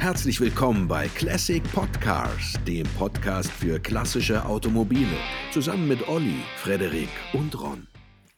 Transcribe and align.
Herzlich 0.00 0.40
willkommen 0.40 0.88
bei 0.88 1.08
Classic 1.08 1.62
Podcars, 1.74 2.54
dem 2.66 2.86
Podcast 2.98 3.52
für 3.52 3.78
klassische 3.78 4.42
Automobile, 4.46 5.18
zusammen 5.52 5.88
mit 5.88 6.08
Olli, 6.08 6.36
Frederik 6.56 7.10
und 7.34 7.60
Ron. 7.60 7.86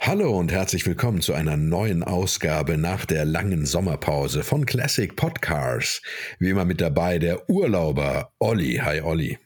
Hallo 0.01 0.37
und 0.37 0.51
herzlich 0.51 0.85
willkommen 0.85 1.21
zu 1.21 1.35
einer 1.35 1.56
neuen 1.56 2.03
Ausgabe 2.03 2.77
nach 2.77 3.06
der 3.06 3.25
langen 3.25 3.64
Sommerpause 3.64 4.43
von 4.43 4.67
Classic 4.67 5.14
Podcars. 5.14 6.02
Wie 6.40 6.50
immer 6.50 6.64
mit 6.64 6.80
dabei 6.80 7.20
der 7.20 7.48
Urlauber 7.48 8.32
Olli. 8.40 8.80
Hi 8.82 9.00
Olli. 9.00 9.38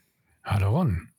Hallo 0.43 0.71
Ron. 0.71 1.09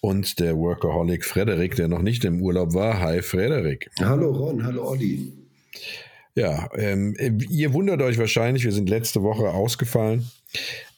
Und 0.00 0.38
der 0.38 0.56
Workaholic 0.56 1.24
Frederik, 1.24 1.74
der 1.74 1.88
noch 1.88 2.02
nicht 2.02 2.24
im 2.24 2.40
Urlaub 2.40 2.72
war. 2.72 3.00
Hi 3.00 3.20
Frederik. 3.20 3.90
Hallo 3.98 4.30
Ron, 4.30 4.64
hallo 4.64 4.90
Olli. 4.90 5.32
Ja, 6.36 6.68
ähm, 6.76 7.14
ihr 7.48 7.72
wundert 7.72 8.02
euch 8.02 8.18
wahrscheinlich, 8.18 8.64
wir 8.64 8.72
sind 8.72 8.88
letzte 8.88 9.22
Woche 9.22 9.50
ausgefallen. 9.50 10.28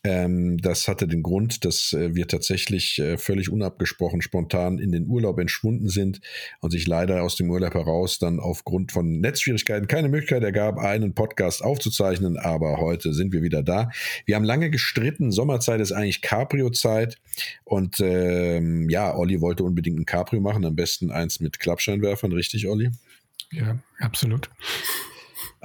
Ähm, 0.03 0.59
das 0.59 0.89
hatte 0.89 1.07
den 1.07 1.23
Grund, 1.23 1.65
dass 1.65 1.93
äh, 1.93 2.15
wir 2.15 2.27
tatsächlich 2.27 2.99
äh, 2.99 3.19
völlig 3.19 3.51
unabgesprochen 3.51 4.23
spontan 4.23 4.79
in 4.79 4.93
den 4.93 5.09
Urlaub 5.09 5.39
entschwunden 5.39 5.89
sind 5.89 6.21
und 6.61 6.71
sich 6.71 6.87
leider 6.87 7.23
aus 7.23 7.37
dem 7.37 7.51
Urlaub 7.51 7.75
heraus 7.75 8.19
dann 8.19 8.39
aufgrund 8.39 8.93
von 8.93 9.21
Netzschwierigkeiten 9.21 9.89
keine 9.89 10.09
Möglichkeit 10.09 10.43
ergab, 10.43 10.79
einen 10.79 11.13
Podcast 11.13 11.63
aufzuzeichnen. 11.63 12.39
Aber 12.39 12.79
heute 12.79 13.13
sind 13.13 13.33
wir 13.33 13.43
wieder 13.43 13.63
da. 13.63 13.91
Wir 14.25 14.37
haben 14.37 14.45
lange 14.45 14.71
gestritten. 14.71 15.33
Sommerzeit 15.33 15.81
ist 15.81 15.93
eigentlich 15.93 16.23
Cabrio-Zeit. 16.23 17.19
Und 17.65 18.01
ähm, 18.01 18.89
ja, 18.89 19.15
Olli 19.15 19.41
wollte 19.41 19.65
unbedingt 19.65 19.99
ein 19.99 20.07
Cabrio 20.07 20.41
machen, 20.41 20.65
am 20.65 20.77
besten 20.77 21.11
eins 21.11 21.41
mit 21.41 21.59
Klappscheinwerfern. 21.59 22.33
Richtig, 22.33 22.69
Olli? 22.69 22.91
Ja, 23.51 23.79
absolut. 23.99 24.51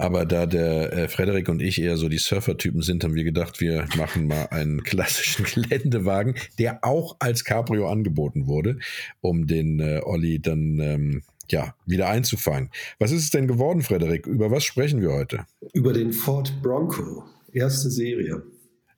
Aber 0.02 0.26
da 0.26 0.46
der 0.48 0.94
äh, 0.94 1.08
Frederik 1.08 1.48
und 1.48 1.62
ich 1.62 1.80
eher 1.80 1.96
so 1.96 2.10
die 2.10 2.18
Surfer-Typen 2.18 2.82
sind, 2.82 3.04
haben 3.04 3.14
wir 3.14 3.24
gedacht, 3.24 3.62
wir 3.62 3.86
machen 3.98 4.28
mal 4.28 4.48
einen 4.50 4.84
klassischen 4.84 5.46
Geländewagen, 5.46 6.36
der 6.58 6.84
auch 6.84 7.18
als 7.20 7.46
Cabrio 7.46 7.88
angeboten 7.88 8.48
wurde, 8.48 8.80
um 9.22 9.46
den 9.46 9.80
äh, 9.80 10.02
Olli 10.04 10.40
dann 10.40 10.80
ähm, 10.80 11.22
ja, 11.50 11.76
wieder 11.86 12.10
einzufangen. 12.10 12.72
Was 12.98 13.12
ist 13.12 13.24
es 13.24 13.30
denn 13.30 13.48
geworden, 13.48 13.84
Frederik? 13.84 14.26
Über 14.26 14.50
was 14.50 14.64
sprechen 14.64 15.02
wir 15.02 15.12
heute? 15.12 15.46
Über 15.74 15.94
den 15.94 16.14
Ford 16.14 16.52
Bronco, 16.64 17.24
erste 17.52 17.90
Serie. 17.90 18.42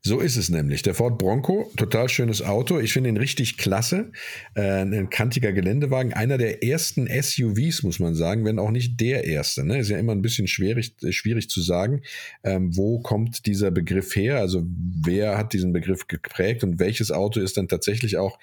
So 0.06 0.20
ist 0.20 0.36
es 0.36 0.50
nämlich. 0.50 0.82
Der 0.82 0.96
Ford 0.96 1.18
Bronco, 1.18 1.72
total 1.78 2.10
schönes 2.10 2.42
Auto. 2.42 2.78
Ich 2.78 2.92
finde 2.92 3.08
ihn 3.08 3.16
richtig 3.16 3.58
klasse. 3.58 4.12
Äh, 4.54 4.82
ein 4.82 5.10
kantiger 5.10 5.54
Geländewagen. 5.54 6.12
Einer 6.12 6.38
der 6.38 6.62
ersten 6.62 7.08
SUVs, 7.08 7.84
muss 7.84 8.00
man 8.00 8.14
sagen, 8.14 8.44
wenn 8.44 8.60
auch 8.60 8.72
nicht 8.72 9.00
der 9.00 9.24
erste. 9.24 9.66
Ne? 9.66 9.80
Ist 9.80 9.88
ja 9.88 9.98
immer 9.98 10.12
ein 10.12 10.22
bisschen 10.22 10.48
schwierig, 10.48 10.94
äh, 11.04 11.14
schwierig 11.14 11.50
zu 11.50 11.62
sagen. 11.62 12.02
Ähm, 12.44 12.76
wo 12.76 13.00
kommt 13.00 13.46
dieser 13.46 13.72
Begriff 13.72 14.14
her? 14.14 14.40
Also 14.40 14.66
wer 14.68 15.38
hat 15.38 15.54
diesen 15.54 15.72
Begriff 15.72 16.10
geprägt 16.10 16.66
und 16.66 16.80
welches 16.80 17.10
Auto 17.10 17.40
ist 17.40 17.56
dann 17.56 17.70
tatsächlich 17.70 18.18
auch 18.18 18.40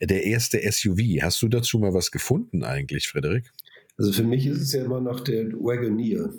der 0.00 0.24
erste 0.24 0.60
SUV? 0.68 1.22
Hast 1.22 1.40
du 1.42 1.46
dazu 1.46 1.78
mal 1.78 1.94
was 1.94 2.10
gefunden 2.10 2.64
eigentlich, 2.64 3.06
Frederik? 3.06 3.52
Also 3.96 4.12
für 4.12 4.24
mich 4.24 4.46
ist 4.46 4.60
es 4.60 4.72
ja 4.72 4.84
immer 4.84 5.00
noch 5.00 5.20
der 5.20 5.44
Wagoneer. 5.52 6.30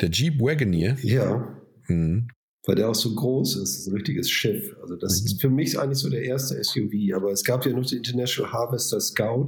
Der 0.00 0.08
Jeep 0.08 0.40
Wagoneer? 0.40 0.96
Ja. 1.02 1.60
Mhm 1.88 2.28
weil 2.66 2.76
der 2.76 2.90
auch 2.90 2.94
so 2.94 3.14
groß 3.14 3.56
ist. 3.56 3.62
Das 3.62 3.78
ist 3.80 3.86
ein 3.86 3.94
richtiges 3.94 4.30
Schiff. 4.30 4.76
Also 4.82 4.96
das 4.96 5.20
mhm. 5.20 5.26
ist 5.26 5.40
für 5.40 5.50
mich 5.50 5.78
eigentlich 5.78 5.98
so 5.98 6.10
der 6.10 6.22
erste 6.22 6.62
SUV. 6.62 7.14
Aber 7.14 7.30
es 7.32 7.44
gab 7.44 7.64
ja 7.64 7.72
noch 7.72 7.86
den 7.86 7.98
International 7.98 8.52
Harvester 8.52 9.00
Scout. 9.00 9.46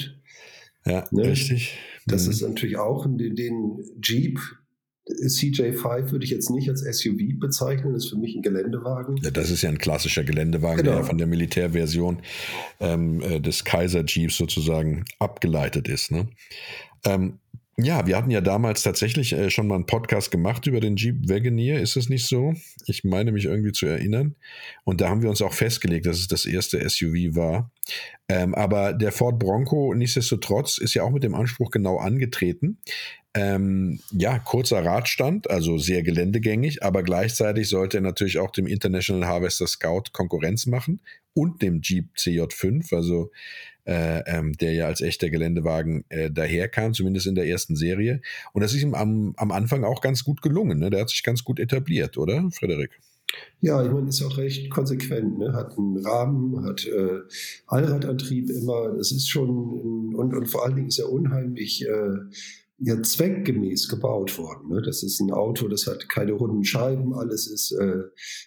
Ja, 0.87 1.07
ne? 1.11 1.29
richtig. 1.29 1.79
Das 2.07 2.25
mhm. 2.25 2.31
ist 2.33 2.43
natürlich 2.43 2.79
auch 2.79 3.07
den, 3.07 3.37
den 3.37 3.85
Jeep. 4.03 4.41
CJ5 5.09 6.13
würde 6.13 6.25
ich 6.25 6.31
jetzt 6.31 6.49
nicht 6.51 6.69
als 6.69 6.83
SUV 6.83 7.39
bezeichnen, 7.39 7.93
das 7.93 8.05
ist 8.05 8.11
für 8.11 8.17
mich 8.17 8.37
ein 8.37 8.43
Geländewagen. 8.43 9.17
Ja, 9.17 9.33
das 9.33 9.51
ist 9.51 9.63
ja 9.63 9.69
ein 9.69 9.79
klassischer 9.79 10.23
Geländewagen, 10.23 10.85
genau. 10.85 10.99
der 10.99 11.05
von 11.05 11.19
der 11.19 11.27
Militärversion 11.27 12.23
ähm, 12.79 13.21
äh, 13.21 13.41
des 13.41 13.65
Kaiser 13.65 14.05
Jeeps 14.07 14.37
sozusagen 14.37 15.05
abgeleitet 15.19 15.89
ist. 15.89 16.13
Ne? 16.13 16.29
Ähm, 17.05 17.41
ja, 17.85 18.07
wir 18.07 18.17
hatten 18.17 18.31
ja 18.31 18.41
damals 18.41 18.83
tatsächlich 18.83 19.33
äh, 19.33 19.51
schon 19.51 19.67
mal 19.67 19.77
einen 19.77 19.87
Podcast 19.87 20.31
gemacht 20.31 20.67
über 20.67 20.81
den 20.81 20.97
Jeep 20.97 21.29
Wagoneer, 21.29 21.81
ist 21.81 21.97
es 21.97 22.09
nicht 22.09 22.27
so? 22.27 22.55
Ich 22.87 23.05
meine 23.05 23.33
mich 23.33 23.45
irgendwie 23.45 23.73
zu 23.73 23.87
erinnern. 23.87 24.35
Und 24.85 25.01
da 25.01 25.09
haben 25.09 25.23
wir 25.23 25.31
uns 25.31 25.43
auch 25.43 25.53
festgelegt, 25.53 26.07
dass 26.07 26.19
es 26.19 26.29
das 26.29 26.45
erste 26.47 26.89
SUV 26.89 27.37
war. 27.37 27.71
Ähm, 28.29 28.55
aber 28.55 28.93
der 28.93 29.13
Ford 29.13 29.39
Bronco, 29.39 29.95
nichtsdestotrotz, 29.95 30.79
ist 30.79 30.95
ja 30.95 31.03
auch 31.03 31.11
mit 31.11 31.25
dem 31.25 31.35
Anspruch 31.35 31.71
genau 31.71 31.99
angetreten. 31.99 32.79
Ähm, 33.35 34.01
ja, 34.11 34.39
kurzer 34.39 34.85
Radstand, 34.85 35.51
also 35.51 35.79
sehr 35.79 36.03
geländegängig, 36.03 36.83
aber 36.83 37.03
gleichzeitig 37.03 37.69
sollte 37.69 37.99
er 37.99 38.03
natürlich 38.03 38.39
auch 38.39 38.51
dem 38.51 38.67
International 38.67 39.27
Harvester 39.27 39.67
Scout 39.67 40.05
Konkurrenz 40.13 40.67
machen 40.67 41.01
und 41.33 41.63
dem 41.63 41.81
Jeep 41.81 42.15
CJ5. 42.17 42.95
Also 42.95 43.31
äh, 43.85 44.23
ähm, 44.27 44.53
der 44.55 44.73
ja 44.73 44.87
als 44.87 45.01
echter 45.01 45.31
Geländewagen 45.31 46.05
äh, 46.09 46.31
daherkam, 46.31 46.95
zumindest 46.95 47.27
in 47.27 47.35
der 47.35 47.47
ersten 47.47 47.77
Serie. 47.77 48.21
Und 48.53 48.63
das 48.63 48.75
ist 48.75 48.83
ihm 48.83 48.95
am, 48.95 49.35
am 49.37 49.51
Anfang 49.51 49.85
auch 49.85 50.01
ganz 50.01 50.25
gut 50.25 50.43
gelungen. 50.43 50.79
Ne? 50.79 50.91
Der 50.91 51.01
hat 51.01 51.11
sich 51.11 51.23
ganz 51.23 51.45
gut 51.45 51.59
etabliert, 51.59 52.17
oder, 52.19 52.51
Frederik? 52.53 52.91
Ja, 53.61 53.85
ich 53.85 53.91
meine, 53.91 54.09
ist 54.09 54.23
auch 54.23 54.37
recht 54.37 54.71
konsequent. 54.71 55.39
Ne? 55.39 55.53
Hat 55.53 55.79
einen 55.79 55.97
Rahmen, 56.05 56.65
hat 56.65 56.85
äh, 56.87 57.21
Allradantrieb 57.67 58.51
immer. 58.51 58.95
Das 58.97 59.13
ist 59.13 59.29
schon, 59.29 60.15
und, 60.15 60.35
und 60.35 60.47
vor 60.47 60.65
allen 60.65 60.77
Dingen 60.77 60.89
ist 60.89 60.99
er 60.99 61.11
unheimlich 61.11 61.87
äh, 61.87 62.17
ja 62.85 63.01
zweckgemäß 63.01 63.89
gebaut 63.89 64.37
worden. 64.39 64.71
Ne? 64.71 64.83
Das 64.83 65.03
ist 65.03 65.21
ein 65.21 65.31
Auto, 65.31 65.69
das 65.69 65.87
hat 65.87 66.09
keine 66.09 66.33
runden 66.33 66.65
Scheiben, 66.65 67.15
alles 67.15 67.47
ist, 67.47 67.73
äh, 67.73 68.03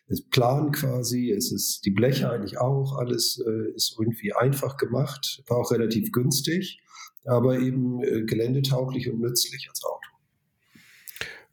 ist 0.07 0.29
plan 0.29 0.72
quasi, 0.72 1.31
es 1.31 1.51
ist 1.51 1.85
die 1.85 1.91
Bleche 1.91 2.29
eigentlich 2.29 2.57
auch, 2.57 2.97
alles 2.97 3.41
äh, 3.45 3.72
ist 3.74 3.95
irgendwie 3.97 4.34
einfach 4.34 4.75
gemacht, 4.75 5.41
war 5.47 5.57
auch 5.57 5.72
relativ 5.72 6.12
günstig, 6.12 6.81
aber 7.24 7.59
eben 7.59 8.03
äh, 8.03 8.24
geländetauglich 8.24 9.09
und 9.09 9.22
nützlich 9.22 9.68
als 9.69 9.84
Auto. 9.84 10.09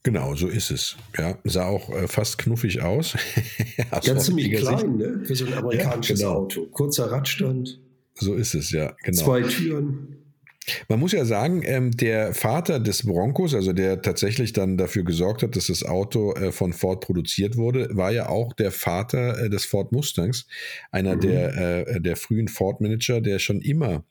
Genau, 0.03 0.35
so 0.35 0.49
ist 0.49 0.73
es. 0.73 0.97
Ja, 1.17 1.39
sah 1.45 1.67
auch 1.67 1.89
äh, 1.91 2.09
fast 2.09 2.37
knuffig 2.39 2.83
aus. 2.83 3.15
ja, 4.03 4.19
ziemlich 4.19 4.53
klein, 4.57 4.97
ne? 4.97 5.21
Für 5.25 5.37
so 5.37 5.47
ein 5.47 5.55
amerikanisches 5.55 6.21
ja, 6.21 6.27
genau. 6.27 6.41
Auto. 6.41 6.67
Kurzer 6.67 7.13
Radstand. 7.13 7.81
So 8.15 8.35
ist 8.35 8.55
es, 8.55 8.73
ja, 8.73 8.97
genau. 9.05 9.23
Zwei 9.23 9.43
Türen. 9.43 10.22
Man 10.89 11.01
muss 11.01 11.13
ja 11.13 11.25
sagen, 11.25 11.63
ähm, 11.65 11.91
der 11.91 12.35
Vater 12.35 12.81
des 12.81 13.05
Broncos, 13.05 13.55
also 13.55 13.73
der 13.73 14.03
tatsächlich 14.03 14.53
dann 14.53 14.77
dafür 14.77 15.05
gesorgt 15.05 15.43
hat, 15.43 15.57
dass 15.57 15.67
das 15.67 15.85
Auto 15.85 16.35
äh, 16.35 16.53
von 16.53 16.73
Ford 16.73 17.01
produziert 17.01 17.57
wurde, 17.57 17.89
war 17.93 18.13
ja 18.13 18.29
auch 18.29 18.53
der 18.53 18.71
Vater 18.71 19.45
äh, 19.45 19.51
des 19.51 19.65
Ford 19.65 19.93
Mustangs, 19.93 20.47
einer 20.91 21.17
mhm. 21.17 21.21
der, 21.21 21.87
äh, 21.89 22.01
der 22.01 22.17
frühen 22.17 22.49
Ford-Manager, 22.49 23.21
der 23.21 23.39
schon 23.39 23.61
immer 23.61 24.05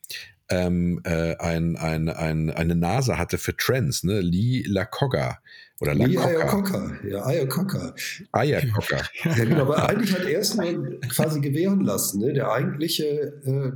ähm, 0.50 1.00
äh, 1.06 1.36
ein, 1.38 1.78
ein, 1.78 2.10
ein, 2.10 2.50
eine 2.50 2.76
Nase 2.76 3.18
hatte 3.18 3.38
für 3.38 3.56
Trends, 3.56 4.04
ne? 4.04 4.20
Lee 4.20 4.64
Lacogga. 4.68 5.40
Oder 5.82 5.96
Lee 5.96 6.14
Iacocca, 6.14 6.92
ja, 7.10 7.28
Iacocca. 7.32 7.96
Iacocca. 8.36 9.02
Ja, 9.24 9.34
genau, 9.34 9.62
aber 9.62 9.90
eigentlich 9.90 10.14
hat 10.14 10.26
er 10.26 10.40
es 10.40 10.56
nur 10.56 11.00
quasi 11.10 11.42
gewähren 11.42 11.82
lassen. 11.82 12.22
Ne? 12.22 12.34
Der 12.34 12.52
eigentliche 12.52 13.06
äh, 13.44 13.72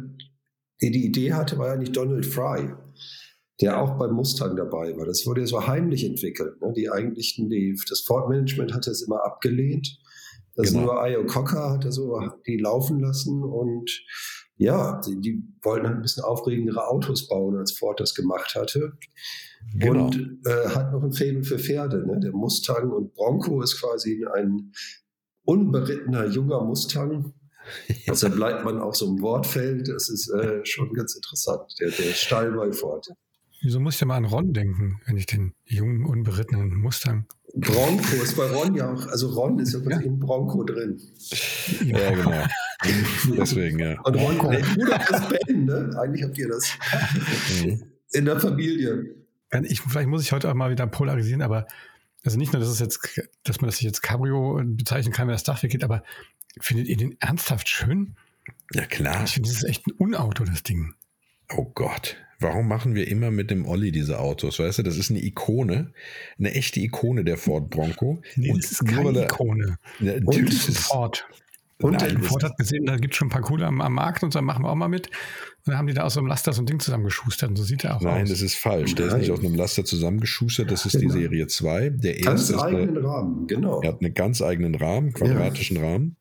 der 0.82 0.92
die 0.92 1.06
Idee 1.06 1.34
hatte, 1.34 1.58
war 1.58 1.70
ja 1.70 1.76
nicht 1.78 1.96
Donald 1.96 2.26
Fry, 2.26 2.74
der 3.62 3.82
auch 3.82 3.98
beim 3.98 4.14
Mustang 4.14 4.56
dabei 4.56 4.96
war. 4.98 5.06
Das 5.06 5.26
wurde 5.26 5.42
ja 5.42 5.48
so 5.48 5.66
heimlich 5.66 6.06
entwickelt. 6.06 6.62
Ne? 6.62 6.74
Die 6.76 6.90
eigentlichen, 6.90 7.50
die, 7.50 7.80
das 7.90 8.02
Ford-Management 8.02 8.74
hatte 8.74 8.92
es 8.92 9.02
immer 9.02 9.24
abgelehnt. 9.26 9.98
Das 10.56 10.72
genau. 10.72 10.86
nur 10.86 11.08
Io 11.08 11.26
Cocker 11.26 11.72
hat 11.72 11.86
er 11.86 11.92
so 11.92 12.20
die 12.48 12.58
laufen 12.58 13.00
lassen 13.00 13.44
und 13.44 13.90
ja, 14.58 15.02
die, 15.06 15.20
die, 15.20 15.44
wollten 15.64 15.86
halt 15.86 15.98
ein 15.98 16.02
bisschen 16.02 16.24
aufregendere 16.24 16.88
Autos 16.88 17.28
bauen, 17.28 17.58
als 17.58 17.74
Ford 17.74 18.00
das 18.00 18.16
gemacht 18.16 18.56
hatte. 18.56 18.94
Genau. 19.74 20.06
Und 20.06 20.40
äh, 20.46 20.70
hat 20.70 20.94
noch 20.94 21.04
ein 21.04 21.12
Faible 21.12 21.44
für 21.44 21.60
Pferde. 21.60 22.06
Ne? 22.08 22.20
Der 22.22 22.32
Mustang 22.32 22.92
und 22.92 23.14
Bronco 23.14 23.62
ist 23.62 23.82
quasi 23.82 24.26
ein 24.34 24.72
unberittener 25.44 26.28
junger 26.28 26.64
Mustang, 26.64 27.34
also 28.08 28.30
bleibt 28.30 28.66
man 28.66 28.80
auch 28.80 28.96
so 28.96 29.08
im 29.08 29.22
Wortfeld. 29.22 29.88
Das 29.88 30.10
ist 30.10 30.30
äh, 30.30 30.66
schon 30.66 30.94
ganz 30.94 31.16
interessant, 31.16 31.62
der, 31.80 31.90
der 31.90 32.14
Stall 32.14 32.74
fort. 32.74 33.08
Wieso 33.62 33.80
muss 33.80 33.96
ich 33.96 34.02
ja 34.02 34.08
mal 34.08 34.18
an 34.18 34.26
Ron 34.26 34.54
denken, 34.54 35.00
wenn 35.06 35.18
ich 35.18 35.26
den 35.26 35.54
jungen, 35.66 36.06
unberittenen 36.06 36.76
Mustang. 36.76 37.26
Bronco 37.56 38.16
ist 38.22 38.36
bei 38.36 38.46
Ron 38.48 38.76
ja 38.76 38.92
auch, 38.92 39.08
also 39.08 39.30
Ron 39.30 39.60
ist 39.60 39.74
ja 39.74 39.80
wirklich 39.80 40.02
ja. 40.02 40.12
in 40.12 40.20
Bronco 40.20 40.64
drin. 40.64 41.02
Ja, 41.84 42.12
genau. 42.12 42.46
Deswegen, 43.38 43.80
ja. 43.80 44.00
Und 44.02 44.16
Ron, 44.16 44.52
der 44.52 44.60
Bruder 44.60 45.02
ist 45.10 45.30
Ben, 45.48 45.66
ne? 45.66 45.90
Eigentlich 45.98 46.24
habt 46.24 46.38
ihr 46.38 46.50
das 46.50 46.70
mhm. 47.64 47.84
in 48.12 48.26
der 48.26 48.40
Familie. 48.40 49.16
Ich, 49.64 49.82
vielleicht 49.82 50.10
muss 50.10 50.22
ich 50.22 50.32
heute 50.34 50.50
auch 50.50 50.54
mal 50.54 50.70
wieder 50.70 50.86
polarisieren, 50.86 51.42
aber 51.42 51.66
also 52.26 52.38
nicht 52.38 52.54
nur, 52.54 52.60
dass 52.60 52.70
es 52.70 52.80
jetzt, 52.80 53.00
dass 53.44 53.62
man 53.62 53.70
das 53.70 53.80
jetzt 53.82 54.02
Cabrio 54.02 54.60
bezeichnen 54.64 55.14
kann, 55.14 55.28
wenn 55.28 55.34
das 55.34 55.44
Dach 55.44 55.64
weggeht, 55.64 55.84
aber 55.84 56.04
Findet 56.60 56.88
ihr 56.88 56.98
den 56.98 57.18
ernsthaft 57.20 57.70
schön? 57.70 58.16
Ja, 58.74 58.86
klar. 58.86 59.24
Ich 59.26 59.34
finde, 59.34 59.50
das 59.50 59.58
ist 59.58 59.70
echt 59.70 59.88
ein 59.88 59.92
Unauto, 59.92 60.44
das 60.44 60.64
Ding. 60.64 60.94
Oh 61.50 61.66
Gott. 61.76 62.18
warum 62.40 62.68
machen 62.68 62.96
wir 62.96 63.08
immer 63.08 63.32
mit 63.32 63.50
dem 63.52 63.66
Olli 63.66 63.92
diese 63.92 64.20
Autos? 64.20 64.60
Weißt 64.60 64.80
du, 64.80 64.84
das 64.84 64.98
ist 64.98 65.10
eine 65.10 65.24
Ikone, 65.24 65.94
eine 66.38 66.54
echte 66.54 66.80
Ikone 66.80 67.24
der 67.24 67.38
Ford 67.38 67.70
Bronco. 67.70 68.22
Nee, 68.36 68.52
und 68.52 68.64
das 68.64 68.72
ist 68.72 68.86
keine 68.86 69.24
Ikone. 69.24 69.78
Ja, 70.00 70.20
natürlich 70.20 70.68
ist 70.68 70.80
Ford. 70.80 71.28
Und 71.82 72.00
Nein, 72.00 72.22
Ford 72.24 72.44
hat 72.44 72.58
gesehen, 72.58 72.86
da 72.86 72.96
gibt 72.96 73.14
es 73.14 73.18
schon 73.18 73.28
ein 73.28 73.32
paar 73.32 73.42
coole 73.42 73.66
am, 73.66 73.82
am, 73.82 73.94
Markt 73.94 74.24
und 74.24 74.32
so 74.32 74.42
machen 74.42 74.64
wir 74.64 74.70
auch 74.70 74.76
mal 74.76 74.88
mit. 74.88 75.08
Und 75.08 75.14
dann 75.68 75.78
haben 75.78 75.88
die 75.88 75.94
da 75.94 76.04
aus 76.04 76.14
so 76.14 76.22
einem 76.22 76.28
Laster 76.28 76.54
so 76.54 76.62
ein 76.62 76.66
Ding 76.66 76.80
zusammengeschustert 76.80 77.50
und 77.50 77.58
so 77.58 77.64
sieht 77.64 77.84
er 77.84 77.98
auch 77.98 78.02
Nein, 78.02 78.12
aus. 78.12 78.18
Nein, 78.20 78.30
das 78.30 78.42
ist 78.42 78.56
falsch. 78.56 78.96
Der 78.96 79.08
Nein. 79.08 79.16
ist 79.16 79.22
nicht 79.22 79.32
aus 79.32 79.40
einem 79.44 79.56
Laster 79.56 79.84
zusammengeschustert, 79.84 80.72
das 80.72 80.86
ist 80.86 80.94
genau. 80.94 81.14
die 81.14 81.20
Serie 81.20 81.48
2. 81.48 81.90
Der 81.90 82.16
ganz 82.22 82.50
erste 82.50 82.64
eigenen 82.64 82.98
eine, 82.98 83.08
Rahmen, 83.08 83.48
genau. 83.48 83.82
Er 83.82 83.90
hat 83.90 84.02
einen 84.02 84.14
ganz 84.14 84.42
eigenen 84.42 84.76
Rahmen, 84.76 85.12
quadratischen 85.12 85.78
ja. 85.78 85.84
Rahmen. 85.84 86.18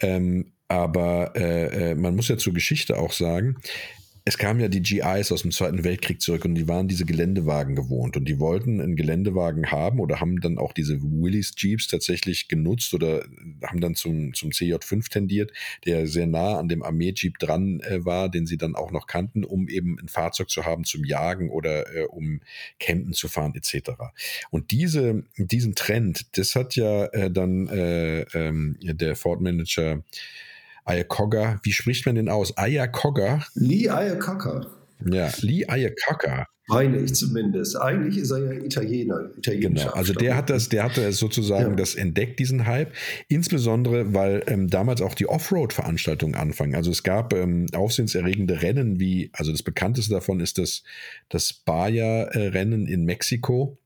Ähm, 0.00 0.52
aber 0.68 1.32
äh, 1.36 1.92
äh, 1.92 1.94
man 1.94 2.14
muss 2.14 2.28
ja 2.28 2.36
zur 2.36 2.52
Geschichte 2.52 2.98
auch 2.98 3.12
sagen, 3.12 3.56
es 4.24 4.38
kamen 4.38 4.60
ja 4.60 4.68
die 4.68 4.82
GIs 4.82 5.32
aus 5.32 5.42
dem 5.42 5.50
Zweiten 5.50 5.82
Weltkrieg 5.82 6.20
zurück 6.20 6.44
und 6.44 6.54
die 6.54 6.68
waren 6.68 6.86
diese 6.86 7.04
Geländewagen 7.04 7.74
gewohnt 7.74 8.16
und 8.16 8.26
die 8.26 8.38
wollten 8.38 8.80
einen 8.80 8.94
Geländewagen 8.94 9.72
haben 9.72 9.98
oder 9.98 10.20
haben 10.20 10.40
dann 10.40 10.58
auch 10.58 10.72
diese 10.72 11.02
Willys 11.02 11.54
Jeeps 11.56 11.88
tatsächlich 11.88 12.46
genutzt 12.46 12.94
oder 12.94 13.24
haben 13.64 13.80
dann 13.80 13.96
zum, 13.96 14.32
zum 14.32 14.50
CJ5 14.50 15.10
tendiert, 15.10 15.52
der 15.86 16.06
sehr 16.06 16.28
nah 16.28 16.58
an 16.58 16.68
dem 16.68 16.84
Armee-Jeep 16.84 17.38
dran 17.38 17.80
äh, 17.80 18.04
war, 18.04 18.28
den 18.28 18.46
sie 18.46 18.58
dann 18.58 18.76
auch 18.76 18.92
noch 18.92 19.08
kannten, 19.08 19.42
um 19.42 19.68
eben 19.68 19.98
ein 19.98 20.08
Fahrzeug 20.08 20.50
zu 20.50 20.64
haben 20.64 20.84
zum 20.84 21.04
Jagen 21.04 21.50
oder 21.50 21.92
äh, 21.92 22.04
um 22.04 22.40
Campen 22.78 23.14
zu 23.14 23.26
fahren 23.28 23.54
etc. 23.56 23.90
Und 24.50 24.70
diese, 24.70 25.24
diesen 25.36 25.74
Trend, 25.74 26.38
das 26.38 26.54
hat 26.54 26.76
ja 26.76 27.06
äh, 27.06 27.30
dann 27.30 27.66
äh, 27.68 28.20
ähm, 28.34 28.76
der 28.80 29.16
Ford 29.16 29.40
Manager 29.40 30.02
Iacocca, 30.86 31.60
wie 31.62 31.72
spricht 31.72 32.06
man 32.06 32.16
den 32.16 32.28
aus? 32.28 32.54
Iacocca? 32.58 33.44
Lee 33.54 33.86
Iacocca. 33.86 34.66
Ja, 35.04 35.30
Lee 35.40 35.64
Iacocca. 35.68 36.46
Meine 36.68 36.98
ich 36.98 37.14
zumindest. 37.14 37.76
Eigentlich 37.76 38.18
ist 38.18 38.30
er 38.30 38.38
ja 38.38 38.52
Italiener. 38.52 39.30
Genau, 39.42 39.90
also 39.90 40.12
der 40.14 40.36
hat 40.36 40.48
das, 40.48 40.68
der 40.68 40.84
hatte 40.84 41.12
sozusagen 41.12 41.70
ja. 41.70 41.76
das 41.76 41.96
entdeckt, 41.96 42.38
diesen 42.38 42.66
Hype. 42.66 42.92
Insbesondere, 43.28 44.14
weil 44.14 44.44
ähm, 44.46 44.68
damals 44.68 45.02
auch 45.02 45.14
die 45.14 45.28
Offroad-Veranstaltungen 45.28 46.36
anfangen. 46.36 46.74
Also 46.76 46.90
es 46.90 47.02
gab 47.02 47.34
ähm, 47.34 47.66
aufsehenserregende 47.74 48.62
Rennen 48.62 49.00
wie, 49.00 49.30
also 49.32 49.50
das 49.50 49.62
bekannteste 49.62 50.14
davon 50.14 50.40
ist 50.40 50.58
das, 50.58 50.84
das 51.28 51.52
Baja-Rennen 51.52 52.86
in 52.86 53.04
Mexiko 53.04 53.78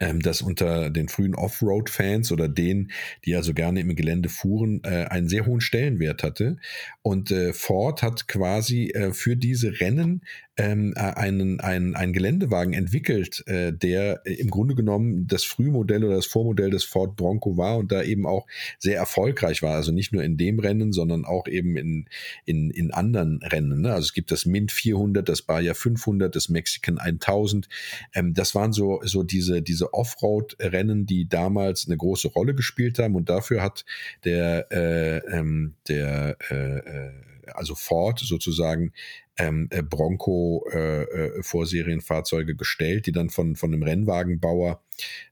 ähm, 0.00 0.20
das 0.20 0.42
unter 0.42 0.90
den 0.90 1.08
frühen 1.08 1.34
Offroad-Fans 1.34 2.32
oder 2.32 2.48
denen, 2.48 2.90
die 3.24 3.34
also 3.36 3.54
gerne 3.54 3.80
im 3.80 3.94
Gelände 3.94 4.28
fuhren, 4.28 4.80
äh, 4.84 5.04
einen 5.04 5.28
sehr 5.28 5.46
hohen 5.46 5.60
Stellenwert 5.60 6.22
hatte. 6.22 6.56
Und 7.02 7.30
äh, 7.30 7.52
Ford 7.52 8.02
hat 8.02 8.28
quasi 8.28 8.90
äh, 8.90 9.12
für 9.12 9.36
diese 9.36 9.80
Rennen 9.80 10.22
ähm, 10.58 10.92
äh, 10.96 11.00
einen, 11.00 11.60
einen, 11.60 11.94
einen 11.94 12.12
Geländewagen 12.12 12.72
entwickelt, 12.72 13.46
äh, 13.46 13.72
der 13.72 14.26
im 14.26 14.50
Grunde 14.50 14.74
genommen 14.74 15.28
das 15.28 15.44
Frühmodell 15.44 16.04
oder 16.04 16.16
das 16.16 16.26
Vormodell 16.26 16.70
des 16.70 16.84
Ford 16.84 17.14
Bronco 17.16 17.56
war 17.56 17.78
und 17.78 17.92
da 17.92 18.02
eben 18.02 18.26
auch 18.26 18.46
sehr 18.78 18.96
erfolgreich 18.96 19.62
war. 19.62 19.76
Also 19.76 19.92
nicht 19.92 20.12
nur 20.12 20.24
in 20.24 20.36
dem 20.36 20.58
Rennen, 20.58 20.92
sondern 20.92 21.24
auch 21.24 21.46
eben 21.46 21.76
in, 21.76 22.08
in, 22.44 22.70
in 22.70 22.90
anderen 22.90 23.40
Rennen. 23.42 23.82
Ne? 23.82 23.92
Also 23.92 24.06
es 24.06 24.12
gibt 24.12 24.32
das 24.32 24.46
Mint 24.46 24.72
400, 24.72 25.28
das 25.28 25.42
Baja 25.42 25.74
500, 25.74 26.34
das 26.34 26.48
Mexican 26.48 26.98
1000. 26.98 27.68
Ähm, 28.12 28.34
das 28.34 28.56
waren 28.56 28.72
so, 28.72 29.00
so 29.04 29.22
diese, 29.22 29.62
diese 29.62 29.94
Offroad-Rennen, 29.94 31.06
die 31.06 31.28
damals 31.28 31.86
eine 31.86 31.96
große 31.96 32.28
Rolle 32.28 32.56
gespielt 32.56 32.98
haben 32.98 33.14
und 33.14 33.30
dafür 33.30 33.62
hat 33.62 33.84
der, 34.24 34.66
äh, 34.72 35.18
ähm, 35.28 35.74
der 35.86 36.36
äh, 36.50 36.78
äh 36.78 37.10
also 37.54 37.74
Ford 37.74 38.18
sozusagen 38.18 38.92
ähm, 39.38 39.68
äh, 39.70 39.82
Bronco 39.82 40.66
äh, 40.72 41.02
äh, 41.02 42.54
gestellt, 42.56 43.06
die 43.06 43.12
dann 43.12 43.30
von, 43.30 43.56
von 43.56 43.72
einem 43.72 43.84
Rennwagenbauer 43.84 44.82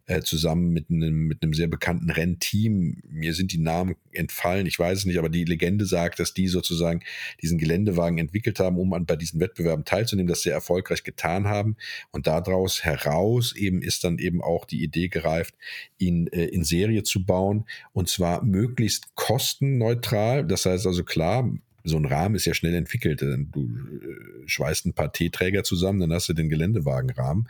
äh, 0.06 0.20
zusammen 0.20 0.72
mit 0.72 0.90
einem, 0.90 1.26
mit 1.26 1.42
einem 1.42 1.52
sehr 1.52 1.66
bekannten 1.66 2.10
Rennteam, 2.10 3.02
mir 3.08 3.34
sind 3.34 3.50
die 3.50 3.58
Namen 3.58 3.96
entfallen, 4.12 4.66
ich 4.66 4.78
weiß 4.78 4.98
es 4.98 5.04
nicht, 5.06 5.18
aber 5.18 5.28
die 5.28 5.44
Legende 5.44 5.86
sagt, 5.86 6.20
dass 6.20 6.32
die 6.34 6.46
sozusagen 6.46 7.00
diesen 7.42 7.58
Geländewagen 7.58 8.18
entwickelt 8.18 8.60
haben, 8.60 8.78
um 8.78 8.92
an, 8.92 9.06
bei 9.06 9.16
diesen 9.16 9.40
Wettbewerben 9.40 9.84
teilzunehmen, 9.84 10.28
das 10.28 10.42
sehr 10.42 10.54
erfolgreich 10.54 11.02
getan 11.02 11.48
haben. 11.48 11.76
Und 12.12 12.28
daraus 12.28 12.84
heraus 12.84 13.54
eben 13.56 13.82
ist 13.82 14.04
dann 14.04 14.18
eben 14.18 14.40
auch 14.40 14.64
die 14.64 14.84
Idee 14.84 15.08
gereift, 15.08 15.56
ihn 15.98 16.28
äh, 16.28 16.44
in 16.44 16.62
Serie 16.62 17.02
zu 17.02 17.24
bauen 17.24 17.64
und 17.92 18.08
zwar 18.08 18.44
möglichst 18.44 19.16
kostenneutral. 19.16 20.46
Das 20.46 20.66
heißt 20.66 20.86
also 20.86 21.02
klar, 21.02 21.50
so 21.86 21.96
ein 21.96 22.04
Rahmen 22.04 22.34
ist 22.34 22.44
ja 22.44 22.54
schnell 22.54 22.74
entwickelt. 22.74 23.20
Du 23.20 23.28
äh, 23.28 24.46
schweißt 24.46 24.86
ein 24.86 24.92
paar 24.92 25.12
T-Träger 25.12 25.64
zusammen, 25.64 26.00
dann 26.00 26.12
hast 26.12 26.28
du 26.28 26.32
den 26.32 26.48
Geländewagenrahmen 26.48 27.48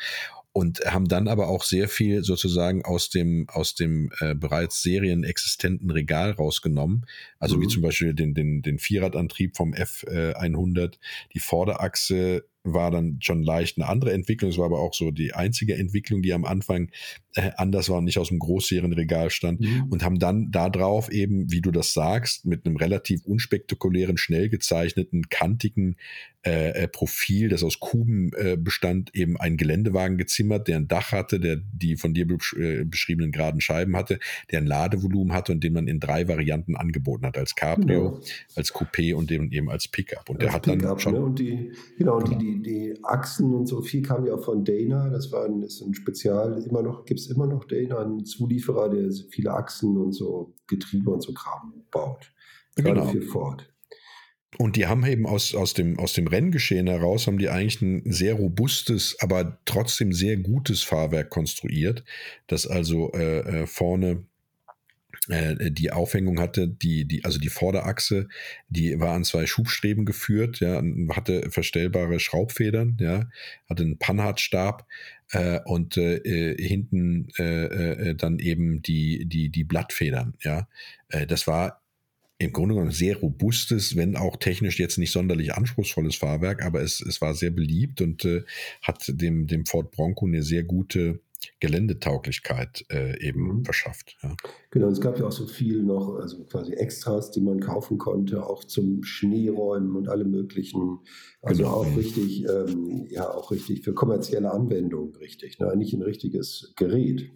und 0.53 0.81
haben 0.87 1.07
dann 1.07 1.29
aber 1.29 1.49
auch 1.49 1.65
sehr 1.65 1.87
viel 1.87 2.25
sozusagen 2.25 2.83
aus 2.83 3.11
dem 3.11 3.47
aus 3.51 3.75
dem 3.75 4.11
äh, 4.21 4.35
bereits 4.35 4.83
serienexistenten 4.83 5.91
Regal 5.91 6.31
rausgenommen. 6.31 7.05
Also 7.39 7.57
mhm. 7.59 7.63
wie 7.63 7.69
zum 7.69 7.83
Beispiel 7.83 8.15
den 8.15 8.33
den 8.33 8.63
den 8.63 8.79
Vierradantrieb 8.79 9.57
vom 9.57 9.75
F100, 9.75 10.85
äh, 10.87 10.91
die 11.35 11.41
Vorderachse 11.41 12.47
war 12.73 12.91
dann 12.91 13.19
schon 13.21 13.43
leicht 13.43 13.79
eine 13.79 13.89
andere 13.89 14.13
Entwicklung. 14.13 14.51
Es 14.51 14.59
war 14.59 14.67
aber 14.67 14.81
auch 14.81 14.95
so 14.95 15.11
die 15.11 15.35
einzige 15.35 15.77
Entwicklung, 15.77 16.23
die 16.23 16.33
am 16.33 16.45
Anfang 16.45 16.91
äh, 17.35 17.51
anders 17.57 17.89
war 17.89 17.99
und 17.99 18.05
nicht 18.05 18.19
aus 18.19 18.29
dem 18.29 18.39
Großserienregal 18.39 19.31
stand. 19.31 19.61
Mhm. 19.61 19.87
Und 19.91 20.03
haben 20.03 20.19
dann 20.19 20.51
darauf 20.51 21.11
eben, 21.11 21.51
wie 21.51 21.61
du 21.61 21.71
das 21.71 21.93
sagst, 21.93 22.45
mit 22.45 22.67
einem 22.67 22.77
relativ 22.77 23.25
unspektakulären, 23.25 24.17
schnell 24.17 24.49
gezeichneten, 24.49 25.29
kantigen 25.29 25.97
äh, 26.47 26.85
äh, 26.85 26.89
Profil, 26.89 27.49
das 27.49 27.65
aus 27.65 27.81
Kuben 27.81 28.31
äh, 28.37 28.57
bestand, 28.57 29.13
eben 29.17 29.37
einen 29.37 29.57
Geländewagen 29.57 30.17
gezimmert, 30.17 30.69
der 30.69 30.77
ein 30.77 30.87
Dach 30.87 31.11
hatte, 31.11 31.41
der 31.41 31.57
die 31.57 31.97
von 31.97 32.15
dir 32.15 32.25
besch 32.29 32.55
äh, 32.55 32.85
beschriebenen 32.85 33.33
geraden 33.33 33.61
Scheiben 33.61 33.97
hatte, 33.97 34.21
der 34.53 34.61
ein 34.61 34.67
Ladevolumen 34.67 35.33
hatte 35.33 35.51
und 35.51 35.65
den 35.65 35.73
man 35.73 35.89
in 35.89 35.99
drei 35.99 36.29
Varianten 36.29 36.77
angeboten 36.77 37.27
hat, 37.27 37.37
als 37.37 37.57
Cabrio, 37.57 38.11
genau. 38.11 38.21
als 38.55 38.73
Coupé 38.73 39.13
und 39.15 39.33
eben 39.33 39.69
als 39.69 39.89
Pickup. 39.89 40.31
Und 40.31 40.37
als 40.37 40.45
der 40.45 40.53
hat 40.53 40.67
dann 40.69 41.01
schon... 41.01 41.15
Ne? 41.15 41.21
Und 41.21 41.39
die, 41.41 41.73
genau, 41.99 42.19
und 42.19 42.29
die, 42.29 42.39
die, 42.39 42.56
die 42.63 42.99
Achsen 43.03 43.55
und 43.55 43.67
so 43.67 43.83
viel 43.83 44.03
kam 44.03 44.27
ja 44.27 44.35
auch 44.35 44.45
von 44.45 44.65
Dana, 44.65 45.09
das 45.11 45.33
war 45.33 45.45
ein, 45.45 45.63
ist 45.63 45.81
ein 45.81 45.95
Spezial, 45.95 46.63
immer 46.65 46.83
noch, 46.83 47.05
gibt 47.05 47.21
es 47.21 47.27
immer 47.29 47.47
noch 47.47 47.65
Dana, 47.65 48.01
einen 48.01 48.25
Zulieferer, 48.25 48.89
der 48.89 49.11
viele 49.31 49.53
Achsen 49.53 49.97
und 49.97 50.13
so 50.13 50.55
Getriebe 50.67 51.11
und 51.11 51.23
so 51.23 51.33
Kram 51.33 51.85
baut. 51.91 52.33
Gerade 52.75 53.01
genau. 53.01 53.07
für 53.11 53.23
Ford. 53.23 53.73
Und 54.59 54.77
die 54.77 54.87
haben 54.87 55.05
eben 55.05 55.27
aus, 55.27 55.55
aus, 55.55 55.75
dem, 55.75 55.99
aus 55.99 56.15
dem 56.15 56.27
Renngeschehen 56.27 56.87
heraus, 56.87 57.27
haben 57.27 57.39
die 57.39 57.51
eigentlich 57.51 57.83
ein 57.83 58.03
sehr 58.11 58.35
robustes, 58.35 59.17
aber 59.21 59.59
trotzdem 59.67 60.13
sehr 60.13 60.37
gutes 60.37 60.83
Fahrwerk 60.83 61.31
konstruiert, 61.31 62.05
das 62.47 62.67
also 62.67 63.13
äh, 63.13 63.63
äh 63.63 63.67
vorne 63.67 64.25
die 65.29 65.91
Aufhängung 65.91 66.39
hatte, 66.39 66.69
die, 66.69 67.05
die, 67.05 67.25
also 67.25 67.39
die 67.39 67.49
Vorderachse, 67.49 68.29
die 68.69 69.01
war 69.01 69.15
an 69.15 69.25
zwei 69.25 69.47
Schubstreben 69.47 70.05
geführt, 70.05 70.61
ja, 70.61 70.83
hatte 71.11 71.51
verstellbare 71.51 72.21
Schraubfedern, 72.21 72.97
ja, 73.01 73.29
hatte 73.69 73.83
einen 73.83 73.99
Panhardstab 73.99 74.87
äh, 75.33 75.61
und 75.65 75.97
äh, 75.97 76.17
äh 76.19 76.63
hinten 76.63 77.29
äh, 77.39 77.65
äh, 77.65 78.15
dann 78.15 78.39
eben 78.39 78.83
die, 78.83 79.27
die, 79.27 79.51
die 79.51 79.65
Blattfedern, 79.65 80.35
ja. 80.43 80.69
das 81.27 81.47
war 81.47 81.83
im 82.39 82.53
Grunde 82.53 82.75
genommen 82.75 82.93
sehr 82.93 83.17
robustes, 83.17 83.97
wenn 83.97 84.17
auch 84.17 84.37
technisch 84.37 84.79
jetzt 84.79 84.99
nicht 84.99 85.11
sonderlich 85.11 85.55
anspruchsvolles 85.55 86.17
Fahrwerk, 86.17 86.63
aber 86.63 86.83
es, 86.83 87.01
es 87.01 87.21
war 87.21 87.35
sehr 87.35 87.51
beliebt 87.51 88.03
und 88.03 88.25
äh, 88.25 88.43
hat 88.83 89.05
dem, 89.09 89.47
dem 89.47 89.65
Ford 89.65 89.91
Bronco 89.91 90.27
eine 90.27 90.43
sehr 90.43 90.63
gute 90.63 91.21
Geländetauglichkeit 91.61 92.85
äh, 92.91 93.19
eben 93.27 93.59
mhm. 93.59 93.65
verschafft. 93.65 94.17
Ja. 94.23 94.37
Genau, 94.71 94.89
es 94.89 95.01
gab 95.01 95.19
ja 95.19 95.27
auch 95.27 95.33
so 95.33 95.47
viel 95.47 95.83
noch, 95.83 96.17
also 96.17 96.45
quasi 96.45 96.75
Extras, 96.75 97.31
die 97.31 97.41
man 97.41 97.61
kaufen 97.61 97.97
konnte, 97.97 98.45
auch 98.45 98.65
zum 98.65 99.03
Schneeräumen 99.03 99.97
und 99.97 100.09
alle 100.09 100.25
möglichen. 100.25 100.99
Also 101.41 101.63
genau. 101.63 101.75
auch 101.75 101.97
richtig, 101.97 102.45
ähm, 102.47 103.07
ja, 103.09 103.33
auch 103.33 103.51
richtig 103.51 103.83
für 103.85 103.95
kommerzielle 103.95 104.51
Anwendungen 104.51 105.17
richtig. 105.17 105.59
Ne? 105.59 105.75
Nicht 105.77 105.95
ein 105.95 106.03
richtiges 106.03 106.75
Gerät 106.77 107.31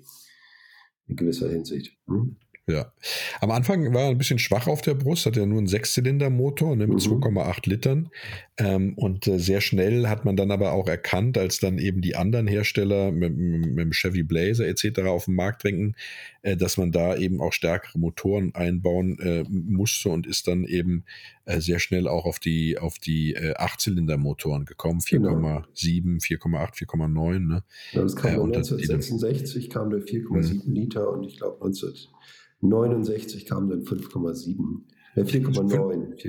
in 1.06 1.16
gewisser 1.16 1.48
Hinsicht. 1.48 1.96
Hm? 2.06 2.36
Ja. 2.70 2.92
Am 3.40 3.50
Anfang 3.50 3.92
war 3.92 4.02
er 4.02 4.10
ein 4.10 4.18
bisschen 4.18 4.38
schwach 4.38 4.68
auf 4.68 4.80
der 4.80 4.94
Brust, 4.94 5.26
hat 5.26 5.36
er 5.36 5.46
nur 5.46 5.58
einen 5.58 5.66
Sechszylindermotor 5.66 6.76
ne, 6.76 6.86
mit 6.86 7.04
mhm. 7.06 7.22
2,8 7.22 7.68
Litern. 7.68 8.10
Ähm, 8.58 8.94
und 8.94 9.26
äh, 9.26 9.38
sehr 9.38 9.60
schnell 9.60 10.06
hat 10.06 10.24
man 10.24 10.36
dann 10.36 10.50
aber 10.50 10.72
auch 10.72 10.86
erkannt, 10.86 11.36
als 11.36 11.58
dann 11.58 11.78
eben 11.78 12.00
die 12.00 12.14
anderen 12.14 12.46
Hersteller 12.46 13.10
mit, 13.10 13.36
mit, 13.36 13.78
dem 13.78 13.92
Chevy 13.92 14.22
Blazer 14.22 14.66
etc. 14.66 15.00
auf 15.00 15.24
den 15.24 15.34
Markt 15.34 15.64
drängen, 15.64 15.96
äh, 16.42 16.56
dass 16.56 16.76
man 16.76 16.92
da 16.92 17.16
eben 17.16 17.40
auch 17.40 17.52
stärkere 17.52 17.98
Motoren 17.98 18.54
einbauen 18.54 19.18
äh, 19.18 19.44
musste 19.48 20.10
und 20.10 20.26
ist 20.26 20.46
dann 20.46 20.64
eben 20.64 21.04
äh, 21.46 21.60
sehr 21.60 21.80
schnell 21.80 22.06
auch 22.06 22.26
auf 22.26 22.38
die, 22.38 22.78
auf 22.78 22.98
die 22.98 23.34
äh, 23.34 23.54
Achtzylindermotoren 23.56 24.64
gekommen. 24.64 25.00
4,7, 25.00 26.22
4,8, 26.22 26.86
4,9. 26.86 27.38
Ne? 27.38 27.64
Ja, 27.92 28.02
das 28.02 28.14
kam 28.14 28.30
äh, 28.30 28.34
1966 28.34 29.70
kam 29.70 29.90
der 29.90 30.00
4,7 30.00 30.66
mhm. 30.66 30.74
Liter 30.74 31.10
und 31.10 31.24
ich 31.24 31.38
glaube 31.38 31.58
19 31.60 31.90
69 32.60 33.46
kam 33.46 33.68
dann 33.68 33.82
5,7. 33.82 34.82
4,9. 35.16 36.20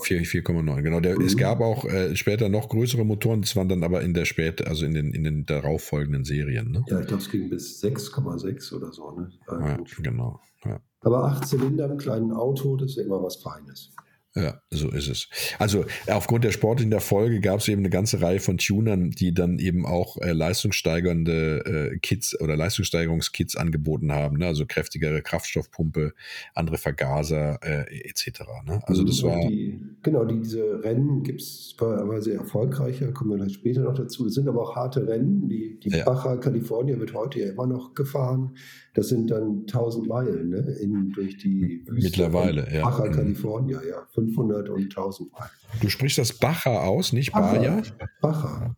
4,9, 0.00 0.82
genau. 0.82 1.00
Der, 1.00 1.18
mhm. 1.18 1.26
Es 1.26 1.36
gab 1.36 1.60
auch 1.60 1.84
äh, 1.84 2.16
später 2.16 2.48
noch 2.48 2.68
größere 2.68 3.04
Motoren, 3.04 3.42
das 3.42 3.54
waren 3.54 3.68
dann 3.68 3.84
aber 3.84 4.00
in 4.00 4.14
der 4.14 4.24
spät, 4.24 4.66
also 4.66 4.86
in 4.86 4.94
den, 4.94 5.12
in 5.12 5.24
den 5.24 5.44
darauffolgenden 5.44 6.24
Serien. 6.24 6.70
Ne? 6.70 6.82
Ja, 6.88 7.00
ich 7.00 7.06
glaube, 7.06 7.22
es 7.22 7.30
ging 7.30 7.50
bis 7.50 7.82
6,6 7.82 8.74
oder 8.74 8.92
so. 8.92 9.10
Ne? 9.10 9.30
Ja, 9.46 9.78
genau. 10.02 10.40
Ja. 10.64 10.80
Aber 11.00 11.24
acht 11.24 11.46
Zylinder 11.46 11.90
im 11.90 11.98
kleinen 11.98 12.32
Auto, 12.32 12.76
das 12.76 12.90
ist 12.90 12.96
ja 12.96 13.04
immer 13.04 13.22
was 13.22 13.36
Feines. 13.36 13.94
Ja, 14.36 14.62
so 14.70 14.90
ist 14.90 15.08
es. 15.08 15.28
Also 15.58 15.86
aufgrund 16.06 16.44
der 16.44 16.52
sportlichen 16.52 16.92
Erfolge 16.92 17.40
gab 17.40 17.58
es 17.58 17.66
eben 17.66 17.80
eine 17.80 17.90
ganze 17.90 18.22
Reihe 18.22 18.38
von 18.38 18.58
Tunern, 18.58 19.10
die 19.10 19.34
dann 19.34 19.58
eben 19.58 19.84
auch 19.84 20.18
äh, 20.18 20.30
leistungssteigernde 20.30 21.90
äh, 21.94 21.98
Kits 21.98 22.40
oder 22.40 22.56
Leistungssteigerungskits 22.56 23.56
angeboten 23.56 24.12
haben. 24.12 24.36
Ne? 24.36 24.46
Also 24.46 24.66
kräftigere 24.66 25.20
Kraftstoffpumpe, 25.22 26.14
andere 26.54 26.78
Vergaser 26.78 27.58
äh, 27.62 28.08
etc. 28.08 28.42
Ne? 28.66 28.80
Also 28.84 29.02
das 29.02 29.20
war 29.24 29.48
die, 29.48 29.80
genau 30.04 30.24
die, 30.24 30.38
diese 30.38 30.84
Rennen 30.84 31.24
gibt 31.24 31.40
es 31.40 31.74
aber 31.80 32.22
sehr 32.22 32.36
erfolgreicher. 32.36 33.10
Kommen 33.10 33.30
wir 33.30 33.38
gleich 33.38 33.54
später 33.54 33.80
noch 33.80 33.94
dazu. 33.94 34.24
Das 34.24 34.34
sind 34.34 34.46
aber 34.48 34.62
auch 34.62 34.76
harte 34.76 35.08
Rennen. 35.08 35.48
Die, 35.48 35.80
die 35.80 35.88
ja. 35.88 36.04
Baja 36.04 36.36
California 36.36 37.00
wird 37.00 37.14
heute 37.14 37.40
ja 37.40 37.50
immer 37.50 37.66
noch 37.66 37.94
gefahren. 37.94 38.54
Das 38.94 39.08
sind 39.08 39.30
dann 39.32 39.62
1000 39.66 40.06
Meilen 40.06 40.50
ne? 40.50 40.76
In, 40.80 41.10
durch 41.10 41.36
die 41.38 41.82
Wüste 41.86 41.92
Mittlerweile, 41.92 42.72
ja. 42.72 42.88
Baja 42.88 43.10
mhm. 43.10 43.14
California, 43.14 43.80
ja. 43.88 44.06
500 44.28 44.68
und 44.68 44.82
1000 44.82 45.32
Meilen. 45.32 45.50
Du 45.80 45.88
sprichst 45.88 46.18
das 46.18 46.32
Baja 46.32 46.80
aus, 46.80 47.12
nicht 47.12 47.32
Baja? 47.32 47.82
Baja. 48.20 48.76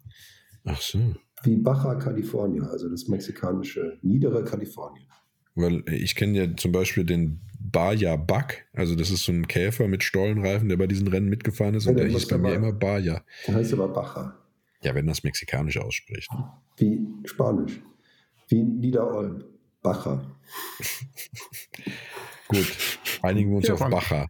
Ach 0.65 0.81
so. 0.81 0.99
Wie 1.43 1.57
Baja 1.57 1.97
California, 1.97 2.65
also 2.65 2.89
das 2.89 3.09
mexikanische 3.09 3.99
niedere 4.03 4.45
Kalifornien. 4.45 5.07
Weil 5.55 5.83
ich 5.89 6.15
kenne 6.15 6.39
ja 6.39 6.57
zum 6.57 6.73
Beispiel 6.73 7.05
den 7.05 7.41
Baja 7.59 8.17
Buck, 8.17 8.55
also 8.73 8.95
das 8.95 9.11
ist 9.11 9.25
so 9.25 9.33
ein 9.33 9.47
Käfer 9.49 9.89
mit 9.89 10.03
Stollenreifen, 10.03 10.69
der 10.69 10.77
bei 10.77 10.87
diesen 10.87 11.09
Rennen 11.09 11.29
mitgefahren 11.29 11.75
ist 11.75 11.85
ja, 11.85 11.91
und 11.91 11.99
der 11.99 12.07
hieß 12.07 12.29
bei 12.29 12.39
mir 12.39 12.55
immer 12.55 12.73
Baja. 12.73 13.23
Der 13.47 13.55
heißt 13.57 13.73
aber 13.73 13.89
Baja. 13.89 14.35
Ja, 14.83 14.95
wenn 14.95 15.07
das 15.07 15.23
mexikanisch 15.23 15.79
ausspricht. 15.79 16.31
Wie 16.77 17.07
Spanisch. 17.25 17.81
Wie 18.49 18.63
Niederolm. 18.63 19.45
Bacher. 19.83 20.25
Gut, 22.49 22.99
einigen 23.23 23.51
wir 23.51 23.57
uns 23.57 23.69
ja, 23.69 23.75
auf 23.75 23.81
Bacher. 23.81 24.29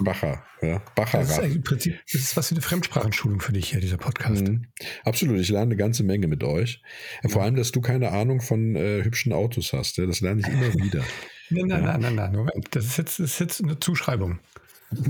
Bacher, 0.00 0.44
ja. 0.60 0.82
Bacher. 0.94 1.18
Das 1.18 1.38
ist 1.38 1.56
im 1.56 1.62
Prinzip 1.62 1.98
das 2.10 2.20
ist 2.20 2.36
was 2.36 2.48
für 2.48 2.54
eine 2.54 2.62
Fremdsprachenschulung 2.62 3.40
für 3.40 3.52
dich 3.52 3.70
hier, 3.70 3.80
dieser 3.80 3.96
Podcast. 3.96 4.46
Mhm. 4.46 4.66
Absolut, 5.04 5.38
ich 5.40 5.48
lerne 5.48 5.66
eine 5.66 5.76
ganze 5.76 6.04
Menge 6.04 6.28
mit 6.28 6.44
euch. 6.44 6.82
Vor 7.28 7.42
allem, 7.42 7.56
dass 7.56 7.72
du 7.72 7.80
keine 7.80 8.12
Ahnung 8.12 8.40
von 8.40 8.76
äh, 8.76 9.02
hübschen 9.04 9.32
Autos 9.32 9.72
hast. 9.72 9.96
Ja? 9.98 10.06
Das 10.06 10.20
lerne 10.20 10.40
ich 10.40 10.48
immer 10.48 10.74
wieder. 10.84 11.04
nein, 11.50 11.66
nein, 11.66 11.82
ja. 11.82 11.98
nein, 11.98 12.00
nein, 12.00 12.14
nein, 12.14 12.32
Moment. 12.32 12.68
Das 12.70 12.86
ist 12.86 12.96
jetzt, 12.96 13.18
das 13.18 13.32
ist 13.32 13.40
jetzt 13.40 13.62
eine 13.62 13.78
Zuschreibung. 13.78 14.40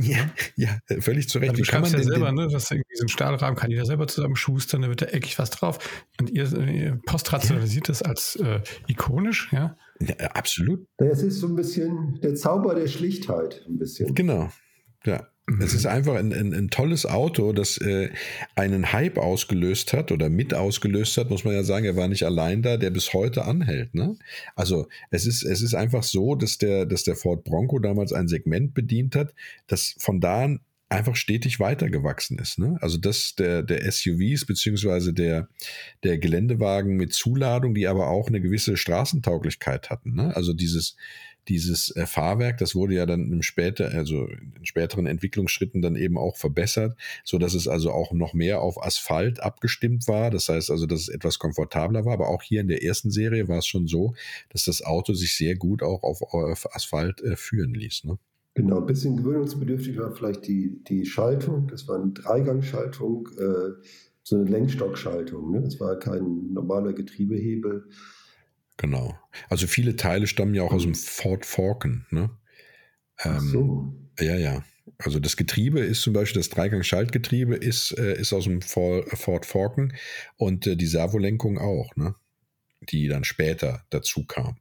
Ja, 0.01 0.31
ja 0.57 0.79
völlig 1.01 1.29
zu 1.29 1.39
Recht. 1.39 1.51
Also 1.51 1.63
du 1.63 1.65
schreibst 1.65 1.93
ja 1.93 1.99
den, 1.99 2.09
selber, 2.09 2.33
ne, 2.33 2.49
dass 2.49 2.71
irgendwie 2.71 2.95
so 2.95 3.05
ein 3.05 3.09
Stahlrahmen 3.09 3.57
kann 3.57 3.71
jeder 3.71 3.85
selber 3.85 4.07
zusammen 4.07 4.37
schustern, 4.37 4.83
da 4.83 4.89
wird 4.89 5.03
da 5.03 5.07
eckig 5.07 5.39
was 5.39 5.51
drauf. 5.51 5.79
Und 6.21 6.31
ihr, 6.31 6.51
ihr 6.69 7.01
postrationalisiert 7.05 7.89
ja. 7.89 7.93
das 7.93 8.03
als 8.03 8.37
äh, 8.37 8.61
ikonisch, 8.87 9.51
ja? 9.53 9.77
ja? 10.01 10.15
Absolut. 10.35 10.87
Es 10.99 11.23
ist 11.23 11.41
so 11.41 11.49
ein 11.49 11.57
bisschen 11.57 12.21
der 12.23 12.35
Zauber 12.35 12.75
der 12.75 12.87
Schlichtheit, 12.87 13.65
ein 13.69 13.79
bisschen. 13.79 14.15
Genau. 14.15 14.51
Ja. 15.05 15.29
Es 15.61 15.75
ist 15.75 15.87
einfach 15.87 16.15
ein, 16.15 16.33
ein, 16.33 16.55
ein 16.55 16.71
tolles 16.71 17.05
Auto, 17.05 17.53
das 17.53 17.77
äh, 17.79 18.11
einen 18.55 18.93
Hype 18.93 19.19
ausgelöst 19.19 19.93
hat 19.93 20.13
oder 20.13 20.31
mit 20.31 20.55
ausgelöst 20.55 21.17
hat, 21.17 21.31
muss 21.31 21.45
man 21.45 21.55
ja 21.55 21.65
sagen, 21.65 21.85
er 21.85 21.97
war 21.97 22.07
nicht 22.07 22.25
allein 22.25 22.63
da, 22.63 22.77
der 22.77 22.91
bis 22.91 23.13
heute 23.13 23.45
anhält. 23.45 23.93
Ne? 23.93 24.17
Also 24.55 24.87
es 25.11 25.27
ist, 25.27 25.43
es 25.43 25.61
ist 25.61 25.75
einfach 25.75 26.05
so, 26.05 26.37
dass 26.37 26.59
der, 26.59 26.87
dass 26.87 27.03
der 27.03 27.17
Ford 27.17 27.43
Bronco 27.43 27.81
damals 27.81 28.13
ein 28.13 28.29
Segment 28.29 28.73
bedient 28.73 29.17
hat, 29.17 29.35
das 29.67 29.97
von 29.99 30.21
da 30.21 30.45
an 30.45 30.61
einfach 30.93 31.17
stetig 31.17 31.59
weitergewachsen 31.59 32.39
ist. 32.39 32.59
Ne? 32.59 32.77
Also 32.81 32.99
das 32.99 33.35
der, 33.35 33.63
der 33.63 33.91
SUVs 33.91 34.45
beziehungsweise 34.45 35.13
der, 35.13 35.49
der 36.05 36.19
Geländewagen 36.19 36.97
mit 36.97 37.15
Zuladung, 37.15 37.75
die 37.75 37.89
aber 37.89 38.09
auch 38.09 38.29
eine 38.29 38.41
gewisse 38.41 38.77
Straßentauglichkeit 38.77 39.91
hatten. 39.91 40.15
Ne? 40.15 40.37
Also 40.37 40.53
dieses 40.53 40.97
dieses 41.49 41.95
äh, 41.97 42.07
Fahrwerk, 42.07 42.59
das 42.59 42.75
wurde 42.75 42.95
ja 42.95 43.07
dann 43.07 43.33
im 43.33 43.43
später, 43.43 43.91
also 43.93 44.27
in 44.27 44.65
späteren 44.65 45.07
Entwicklungsschritten 45.07 45.83
dann 45.83 45.97
eben 45.97 46.17
auch 46.17 46.37
verbessert, 46.37 46.97
so 47.25 47.39
dass 47.39 47.55
es 47.55 47.67
also 47.67 47.91
auch 47.91 48.13
noch 48.13 48.33
mehr 48.33 48.61
auf 48.61 48.83
Asphalt 48.83 49.41
abgestimmt 49.41 50.07
war. 50.09 50.31
Das 50.31 50.49
heißt 50.49 50.71
also, 50.71 50.87
dass 50.87 51.01
es 51.01 51.09
etwas 51.09 51.39
komfortabler 51.39 52.05
war. 52.05 52.15
Aber 52.15 52.29
auch 52.29 52.43
hier 52.43 52.61
in 52.61 52.69
der 52.69 52.85
ersten 52.85 53.11
Serie 53.11 53.49
war 53.49 53.59
es 53.59 53.67
schon 53.67 53.87
so, 53.87 54.15
dass 54.51 54.65
das 54.65 54.83
Auto 54.83 55.15
sich 55.15 55.37
sehr 55.37 55.57
gut 55.57 55.83
auch 55.83 56.03
auf, 56.03 56.23
auf 56.23 56.75
Asphalt 56.75 57.21
äh, 57.23 57.37
führen 57.37 57.75
ließ. 57.75 58.05
Ne? 58.05 58.19
Genau, 58.55 58.81
ein 58.81 58.87
bisschen 58.87 59.17
gewöhnungsbedürftig 59.17 59.99
war 59.99 60.15
vielleicht 60.15 60.47
die, 60.47 60.83
die 60.85 61.07
Schaltung. 61.07 61.69
Das 61.69 61.89
war 61.89 62.01
eine 62.01 62.13
Dreigangschaltung, 62.13 63.29
äh, 63.39 63.83
so 64.23 64.37
eine 64.37 64.45
Lenkstockschaltung. 64.45 65.51
Ne? 65.51 65.63
Das 65.63 65.81
war 65.81 65.99
kein 65.99 66.53
normaler 66.53 66.93
Getriebehebel. 66.93 67.89
Genau. 68.83 69.17
Also 69.49 69.69
viele 69.69 69.95
Teile 69.95 70.27
stammen 70.27 70.55
ja 70.55 70.65
auch 70.65 70.73
aus 70.73 70.83
dem 70.83 70.97
Ford 70.97 71.47
Falcon. 71.47 72.05
Ne? 72.11 72.31
Ähm, 73.25 73.33
Ach 73.37 73.41
so. 73.41 73.95
Ja, 74.19 74.37
ja. 74.37 74.65
Also 74.99 75.21
das 75.21 75.37
Getriebe 75.37 75.81
ist 75.81 76.03
zum 76.03 76.13
Beispiel, 76.13 76.41
das 76.41 76.51
Dreigang-Schaltgetriebe 76.51 77.55
ist, 77.55 77.97
äh, 77.97 78.19
ist 78.19 78.33
aus 78.33 78.45
dem 78.45 78.61
Ford 78.61 79.47
Falcon 79.47 79.93
und 80.37 80.67
äh, 80.67 80.77
die 80.77 80.87
Servolenkung 80.87 81.59
auch, 81.59 81.95
ne? 81.95 82.17
die 82.81 83.07
dann 83.07 83.23
später 83.23 83.85
dazu 83.91 84.25
kam. 84.27 84.57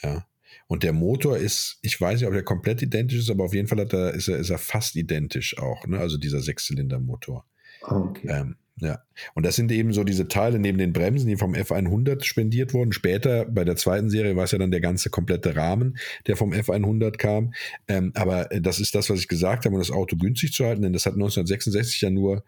Ja. 0.00 0.26
Und 0.68 0.84
der 0.84 0.92
Motor 0.92 1.36
ist, 1.36 1.78
ich 1.82 2.00
weiß 2.00 2.20
nicht, 2.20 2.28
ob 2.28 2.34
er 2.34 2.44
komplett 2.44 2.82
identisch 2.82 3.18
ist, 3.18 3.30
aber 3.30 3.44
auf 3.44 3.54
jeden 3.54 3.66
Fall 3.66 3.80
hat 3.80 3.92
er, 3.92 4.14
ist, 4.14 4.28
er, 4.28 4.38
ist 4.38 4.50
er 4.50 4.58
fast 4.58 4.94
identisch 4.94 5.58
auch, 5.58 5.86
ne? 5.88 5.98
also 5.98 6.18
dieser 6.18 6.40
Sechszylinder-Motor. 6.40 7.44
Ah, 7.82 7.96
okay. 7.96 8.28
Ähm, 8.30 8.56
ja, 8.78 9.02
und 9.34 9.46
das 9.46 9.56
sind 9.56 9.72
eben 9.72 9.94
so 9.94 10.04
diese 10.04 10.28
Teile 10.28 10.58
neben 10.58 10.76
den 10.76 10.92
Bremsen, 10.92 11.28
die 11.28 11.36
vom 11.36 11.54
F100 11.54 12.24
spendiert 12.24 12.74
wurden. 12.74 12.92
Später 12.92 13.46
bei 13.46 13.64
der 13.64 13.76
zweiten 13.76 14.10
Serie 14.10 14.36
war 14.36 14.44
es 14.44 14.50
ja 14.50 14.58
dann 14.58 14.70
der 14.70 14.82
ganze 14.82 15.08
komplette 15.08 15.56
Rahmen, 15.56 15.96
der 16.26 16.36
vom 16.36 16.52
F100 16.52 17.16
kam. 17.16 17.54
Ähm, 17.88 18.12
aber 18.14 18.44
das 18.60 18.78
ist 18.78 18.94
das, 18.94 19.08
was 19.08 19.20
ich 19.20 19.28
gesagt 19.28 19.64
habe, 19.64 19.74
um 19.74 19.80
das 19.80 19.90
Auto 19.90 20.16
günstig 20.16 20.52
zu 20.52 20.66
halten, 20.66 20.82
denn 20.82 20.92
das 20.92 21.06
hat 21.06 21.14
1966 21.14 22.02
ja 22.02 22.10
nur, 22.10 22.44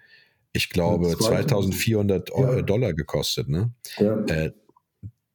ich 0.52 0.68
glaube, 0.68 1.16
2400 1.16 2.28
ja. 2.28 2.62
Dollar 2.62 2.92
gekostet. 2.92 3.48
Ne? 3.48 3.72
Ja. 3.96 4.18
Äh, 4.26 4.52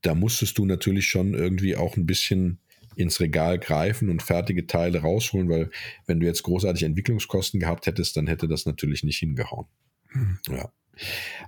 da 0.01 0.13
musstest 0.13 0.59
du 0.59 0.65
natürlich 0.65 1.07
schon 1.07 1.33
irgendwie 1.33 1.75
auch 1.75 1.97
ein 1.97 2.05
bisschen 2.05 2.59
ins 2.95 3.19
Regal 3.19 3.57
greifen 3.57 4.09
und 4.09 4.21
fertige 4.21 4.67
Teile 4.67 4.99
rausholen, 4.99 5.49
weil 5.49 5.71
wenn 6.05 6.19
du 6.19 6.27
jetzt 6.27 6.43
großartig 6.43 6.83
Entwicklungskosten 6.83 7.59
gehabt 7.59 7.87
hättest, 7.87 8.15
dann 8.15 8.27
hätte 8.27 8.47
das 8.47 8.67
natürlich 8.67 9.03
nicht 9.03 9.17
hingehauen. 9.17 9.65
Hm. 10.09 10.37
Ja. 10.49 10.71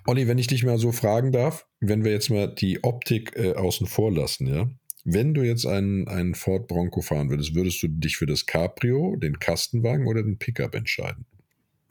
Olli, 0.06 0.28
wenn 0.28 0.38
ich 0.38 0.48
dich 0.48 0.64
mal 0.64 0.78
so 0.78 0.92
fragen 0.92 1.32
darf, 1.32 1.66
wenn 1.80 2.04
wir 2.04 2.12
jetzt 2.12 2.30
mal 2.30 2.54
die 2.54 2.84
Optik 2.84 3.36
äh, 3.36 3.54
außen 3.54 3.88
vor 3.88 4.12
lassen, 4.12 4.48
ja. 4.48 4.70
Wenn 5.08 5.36
du 5.36 5.44
jetzt 5.44 5.68
einen, 5.68 6.08
einen 6.08 6.34
Ford 6.34 6.68
Bronco 6.68 7.02
fahren 7.02 7.30
würdest, 7.30 7.54
würdest 7.54 7.82
du 7.84 7.88
dich 7.88 8.18
für 8.18 8.25
das 8.25 8.48
Cabrio, 8.48 9.16
den 9.18 9.38
Kastenwagen 9.38 10.08
oder 10.08 10.24
den 10.24 10.40
Pickup 10.40 10.74
entscheiden? 10.75 11.25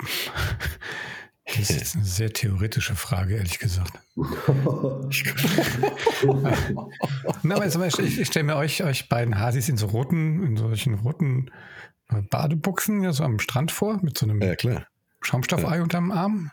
Das 1.58 1.68
ist 1.70 1.94
eine 1.94 2.06
sehr 2.06 2.32
theoretische 2.32 2.94
Frage, 2.94 3.36
ehrlich 3.36 3.58
gesagt. 3.58 3.92
Na, 7.42 7.56
aber 7.56 7.86
ich, 7.86 7.98
ich 8.18 8.26
stelle 8.26 8.44
mir 8.44 8.56
euch, 8.56 8.82
euch 8.82 9.10
beiden 9.10 9.38
Hasis 9.38 9.68
in 9.68 9.76
so 9.76 9.84
roten, 9.86 10.42
in 10.42 10.56
solchen 10.56 10.94
roten 10.94 11.50
äh, 12.08 12.22
Badebuchsen 12.22 13.02
ja 13.02 13.12
so 13.12 13.24
am 13.24 13.38
Strand 13.38 13.72
vor, 13.72 14.00
mit 14.02 14.16
so 14.16 14.24
einem 14.24 14.40
ja. 14.40 14.86
Schaumstoffei 15.20 15.76
ja. 15.76 15.82
unterm 15.82 16.10
Arm 16.10 16.50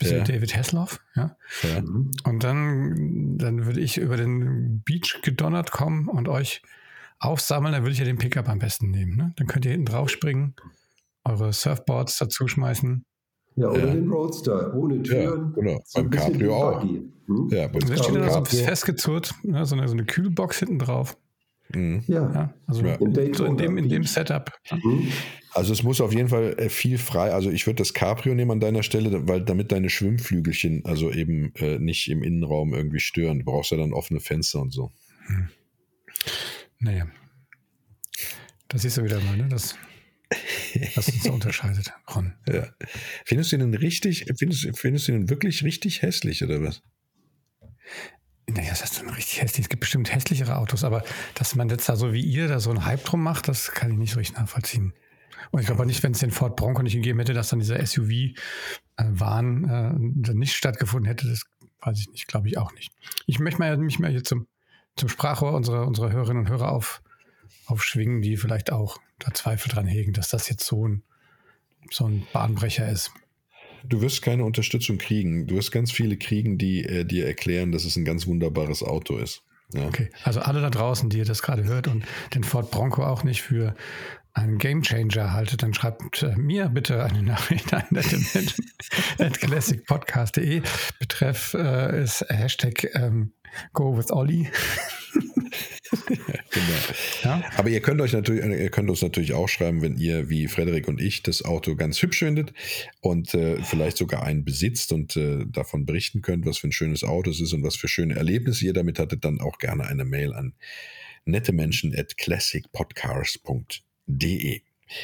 bisschen 0.00 0.18
ja. 0.18 0.24
David 0.24 0.56
Hasselhoff, 0.56 1.00
ja. 1.14 1.36
ja. 1.62 1.78
Und 2.24 2.42
dann, 2.42 3.38
dann 3.38 3.66
würde 3.66 3.80
ich 3.80 3.98
über 3.98 4.16
den 4.16 4.82
Beach 4.84 5.20
gedonnert 5.22 5.70
kommen 5.70 6.08
und 6.08 6.28
euch 6.28 6.62
aufsammeln, 7.20 7.72
dann 7.72 7.82
würde 7.82 7.92
ich 7.92 7.98
ja 7.98 8.04
den 8.04 8.18
Pickup 8.18 8.48
am 8.48 8.58
besten 8.58 8.90
nehmen. 8.90 9.16
Ne? 9.16 9.32
Dann 9.36 9.46
könnt 9.46 9.64
ihr 9.64 9.72
hinten 9.72 9.86
drauf 9.86 10.10
springen, 10.10 10.56
eure 11.24 11.52
Surfboards 11.52 12.18
dazu 12.18 12.48
schmeißen. 12.48 13.04
Ja, 13.56 13.68
oder 13.68 13.86
ja. 13.86 13.94
den 13.94 14.10
Roadster, 14.10 14.74
ohne 14.74 15.02
Türen. 15.02 15.52
Ja, 15.54 15.62
genau. 15.62 15.80
So 15.84 16.00
beim 16.00 16.10
Cabrio 16.10 16.54
auch. 16.56 16.82
Hm? 16.82 17.48
Ja, 17.50 17.68
beim 17.68 17.80
da 17.80 17.96
steht 17.96 18.16
da 18.16 18.30
so 18.30 18.44
festgezurrt, 18.44 19.34
ne? 19.42 19.64
so, 19.66 19.76
eine, 19.76 19.86
so 19.86 19.94
eine 19.94 20.04
Kühlbox 20.04 20.58
hinten 20.58 20.78
drauf. 20.78 21.16
Mhm. 21.74 22.02
Ja. 22.06 22.32
ja. 22.32 22.54
also 22.66 22.82
ja. 22.84 22.94
In, 22.94 23.34
so 23.34 23.44
in, 23.44 23.56
dem, 23.56 23.78
in 23.78 23.88
dem 23.88 24.04
Setup. 24.04 24.52
Mhm. 24.70 25.08
Also 25.52 25.72
es 25.72 25.82
muss 25.82 26.00
auf 26.00 26.12
jeden 26.12 26.28
Fall 26.28 26.54
äh, 26.58 26.68
viel 26.68 26.96
frei, 26.96 27.32
also 27.32 27.50
ich 27.50 27.66
würde 27.66 27.78
das 27.78 27.92
Cabrio 27.92 28.34
nehmen 28.34 28.52
an 28.52 28.60
deiner 28.60 28.84
Stelle, 28.84 29.26
weil 29.26 29.44
damit 29.44 29.72
deine 29.72 29.90
Schwimmflügelchen 29.90 30.84
also 30.84 31.10
eben 31.10 31.52
äh, 31.56 31.78
nicht 31.78 32.08
im 32.08 32.22
Innenraum 32.22 32.72
irgendwie 32.72 33.00
stören. 33.00 33.40
Du 33.40 33.44
brauchst 33.46 33.72
ja 33.72 33.76
dann 33.76 33.92
offene 33.92 34.20
Fenster 34.20 34.60
und 34.60 34.72
so. 34.72 34.92
Hm. 35.26 35.48
Naja. 36.78 37.06
Das 38.68 38.82
siehst 38.82 38.98
du 38.98 39.04
wieder 39.04 39.20
mal, 39.20 39.36
ne? 39.36 39.48
Das, 39.48 39.76
was 40.94 41.08
uns 41.08 41.24
so 41.24 41.32
unterscheidet, 41.32 41.92
Ron. 42.14 42.34
Ja. 42.48 42.68
Findest 43.24 43.50
du 43.50 43.56
ihn 43.56 43.74
richtig, 43.74 44.26
findest, 44.38 44.78
findest 44.78 45.08
du 45.08 45.12
ihn 45.12 45.28
wirklich 45.28 45.64
richtig 45.64 46.02
hässlich, 46.02 46.44
oder 46.44 46.62
was? 46.62 46.82
Naja, 48.54 48.70
das 48.70 48.82
ist 48.82 49.00
dann 49.00 49.10
richtig 49.10 49.42
hässlich. 49.42 49.64
Es 49.66 49.68
gibt 49.68 49.80
bestimmt 49.80 50.12
hässlichere 50.12 50.56
Autos, 50.56 50.84
aber 50.84 51.04
dass 51.34 51.54
man 51.54 51.68
jetzt 51.68 51.88
da 51.88 51.96
so 51.96 52.12
wie 52.12 52.20
ihr 52.20 52.48
da 52.48 52.60
so 52.60 52.70
einen 52.70 52.84
Hype 52.84 53.04
drum 53.04 53.22
macht, 53.22 53.48
das 53.48 53.72
kann 53.72 53.90
ich 53.90 53.98
nicht 53.98 54.12
so 54.12 54.18
richtig 54.18 54.36
nachvollziehen. 54.36 54.92
Und 55.50 55.60
ich 55.60 55.66
glaube 55.66 55.82
auch 55.82 55.86
nicht, 55.86 56.02
wenn 56.02 56.12
es 56.12 56.20
den 56.20 56.30
Ford 56.30 56.56
Bronco 56.56 56.82
nicht 56.82 56.94
gegeben 56.94 57.18
hätte, 57.18 57.32
dass 57.34 57.48
dann 57.48 57.58
dieser 57.58 57.84
SUV-Wahn 57.84 59.64
äh, 59.64 60.32
nicht 60.34 60.54
stattgefunden 60.54 61.08
hätte. 61.08 61.28
Das 61.28 61.42
weiß 61.80 61.98
ich 62.00 62.10
nicht, 62.10 62.28
glaube 62.28 62.48
ich 62.48 62.58
auch 62.58 62.72
nicht. 62.74 62.92
Ich 63.26 63.38
möchte 63.38 63.58
mal, 63.58 63.76
mich 63.76 63.98
mal 63.98 64.10
hier 64.10 64.24
zum, 64.24 64.46
zum 64.96 65.08
Sprachrohr 65.08 65.52
unserer, 65.52 65.86
unserer 65.86 66.12
Hörerinnen 66.12 66.44
und 66.44 66.50
Hörer 66.50 66.72
auf, 66.72 67.02
aufschwingen, 67.66 68.22
die 68.22 68.36
vielleicht 68.36 68.72
auch 68.72 68.98
da 69.18 69.32
Zweifel 69.32 69.70
dran 69.70 69.86
hegen, 69.86 70.12
dass 70.12 70.28
das 70.28 70.48
jetzt 70.48 70.64
so 70.66 70.86
ein, 70.86 71.02
so 71.90 72.06
ein 72.06 72.26
Bahnbrecher 72.32 72.88
ist. 72.88 73.12
Du 73.84 74.00
wirst 74.00 74.22
keine 74.22 74.44
Unterstützung 74.44 74.98
kriegen. 74.98 75.46
Du 75.46 75.56
wirst 75.56 75.72
ganz 75.72 75.92
viele 75.92 76.16
kriegen, 76.16 76.58
die 76.58 76.84
äh, 76.84 77.04
dir 77.04 77.26
erklären, 77.26 77.72
dass 77.72 77.84
es 77.84 77.96
ein 77.96 78.04
ganz 78.04 78.26
wunderbares 78.26 78.82
Auto 78.82 79.16
ist. 79.16 79.42
Ja. 79.72 79.86
Okay, 79.86 80.10
also 80.24 80.40
alle 80.40 80.60
da 80.60 80.70
draußen, 80.70 81.10
die 81.10 81.18
ihr 81.18 81.24
das 81.24 81.42
gerade 81.42 81.64
hört 81.64 81.86
und 81.86 82.04
den 82.34 82.42
Ford 82.42 82.70
Bronco 82.70 83.04
auch 83.04 83.22
nicht 83.22 83.42
für 83.42 83.76
einen 84.34 84.58
Gamechanger 84.58 85.32
haltet, 85.32 85.62
dann 85.62 85.74
schreibt 85.74 86.22
äh, 86.22 86.36
mir 86.36 86.68
bitte 86.68 87.04
eine 87.04 87.22
Nachricht 87.24 87.72
an 87.72 87.86
classicpodcast.de. 89.32 90.62
Betreff 90.98 91.54
äh, 91.54 92.02
ist 92.02 92.24
Hashtag 92.28 92.94
ähm, 92.94 93.32
Go 93.72 93.96
with 93.96 94.10
Ollie. 94.12 94.48
genau. 96.06 96.78
Ja? 97.24 97.42
Aber 97.56 97.68
ihr 97.68 97.80
könnt 97.80 98.00
euch 98.00 98.12
natürlich, 98.12 98.44
ihr 98.44 98.70
könnt 98.70 98.88
uns 98.90 99.02
natürlich 99.02 99.32
auch 99.32 99.48
schreiben, 99.48 99.82
wenn 99.82 99.96
ihr 99.96 100.30
wie 100.30 100.46
Frederik 100.46 100.86
und 100.86 101.00
ich 101.00 101.22
das 101.22 101.44
Auto 101.44 101.74
ganz 101.74 102.00
hübsch 102.00 102.20
findet 102.20 102.52
und 103.00 103.34
äh, 103.34 103.60
vielleicht 103.62 103.96
sogar 103.96 104.22
einen 104.22 104.44
besitzt 104.44 104.92
und 104.92 105.16
äh, 105.16 105.44
davon 105.46 105.84
berichten 105.84 106.22
könnt, 106.22 106.46
was 106.46 106.58
für 106.58 106.68
ein 106.68 106.72
schönes 106.72 107.02
Auto 107.02 107.30
es 107.30 107.40
ist 107.40 107.52
und 107.52 107.64
was 107.64 107.76
für 107.76 107.88
schöne 107.88 108.14
Erlebnisse 108.14 108.66
ihr 108.66 108.72
damit 108.72 109.00
hattet, 109.00 109.24
dann 109.24 109.40
auch 109.40 109.58
gerne 109.58 109.86
eine 109.86 110.04
Mail 110.04 110.32
an 110.32 110.54
nettemenschen 111.24 111.94
at 111.96 112.16
classicpodcast.de. 112.16 113.89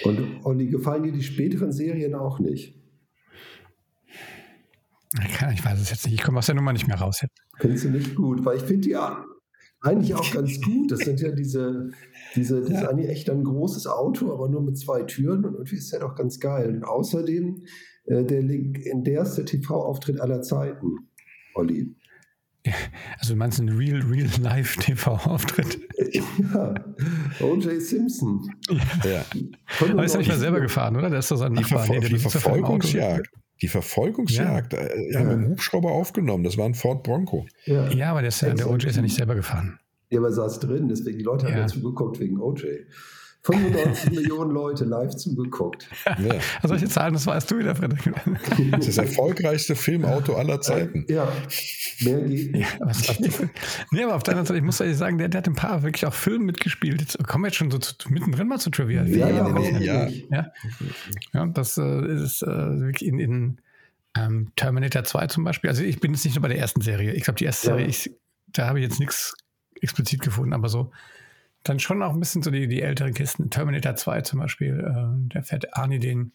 Und, 0.05 0.45
und 0.45 0.59
die 0.59 0.69
gefallen 0.69 1.05
dir 1.05 1.13
die 1.13 1.23
späteren 1.23 1.73
Serien 1.73 2.15
auch 2.15 2.39
nicht? 2.39 2.75
Ich 5.53 5.65
weiß 5.65 5.81
es 5.81 5.91
jetzt 5.91 6.05
nicht. 6.07 6.15
Ich 6.15 6.23
komme 6.23 6.39
aus 6.39 6.47
der 6.47 6.55
Nummer 6.55 6.73
nicht 6.73 6.89
mehr 6.89 6.99
raus. 6.99 7.25
Findest 7.59 7.85
du 7.85 7.91
nicht 7.91 8.15
gut, 8.15 8.45
weil 8.45 8.59
ich 8.59 8.65
finde 8.65 8.89
ja 8.91 9.25
eigentlich 9.81 10.15
auch 10.15 10.33
ganz 10.33 10.61
gut. 10.61 10.91
Das 10.91 11.01
sind 11.01 11.21
ja 11.21 11.31
diese, 11.31 11.91
diese 12.35 12.61
das 12.61 12.71
ist 12.71 12.85
eigentlich 12.85 13.09
echt 13.09 13.31
ein 13.31 13.45
großes 13.45 13.87
Auto, 13.87 14.33
aber 14.33 14.49
nur 14.49 14.63
mit 14.63 14.79
zwei 14.79 15.03
Türen 15.03 15.45
und 15.45 15.55
irgendwie 15.55 15.77
ist 15.77 15.93
ja 15.93 16.01
doch 16.01 16.15
ganz 16.15 16.41
geil. 16.41 16.75
Und 16.75 16.85
außerdem 16.85 17.63
äh, 18.07 18.25
der 18.25 18.43
legendärste 18.43 19.45
TV-Auftritt 19.45 20.21
aller 20.21 20.43
Zeiten, 20.43 21.09
Olli. 21.55 21.95
Also 23.21 23.35
du 23.35 23.39
meinst 23.39 23.61
einen 23.61 23.77
Real, 23.77 24.01
Real 24.03 24.29
Life 24.41 24.81
TV-Auftritt? 24.81 25.79
Ja, 26.39 26.75
O.J. 27.41 27.81
Simpson. 27.81 28.49
Ja. 29.05 29.11
ja. 29.11 29.25
Aber 29.81 30.05
ist 30.05 30.13
ja 30.13 30.19
nicht 30.19 30.29
mal 30.29 30.39
selber 30.39 30.61
gefahren, 30.61 30.97
oder? 30.97 31.11
Der 31.11 31.19
ist 31.21 31.31
doch 31.31 31.37
sein 31.37 31.53
Nachbar. 31.53 31.85
Die, 31.85 31.89
Verfol 31.89 31.99
nee, 31.99 32.09
die 32.09 32.19
Verfolgungsjagd. 32.19 33.29
Die 33.63 33.69
Verfolgungsjagd, 33.69 34.73
ja. 34.75 34.79
äh, 34.79 35.13
ja. 35.13 35.21
haben 35.21 35.29
wir 35.29 35.35
im 35.35 35.49
Hubschrauber 35.49 35.91
aufgenommen. 35.91 36.45
Das 36.45 36.59
war 36.59 36.67
ein 36.67 36.75
Ford 36.75 37.03
Bronco. 37.03 37.47
Ja, 37.65 37.89
ja 37.89 38.11
aber 38.11 38.21
der, 38.21 38.29
ist, 38.29 38.43
der 38.43 38.71
OJ 38.71 38.87
ist 38.87 38.97
ja 38.97 39.03
nicht 39.03 39.17
selber 39.17 39.35
gefahren. 39.35 39.79
Ja, 40.11 40.19
aber 40.19 40.29
er 40.29 40.35
saß 40.35 40.61
drin, 40.61 40.89
deswegen 40.89 41.19
die 41.19 41.25
Leute 41.25 41.47
haben 41.47 41.57
ja 41.57 41.67
zugeguckt 41.67 42.21
wegen 42.21 42.41
OJ. 42.41 42.65
95 43.47 44.11
Millionen 44.11 44.51
Leute 44.51 44.85
live 44.85 45.15
zugeguckt. 45.17 45.89
Ja. 46.07 46.15
Also 46.63 46.75
solche 46.75 46.89
Zahlen, 46.89 47.15
das 47.15 47.27
weißt 47.27 47.51
du 47.51 47.59
wieder, 47.59 47.77
Frederik. 47.77 48.13
Das 48.73 48.89
ist 48.89 48.99
das 48.99 49.07
erfolgfolgreichste 49.07 49.77
Filmauto 49.77 50.35
aller 50.35 50.61
Zeiten. 50.61 51.05
Ja, 51.09 51.29
mehr 52.01 52.21
geht 52.23 52.53
nicht. 52.53 52.79
Ja, 52.81 53.49
nee, 53.91 54.03
aber 54.03 54.15
auf 54.15 54.23
der 54.23 54.33
anderen 54.33 54.47
Seite, 54.47 54.59
ich 54.59 54.65
muss 54.65 54.81
ehrlich 54.81 54.97
sagen, 54.97 55.19
der, 55.19 55.29
der 55.29 55.39
hat 55.39 55.49
ein 55.49 55.55
paar 55.55 55.83
wirklich 55.83 56.07
auch 56.07 56.15
Filme 56.15 56.47
mitgespielt. 56.47 57.01
Jetzt 57.01 57.19
kommen 57.27 57.45
wir 57.45 57.49
jetzt 57.49 57.57
schon 57.57 57.71
so 57.71 57.79
zu, 57.79 57.95
mittendrin 58.11 58.49
mal 58.49 58.59
zu 58.59 58.71
Trivia. 58.71 59.05
Ja, 59.05 59.29
ja, 59.29 59.49
ja. 59.49 59.79
ja. 59.79 60.09
ja. 60.31 60.53
ja 61.33 61.47
das 61.47 61.77
äh, 61.77 62.07
ist 62.07 62.43
äh, 62.43 62.47
wirklich 62.47 63.09
in, 63.09 63.19
in 63.19 63.59
ähm, 64.17 64.53
Terminator 64.57 65.05
2 65.05 65.27
zum 65.29 65.45
Beispiel. 65.45 65.71
Also 65.71 65.83
ich 65.83 66.01
bin 66.01 66.13
jetzt 66.13 66.25
nicht 66.25 66.35
nur 66.35 66.43
bei 66.43 66.49
der 66.49 66.59
ersten 66.59 66.81
Serie. 66.81 67.13
Ich 67.13 67.25
glaube, 67.25 67.39
die 67.39 67.45
erste 67.45 67.67
Serie, 67.67 67.87
ich, 67.87 68.11
da 68.49 68.67
habe 68.69 68.81
ich 68.81 68.85
jetzt 68.85 69.01
nichts 69.01 69.35
explizit 69.81 70.23
gefunden, 70.23 70.53
aber 70.53 70.69
so 70.69 70.91
dann 71.69 71.79
schon 71.79 72.03
auch 72.03 72.13
ein 72.13 72.21
bisschen 72.21 72.43
so 72.43 72.51
die, 72.51 72.69
die 72.69 72.83
älteren 72.83 73.15
Kisten. 73.15 73.51
Terminator 73.51 73.97
2 73.97 74.23
zum 74.23 74.41
Beispiel, 74.41 74.81
äh, 74.81 75.29
der 75.33 75.43
fährt 75.43 75.77
Arnie 75.77 75.99
den 75.99 76.33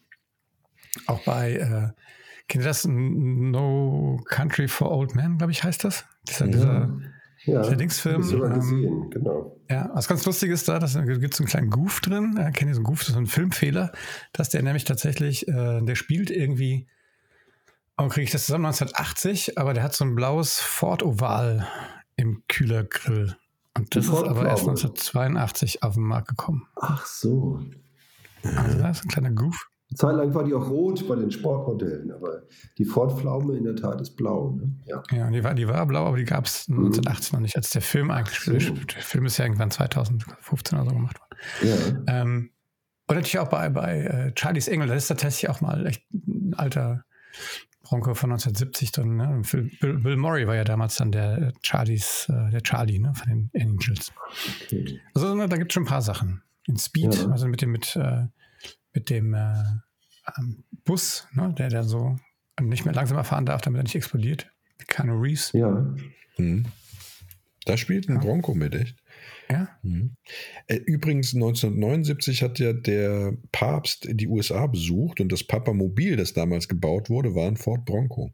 auch 1.06 1.24
bei, 1.24 1.54
äh, 1.54 2.02
kennt 2.48 2.64
ihr 2.64 2.68
das? 2.68 2.86
No 2.86 4.20
Country 4.26 4.68
for 4.68 4.90
Old 4.90 5.14
Men, 5.14 5.38
glaube 5.38 5.52
ich, 5.52 5.64
heißt 5.64 5.84
das? 5.84 6.04
Dieser, 6.28 6.46
ja. 6.46 6.52
dieser, 6.52 7.00
ja, 7.44 7.62
dieser 7.62 7.76
Dingsfilm. 7.76 8.22
Ähm, 8.22 9.10
genau. 9.10 9.56
Ja, 9.70 9.90
was 9.94 10.06
ganz 10.06 10.24
lustig 10.26 10.50
ist 10.50 10.68
da, 10.68 10.78
da 10.78 10.86
gibt 10.86 11.34
es 11.34 11.40
einen 11.40 11.48
kleinen 11.48 11.70
Goof 11.70 12.00
drin. 12.00 12.36
Äh, 12.36 12.52
kennt 12.52 12.70
ihr 12.70 12.74
so 12.74 12.80
einen 12.80 12.84
Goof? 12.84 13.00
Das 13.00 13.08
ist 13.08 13.14
so 13.14 13.20
ein 13.20 13.26
Filmfehler, 13.26 13.92
dass 14.32 14.50
der 14.50 14.62
nämlich 14.62 14.84
tatsächlich, 14.84 15.48
äh, 15.48 15.80
der 15.80 15.94
spielt 15.94 16.30
irgendwie, 16.30 16.86
oh, 17.96 18.08
kriege 18.08 18.24
ich 18.24 18.30
das 18.30 18.46
zusammen, 18.46 18.66
1980, 18.66 19.58
aber 19.58 19.74
der 19.74 19.82
hat 19.82 19.94
so 19.94 20.04
ein 20.04 20.14
blaues 20.14 20.60
Ford 20.60 21.02
Oval 21.02 21.66
im 22.16 22.42
Kühlergrill. 22.48 23.36
Und 23.76 23.96
das 23.96 24.06
ist 24.06 24.12
aber 24.12 24.46
erst 24.46 24.68
1982 24.68 25.82
auf 25.82 25.94
den 25.94 26.04
Markt 26.04 26.28
gekommen. 26.28 26.66
Ach 26.76 27.06
so. 27.06 27.60
Also 28.42 28.78
das 28.78 28.98
ist 28.98 29.04
ein 29.04 29.08
kleiner 29.08 29.30
Goof. 29.30 29.68
Eine 29.90 29.96
Zeit 29.96 30.16
lang 30.16 30.34
war 30.34 30.44
die 30.44 30.54
auch 30.54 30.68
rot 30.68 31.06
bei 31.06 31.16
den 31.16 31.30
Sportmodellen, 31.30 32.12
aber 32.12 32.42
die 32.78 32.84
Ford-Pflaume 32.84 33.56
in 33.56 33.64
der 33.64 33.76
Tat 33.76 34.00
ist 34.00 34.16
blau. 34.16 34.52
Ne? 34.52 34.74
Ja. 34.86 35.02
ja, 35.10 35.30
die 35.30 35.44
war, 35.44 35.54
die 35.54 35.68
war 35.68 35.86
blau, 35.86 36.06
aber 36.06 36.16
die 36.16 36.24
gab 36.24 36.46
es 36.46 36.66
1980 36.68 37.32
mhm. 37.32 37.36
noch 37.36 37.42
nicht, 37.42 37.56
als 37.56 37.70
der 37.70 37.82
Film 37.82 38.10
eigentlich 38.10 38.40
so. 38.40 38.52
Der 38.52 39.02
Film 39.02 39.26
ist 39.26 39.36
ja 39.36 39.44
irgendwann 39.44 39.70
2015 39.70 40.78
oder 40.78 40.88
so 40.88 40.96
gemacht 40.96 41.18
worden. 41.20 42.04
Ja. 42.06 42.20
Ähm, 42.20 42.50
und 43.06 43.16
natürlich 43.16 43.38
auch 43.38 43.48
bei, 43.48 43.68
bei 43.68 43.98
äh, 44.00 44.32
Charlie's 44.34 44.68
Engel, 44.68 44.88
das 44.88 45.02
ist 45.02 45.08
tatsächlich 45.08 45.50
auch 45.50 45.60
mal 45.60 45.86
echt 45.86 46.04
ein 46.10 46.54
alter 46.56 47.04
Bronco 47.82 48.14
von 48.14 48.30
1970 48.30 48.92
dann, 48.92 49.16
ne? 49.16 49.42
Bill, 49.80 49.98
Bill, 49.98 50.16
Murray 50.16 50.46
war 50.46 50.54
ja 50.54 50.64
damals 50.64 50.96
dann 50.96 51.12
der 51.12 51.52
Charlies, 51.62 52.28
äh, 52.28 52.50
der 52.50 52.62
Charlie, 52.62 52.98
ne, 52.98 53.12
von 53.14 53.28
den 53.28 53.50
Angels. 53.60 54.12
Okay. 54.64 55.00
Also 55.14 55.34
ne, 55.34 55.48
da 55.48 55.56
gibt 55.56 55.72
es 55.72 55.74
schon 55.74 55.84
ein 55.84 55.88
paar 55.88 56.02
Sachen. 56.02 56.42
In 56.66 56.78
Speed, 56.78 57.14
ja. 57.14 57.28
also 57.28 57.48
mit 57.48 57.60
dem, 57.60 57.72
mit, 57.72 57.96
äh, 57.96 58.26
mit 58.92 59.10
dem 59.10 59.34
äh, 59.34 59.64
ähm, 60.38 60.64
Bus, 60.84 61.26
ne, 61.32 61.52
der 61.58 61.68
der 61.68 61.82
so 61.82 62.16
nicht 62.60 62.84
mehr 62.84 62.94
langsamer 62.94 63.24
fahren 63.24 63.46
darf, 63.46 63.62
damit 63.62 63.80
er 63.80 63.84
nicht 63.84 63.96
explodiert. 63.96 64.48
Keanu 64.86 65.20
Reeves. 65.20 65.52
Ja. 65.52 65.70
Mhm. 66.38 66.66
Da 67.64 67.76
spielt 67.76 68.08
ein 68.08 68.20
Bronco 68.20 68.54
mit, 68.54 68.74
echt? 68.74 69.01
Ja. 69.50 69.68
Mhm. 69.82 70.16
Äh, 70.66 70.76
übrigens, 70.76 71.34
1979 71.34 72.42
hat 72.42 72.58
ja 72.58 72.72
der 72.72 73.36
Papst 73.50 74.08
die 74.10 74.28
USA 74.28 74.66
besucht 74.66 75.20
und 75.20 75.30
das 75.30 75.44
Papamobil, 75.44 76.16
das 76.16 76.32
damals 76.32 76.68
gebaut 76.68 77.10
wurde, 77.10 77.34
war 77.34 77.48
ein 77.48 77.56
Ford 77.56 77.84
Bronco. 77.84 78.32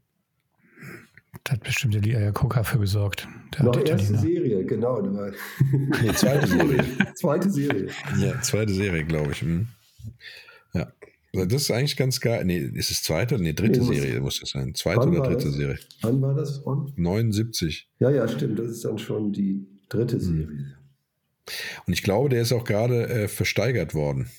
Da 1.43 1.53
hat 1.53 1.63
bestimmt 1.63 1.93
der 1.93 2.17
Ayakoka 2.17 2.63
für 2.63 2.79
gesorgt. 2.79 3.27
Der 3.57 3.65
war 3.65 3.71
die 3.71 3.89
erste 3.89 4.17
Serie, 4.17 4.65
genau. 4.65 5.01
nee, 5.01 6.13
zweite 6.13 6.47
Serie. 6.47 6.85
zweite 7.15 7.49
Serie. 7.49 7.87
Ja, 8.19 8.41
zweite 8.41 8.73
Serie, 8.73 9.05
glaube 9.05 9.31
ich. 9.31 9.43
Mhm. 9.43 9.67
Ja. 10.73 10.91
Also 11.35 11.45
das 11.45 11.61
ist 11.63 11.71
eigentlich 11.71 11.95
ganz 11.95 12.19
geil. 12.19 12.43
Nee, 12.45 12.57
ist 12.73 12.89
es 12.89 13.03
zweite? 13.03 13.37
Nee, 13.37 13.53
dritte 13.53 13.81
nee, 13.81 13.99
Serie 13.99 14.19
muss 14.19 14.41
es 14.41 14.49
sein. 14.49 14.73
Zweite 14.73 15.07
oder 15.07 15.21
dritte 15.21 15.45
das? 15.45 15.55
Serie? 15.55 15.77
Wann 16.01 16.21
war 16.21 16.33
das 16.33 16.57
von? 16.59 16.91
79. 16.95 17.87
Ja, 17.99 18.09
ja, 18.09 18.27
stimmt. 18.27 18.57
Das 18.57 18.67
ist 18.67 18.83
dann 18.83 18.97
schon 18.97 19.31
die 19.31 19.67
dritte 19.89 20.15
mhm. 20.15 20.21
Serie. 20.21 20.75
Und 21.85 21.93
ich 21.93 22.03
glaube, 22.03 22.29
der 22.29 22.41
ist 22.41 22.51
auch 22.51 22.63
gerade 22.63 23.07
äh, 23.07 23.27
versteigert 23.27 23.93
worden, 23.93 24.29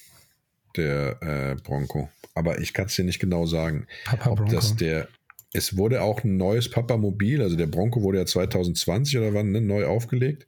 der 0.77 1.23
äh, 1.23 1.63
Bronco. 1.63 2.09
Aber 2.35 2.61
ich 2.61 2.73
kann 2.73 2.87
es 2.87 2.97
dir 2.97 3.05
nicht 3.05 3.21
genau 3.21 3.47
sagen, 3.47 3.87
Papa 4.05 4.31
ob 4.31 4.39
Bronco. 4.39 4.55
das 4.55 4.77
der. 4.77 5.09
Es 5.53 5.77
wurde 5.77 6.03
auch 6.03 6.23
ein 6.23 6.37
neues 6.37 6.71
Papa-Mobil, 6.71 7.43
also 7.43 7.57
der 7.57 7.67
Bronco 7.67 8.03
wurde 8.03 8.19
ja 8.19 8.25
2020 8.25 9.19
oder 9.19 9.35
wann 9.35 9.51
ne, 9.51 9.61
neu 9.61 9.85
aufgelegt. 9.85 10.47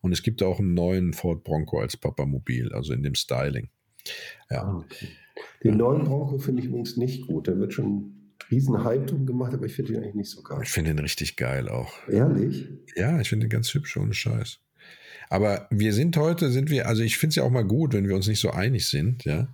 Und 0.00 0.10
es 0.10 0.24
gibt 0.24 0.42
auch 0.42 0.58
einen 0.58 0.74
neuen 0.74 1.12
Ford 1.12 1.44
Bronco 1.44 1.78
als 1.78 1.96
Papa-Mobil, 1.96 2.72
also 2.72 2.92
in 2.92 3.04
dem 3.04 3.14
Styling. 3.14 3.68
Ja. 4.50 4.62
Ah, 4.62 4.78
okay. 4.78 5.08
Den 5.62 5.76
neuen 5.76 6.04
Bronco 6.04 6.38
finde 6.38 6.62
ich 6.62 6.68
übrigens 6.68 6.96
nicht 6.96 7.28
gut. 7.28 7.46
Da 7.46 7.56
wird 7.58 7.72
schon 7.72 8.34
riesen 8.50 8.82
Hype 8.82 9.06
drum 9.06 9.26
gemacht, 9.26 9.54
aber 9.54 9.66
ich 9.66 9.74
finde 9.74 9.92
ihn 9.92 9.98
eigentlich 9.98 10.14
nicht 10.14 10.30
so 10.30 10.42
geil. 10.42 10.60
Ich 10.62 10.70
finde 10.70 10.90
ihn 10.90 10.98
richtig 10.98 11.36
geil 11.36 11.68
auch. 11.68 11.92
Ehrlich? 12.08 12.68
Ja, 12.96 13.20
ich 13.20 13.28
finde 13.28 13.46
ihn 13.46 13.50
ganz 13.50 13.72
hübsch, 13.72 13.96
ohne 13.96 14.14
Scheiß. 14.14 14.58
Aber 15.30 15.68
wir 15.70 15.94
sind 15.94 16.16
heute, 16.16 16.50
sind 16.50 16.70
wir, 16.70 16.88
also 16.88 17.02
ich 17.02 17.16
finde 17.16 17.30
es 17.30 17.36
ja 17.36 17.44
auch 17.44 17.50
mal 17.50 17.64
gut, 17.64 17.94
wenn 17.94 18.08
wir 18.08 18.16
uns 18.16 18.26
nicht 18.26 18.40
so 18.40 18.50
einig 18.50 18.88
sind, 18.88 19.24
ja. 19.24 19.48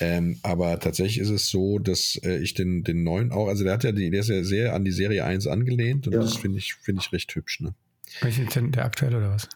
Ähm, 0.00 0.38
aber 0.42 0.80
tatsächlich 0.80 1.18
ist 1.18 1.28
es 1.28 1.48
so, 1.48 1.78
dass 1.78 2.18
äh, 2.24 2.38
ich 2.38 2.54
den, 2.54 2.82
den 2.82 3.04
neuen 3.04 3.30
auch, 3.30 3.46
also 3.46 3.62
der 3.62 3.74
hat 3.74 3.84
ja 3.84 3.92
die, 3.92 4.10
der 4.10 4.20
ist 4.20 4.30
ja 4.30 4.42
sehr 4.42 4.74
an 4.74 4.84
die 4.84 4.90
Serie 4.90 5.24
1 5.24 5.46
angelehnt 5.46 6.06
und 6.06 6.14
ja. 6.14 6.20
das 6.20 6.36
finde 6.36 6.58
ich, 6.58 6.74
finde 6.74 7.02
ich 7.04 7.12
recht 7.12 7.32
hübsch, 7.34 7.60
ne? 7.60 7.74
Welche 8.22 8.44
denn 8.46 8.72
der 8.72 8.86
aktuelle 8.86 9.18
oder 9.18 9.30
was? 9.30 9.48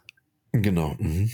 Genau. 0.53 0.95
Mhm. 1.01 1.31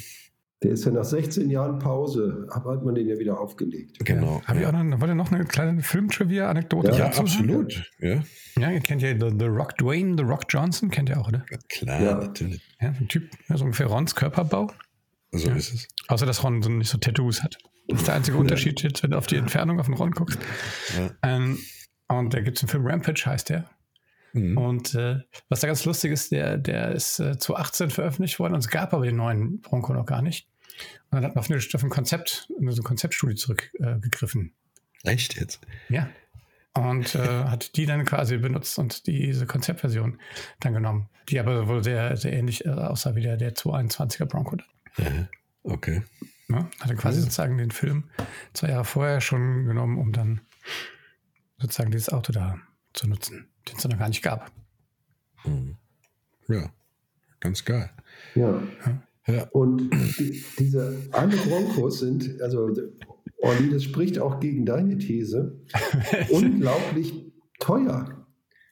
Der 0.63 0.71
ist 0.71 0.85
ja 0.85 0.93
nach 0.93 1.05
16 1.05 1.51
Jahren 1.51 1.81
Pause, 1.81 2.47
hat 2.51 2.65
man 2.65 2.95
den 2.95 3.09
ja 3.09 3.19
wieder 3.19 3.41
aufgelegt. 3.41 3.99
Genau. 4.05 4.39
Ja. 4.39 4.47
Habe 4.47 4.61
ich 4.61 4.67
auch 4.67 4.73
noch, 4.73 5.01
wollt 5.01 5.11
ihr 5.11 5.15
noch 5.17 5.33
eine 5.33 5.45
kleine 5.45 5.83
Film-Trivia-Anekdote 5.83 6.93
ja, 6.93 6.99
ja 6.99 7.07
absolut. 7.07 7.91
Ja. 7.99 8.23
Ja, 8.59 8.71
ihr 8.71 8.81
kennt 8.81 9.03
ja 9.03 9.11
The, 9.11 9.35
The, 9.39 9.47
Rock 9.47 9.77
Dwayne, 9.79 10.17
The 10.17 10.25
Rock 10.25 10.45
Johnson, 10.49 10.91
kennt 10.91 11.09
ihr 11.09 11.21
auch, 11.21 11.29
oder? 11.29 11.45
Ja, 11.51 11.59
klar, 11.69 12.01
ja. 12.01 12.15
natürlich. 12.15 12.63
Ja, 12.81 12.89
ein 12.89 13.09
Typ, 13.09 13.31
ja, 13.49 13.57
so 13.57 13.65
ungefähr 13.65 13.87
Rons 13.87 14.15
Körperbau. 14.15 14.71
So 15.33 15.49
ja. 15.49 15.55
ist 15.57 15.73
es. 15.73 15.89
Außer, 16.09 16.27
dass 16.27 16.45
Ron 16.45 16.63
so 16.63 16.71
nicht 16.71 16.91
so 16.91 16.99
Tattoos 16.99 17.43
hat. 17.43 17.59
Das 17.89 18.01
ist 18.01 18.07
der 18.07 18.15
einzige 18.15 18.37
Unterschied 18.37 18.83
jetzt, 18.83 19.03
wenn 19.03 19.11
du 19.11 19.19
auf 19.19 19.27
die 19.27 19.37
Entfernung 19.37 19.81
auf 19.81 19.87
den 19.87 19.95
Ron 19.95 20.13
guckst. 20.13 20.39
Ja. 20.97 21.11
Ähm, 21.23 21.59
und 22.09 22.35
da 22.35 22.41
gibt 22.41 22.59
es 22.59 22.63
einen 22.63 22.69
Film, 22.69 22.87
Rampage 22.87 23.25
heißt 23.27 23.49
der. 23.49 23.69
Mhm. 24.33 24.57
Und 24.57 24.95
äh, 24.95 25.21
was 25.49 25.61
da 25.61 25.67
ganz 25.67 25.85
lustig 25.85 26.13
ist, 26.13 26.33
der, 26.33 26.59
der 26.59 26.93
ist 26.93 27.19
äh, 27.19 27.39
2018 27.39 27.91
veröffentlicht 27.91 28.39
worden 28.39 28.55
und 28.55 28.61
es 28.61 28.69
gab 28.69 28.95
aber 28.95 29.05
den 29.05 29.17
neuen 29.17 29.61
Bronco 29.61 29.93
noch 29.93 30.07
gar 30.07 30.23
nicht. 30.23 30.49
Und 31.11 31.17
dann 31.17 31.25
hat 31.25 31.35
man 31.35 31.45
auf, 31.45 31.51
eine, 31.51 31.59
auf 31.59 31.83
ein 31.83 31.91
Konzept, 31.91 32.49
so 32.49 32.57
eine 32.59 32.75
Konzeptstudie 32.77 33.35
zurückgegriffen. 33.35 34.55
Äh, 35.05 35.11
Echt 35.11 35.39
jetzt? 35.39 35.61
Ja. 35.89 36.09
Und 36.75 37.15
äh, 37.15 37.19
hat 37.45 37.77
die 37.77 37.87
dann 37.87 38.05
quasi 38.05 38.39
benutzt 38.39 38.79
und 38.79 39.07
diese 39.07 39.47
Konzeptversion 39.47 40.19
dann 40.61 40.73
genommen, 40.73 41.09
die 41.29 41.39
aber 41.39 41.69
wohl 41.69 41.85
sehr, 41.85 42.17
sehr 42.17 42.33
ähnlich 42.33 42.65
äh, 42.65 42.71
aussah 42.71 43.15
wie 43.15 43.23
der, 43.23 43.37
der 43.37 43.55
221er 43.55 44.25
Bronco. 44.25 44.57
Ja, 44.97 45.29
okay. 45.63 46.03
Ja, 46.49 46.69
hat 46.81 46.91
er 46.91 46.97
quasi 46.97 47.19
mhm. 47.19 47.23
sozusagen 47.25 47.59
den 47.59 47.71
Film 47.71 48.05
zwei 48.53 48.69
Jahre 48.69 48.85
vorher 48.85 49.21
schon 49.21 49.65
genommen, 49.65 49.99
um 49.99 50.13
dann 50.13 50.41
sozusagen 51.59 51.91
dieses 51.91 52.11
Auto 52.11 52.33
da 52.33 52.59
zu 52.93 53.09
nutzen, 53.09 53.49
den 53.69 53.77
es 53.77 53.85
noch 53.85 53.99
gar 53.99 54.09
nicht 54.09 54.23
gab. 54.23 54.51
Mhm. 55.45 55.77
Ja, 56.49 56.71
ganz 57.41 57.65
geil. 57.65 57.91
Ja. 58.35 58.63
ja. 59.27 59.45
Und 59.53 59.91
die, 59.91 60.45
diese 60.59 61.09
alle 61.13 61.37
Broncos 61.37 62.01
sind, 62.01 62.41
also 62.43 62.71
Olli, 63.43 63.71
das 63.71 63.83
spricht 63.83 64.19
auch 64.19 64.41
gegen 64.41 64.65
deine 64.65 64.99
These, 64.99 65.61
unglaublich 66.31 67.13
teuer. 67.59 68.23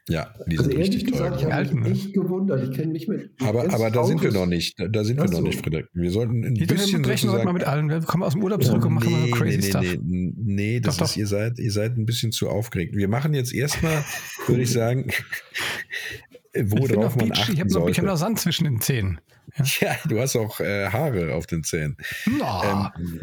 Ja, 0.09 0.35
die 0.46 0.59
also 0.59 0.70
sind 0.70 0.80
richtig 0.80 1.06
gesagt, 1.06 1.40
teuer. 1.40 1.62
Ich 1.62 1.70
habe 1.70 1.80
mich 1.80 1.92
echt 1.92 2.14
gewundert. 2.14 2.68
Ich 2.68 2.76
kenne 2.76 2.92
mich 2.92 3.06
mit. 3.06 3.30
Aber, 3.42 3.72
aber 3.72 3.90
da 3.90 4.04
sind 4.04 4.22
wir 4.22 4.33
noch 4.33 4.46
nicht. 4.46 4.76
Da 4.76 5.04
sind 5.04 5.20
wir 5.20 5.30
noch 5.30 5.40
nicht, 5.40 5.61
Frederik. 5.61 5.87
Wir 5.92 6.11
sollten 6.11 6.44
ein 6.44 6.54
Jeder 6.56 6.74
bisschen. 6.74 7.04
Wir 7.04 7.16
sozusagen, 7.16 7.44
mal 7.44 7.52
mit 7.52 7.64
allen. 7.64 7.88
Wir 7.88 8.00
kommen 8.00 8.24
aus 8.24 8.33
dem 8.33 8.42
Urlaub 8.42 8.64
zurück 8.64 8.85
und 8.87 8.94
machen 8.94 9.12
nee, 9.12 9.30
mal 9.30 9.38
crazy 9.38 9.59
nee, 9.59 9.62
Stuff. 9.62 9.83
Nee, 10.02 10.33
nee, 10.37 10.80
das 10.80 10.96
doch, 10.96 11.04
ist, 11.04 11.12
doch. 11.12 11.16
Ihr, 11.18 11.26
seid, 11.26 11.59
ihr 11.59 11.70
seid 11.70 11.96
ein 11.96 12.06
bisschen 12.06 12.33
zu 12.33 12.48
aufgeregt. 12.48 12.96
Wir 12.96 13.09
machen 13.09 13.35
jetzt 13.35 13.54
erstmal, 13.54 14.04
würde 14.46 14.62
ich 14.62 14.72
sagen, 14.72 15.12
worauf 16.55 17.17
man 17.17 17.33
achten 17.33 17.53
Ich 17.53 17.61
habe 17.61 17.73
noch, 17.73 17.89
hab 17.89 18.05
noch 18.05 18.17
Sand 18.17 18.41
zwischen 18.41 18.65
den 18.65 18.81
Zähnen. 18.81 19.21
Ja, 19.57 19.65
ja 19.81 19.97
du 20.09 20.21
hast 20.21 20.37
auch 20.37 20.61
äh, 20.61 20.89
Haare 20.89 21.35
auf 21.35 21.47
den 21.47 21.65
Zähnen. 21.65 21.97
No. 22.27 22.91
Ähm, 22.93 23.21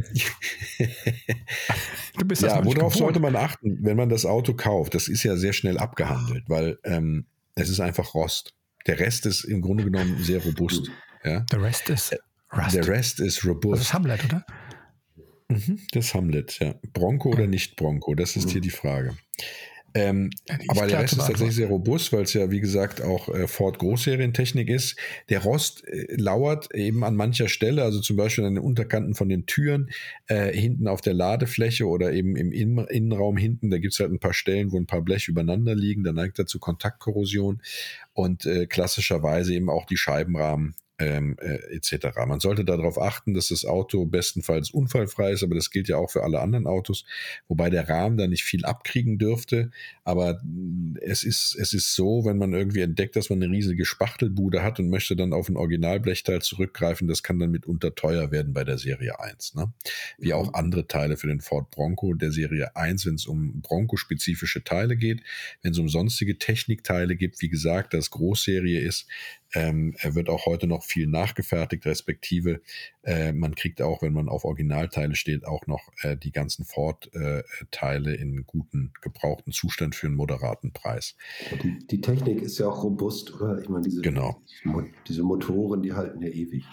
du 2.18 2.26
bist 2.26 2.42
ja, 2.42 2.64
worauf 2.64 2.96
sollte 2.96 3.20
man 3.20 3.36
achten, 3.36 3.80
wenn 3.82 3.98
man 3.98 4.10
das 4.10 4.26
Auto 4.26 4.54
kauft? 4.54 4.96
Das 4.96 5.08
ist 5.08 5.24
ja 5.24 5.36
sehr 5.36 5.54
schnell 5.54 5.78
abgehandelt, 5.78 6.46
weil 6.48 6.80
ähm, 6.84 7.26
es 7.56 7.70
ist 7.70 7.80
einfach 7.80 8.14
Rost. 8.14 8.54
Der 8.86 9.00
Rest 9.00 9.26
ist 9.26 9.44
im 9.44 9.62
Grunde 9.62 9.84
genommen 9.84 10.24
sehr 10.24 10.42
robust. 10.44 10.90
Ja? 11.24 11.42
Der 11.52 11.62
Rest 11.62 11.90
ist 11.90 12.16
Rust. 12.56 12.76
Der 12.76 12.88
Rest 12.88 13.20
ist 13.20 13.46
robust. 13.46 13.82
Das 13.82 13.88
ist 13.88 13.94
Hamlet, 13.94 14.24
oder? 14.24 14.46
Mhm, 15.50 15.80
das 15.92 16.14
Hamlet, 16.14 16.60
ja. 16.60 16.76
Bronco 16.94 17.30
oder 17.30 17.48
nicht 17.48 17.78
Bronco, 17.78 18.16
das 18.16 18.36
ist 18.36 18.50
hier 18.50 18.62
die 18.62 18.70
Frage. 18.70 19.18
Ähm, 19.94 20.30
aber 20.68 20.88
der 20.88 21.00
Rest 21.00 21.14
ist 21.14 21.20
tatsächlich 21.20 21.56
sehr 21.56 21.68
robust, 21.68 22.14
weil 22.14 22.24
es 22.24 22.34
ja, 22.34 22.52
wie 22.52 22.60
gesagt, 22.60 23.02
auch 23.02 23.30
äh, 23.30 23.48
Ford 23.48 23.80
Großserientechnik 23.80 24.70
ist. 24.70 24.98
Der 25.30 25.42
Rost 25.42 25.88
äh, 25.88 26.16
lauert 26.16 26.74
eben 26.74 27.04
an 27.04 27.16
mancher 27.16 27.48
Stelle, 27.48 27.84
also 27.84 28.00
zum 28.00 28.18
Beispiel 28.18 28.46
an 28.46 28.56
den 28.56 28.64
Unterkanten 28.64 29.16
von 29.16 29.30
den 29.30 29.46
Türen, 29.46 29.90
äh, 30.28 30.52
hinten 30.52 30.88
auf 30.88 31.02
der 31.02 31.14
Ladefläche 31.14 31.88
oder 31.88 32.14
eben 32.14 32.36
im 32.36 32.52
Innen 32.52 32.86
Innenraum 32.88 33.38
hinten. 33.38 33.70
Da 33.70 33.78
gibt 33.78 33.94
es 33.94 34.00
halt 34.00 34.12
ein 34.12 34.20
paar 34.20 34.34
Stellen, 34.34 34.72
wo 34.72 34.78
ein 34.78 34.88
paar 34.88 35.02
Bleche 35.02 35.32
übereinander 35.32 35.76
liegen. 35.76 36.04
Da 36.04 36.14
neigt 36.14 36.38
er 36.40 36.46
zu 36.46 36.60
Kontaktkorrosion 36.60 37.62
und 38.14 38.46
äh, 38.46 38.68
klassischerweise 38.68 39.54
eben 39.54 39.70
auch 39.70 39.86
die 39.86 39.98
Scheibenrahmen 39.98 40.76
ähm, 41.00 41.38
äh, 41.40 41.76
etc. 41.76 42.18
Man 42.26 42.40
sollte 42.40 42.66
darauf 42.66 43.00
achten, 43.00 43.34
dass 43.34 43.50
das 43.50 43.66
Auto 43.66 44.06
bestenfalls 44.06 44.72
unfallfrei 44.72 45.32
ist, 45.32 45.44
aber 45.44 45.56
das 45.56 45.70
gilt 45.70 45.88
ja 45.88 45.98
auch 45.98 46.10
für 46.10 46.24
alle 46.24 46.40
anderen 46.42 46.66
Autos, 46.66 47.06
wobei 47.48 47.70
der 47.70 47.88
Rahmen 47.88 48.18
da 48.18 48.28
nicht 48.28 48.44
viel 48.44 48.66
abkriegen 48.66 49.20
dürfte. 49.20 49.72
Aber 50.04 50.40
mm, 50.44 50.98
es 51.02 51.24
ist, 51.24 51.56
es 51.60 51.74
ist 51.74 51.94
so, 51.94 52.26
wenn 52.26 52.38
man 52.38 52.54
irgendwie 52.54 52.82
entdeckt, 52.82 53.16
dass 53.16 53.30
man 53.30 53.44
eine 53.44 53.52
riesige 53.52 53.86
Spachtelbude 53.86 54.64
hat 54.64 54.80
und 54.80 54.90
möchte 54.90 55.16
dann 55.16 55.34
auf 55.34 55.50
ein 55.50 55.58
Originalblechteil 55.58 56.42
zurückgreifen, 56.42 57.08
das 57.08 57.22
kann 57.22 57.38
dann 57.38 57.52
mitunter 57.52 57.94
teuer 57.94 58.32
werden 58.32 58.54
bei 58.54 58.64
der 58.64 58.80
Serie 58.80 59.20
1. 59.20 59.54
Ne? 59.56 59.72
Wie 60.18 60.34
auch 60.34 60.48
mhm. 60.48 60.56
andere 60.56 60.88
Teile 60.88 61.18
für 61.18 61.28
den 61.28 61.42
Ford 61.42 61.70
Bronco 61.70 62.16
der 62.16 62.32
Serie 62.32 62.76
1, 62.76 63.06
wenn 63.06 63.16
es 63.16 63.28
um 63.28 63.62
Bronco-spezifische 63.62 64.64
Teile 64.64 64.98
geht, 64.98 65.22
wenn 65.62 65.74
es 65.74 65.78
um 65.78 65.90
sonstige 65.90 66.40
Technikteile 66.40 67.16
gibt, 67.16 67.42
wie 67.42 67.50
gesagt, 67.50 67.94
das 67.94 68.10
Großserie 68.10 68.80
ist, 68.80 69.08
ähm, 69.54 69.96
er 70.00 70.16
wird 70.16 70.30
auch 70.30 70.46
heute 70.46 70.68
noch 70.68 70.84
viel 70.84 71.08
nachgefertigt, 71.08 71.86
respektive 71.86 72.62
äh, 73.04 73.32
man 73.32 73.56
kriegt 73.56 73.82
auch, 73.82 74.02
wenn 74.02 74.14
man 74.14 74.28
auf 74.28 74.44
Originalteile 74.44 75.16
steht, 75.16 75.46
auch 75.46 75.66
noch 75.68 75.90
äh, 76.02 76.18
die 76.18 76.32
ganzen 76.32 76.66
Ford-Teile 76.66 78.16
äh, 78.16 78.22
in 78.22 78.46
guten, 78.46 78.92
gebrauchten 79.02 79.52
Zustand 79.52 79.96
für 79.96 80.08
einen 80.08 80.16
moderaten 80.16 80.74
Preis. 80.74 81.16
Die, 81.64 81.80
die, 81.88 82.02
Technik 82.02 82.42
ist 82.42 82.58
ja 82.58 82.68
auch 82.68 82.84
robust, 82.84 83.34
oder? 83.34 83.60
Ich 83.62 83.70
meine, 83.70 83.84
diese, 83.84 84.02
genau. 84.02 84.42
diese 85.08 85.24
Motoren, 85.24 85.82
die 85.82 85.94
halten 85.94 86.22
ja 86.22 86.30
ewig. 86.30 86.66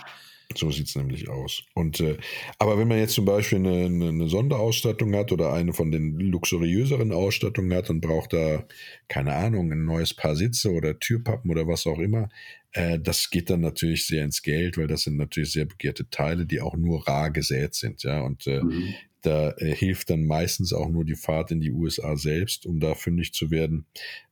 So 0.57 0.71
sieht 0.71 0.89
es 0.89 0.97
nämlich 0.97 1.29
aus. 1.29 1.65
Und 1.75 2.01
äh, 2.01 2.17
aber 2.59 2.79
wenn 2.79 2.89
man 2.89 2.99
jetzt 2.99 3.15
zum 3.15 3.25
Beispiel 3.25 3.59
eine, 3.59 3.87
eine, 3.87 4.29
Sonderausstattung 4.29 5.15
hat 5.15 5.33
oder 5.33 5.53
eine 5.53 5.73
von 5.73 5.91
den 5.91 6.19
luxuriöseren 6.19 7.13
Ausstattungen 7.13 7.75
hat 7.75 7.91
und 7.91 8.01
braucht 8.01 8.33
da, 8.33 8.65
keine 9.09 9.35
Ahnung, 9.35 9.73
ein 9.73 9.85
neues 9.85 10.15
Paar 10.15 10.37
Sitze 10.37 10.71
oder 10.73 10.99
Türpappen 10.99 11.51
oder 11.51 11.67
was 11.67 11.87
auch 11.87 11.99
immer, 11.99 12.29
äh, 12.73 12.99
das 13.01 13.31
geht 13.31 13.51
dann 13.51 13.61
natürlich 13.61 14.07
sehr 14.07 14.25
ins 14.25 14.43
Geld, 14.43 14.77
weil 14.77 14.87
das 14.87 15.03
sind 15.03 15.17
natürlich 15.17 15.53
sehr 15.53 15.65
begehrte 15.65 16.09
Teile, 16.11 16.47
die 16.47 16.61
auch 16.61 16.77
nur 16.77 17.07
rar 17.07 17.31
gesät 17.31 17.75
sind, 17.75 18.03
ja. 18.03 18.21
Und 18.21 18.47
äh, 18.47 18.63
mhm. 18.63 18.95
Da 19.25 19.53
äh, 19.57 19.75
hilft 19.75 20.11
dann 20.11 20.27
meistens 20.27 20.75
auch 20.75 20.91
nur 20.91 21.05
die 21.05 21.15
Fahrt 21.15 21.51
in 21.51 21.61
die 21.61 21.71
USA 21.71 22.15
selbst, 22.17 22.67
um 22.67 22.79
da 22.79 22.95
fündig 22.95 23.33
zu 23.33 23.51
werden, 23.51 23.87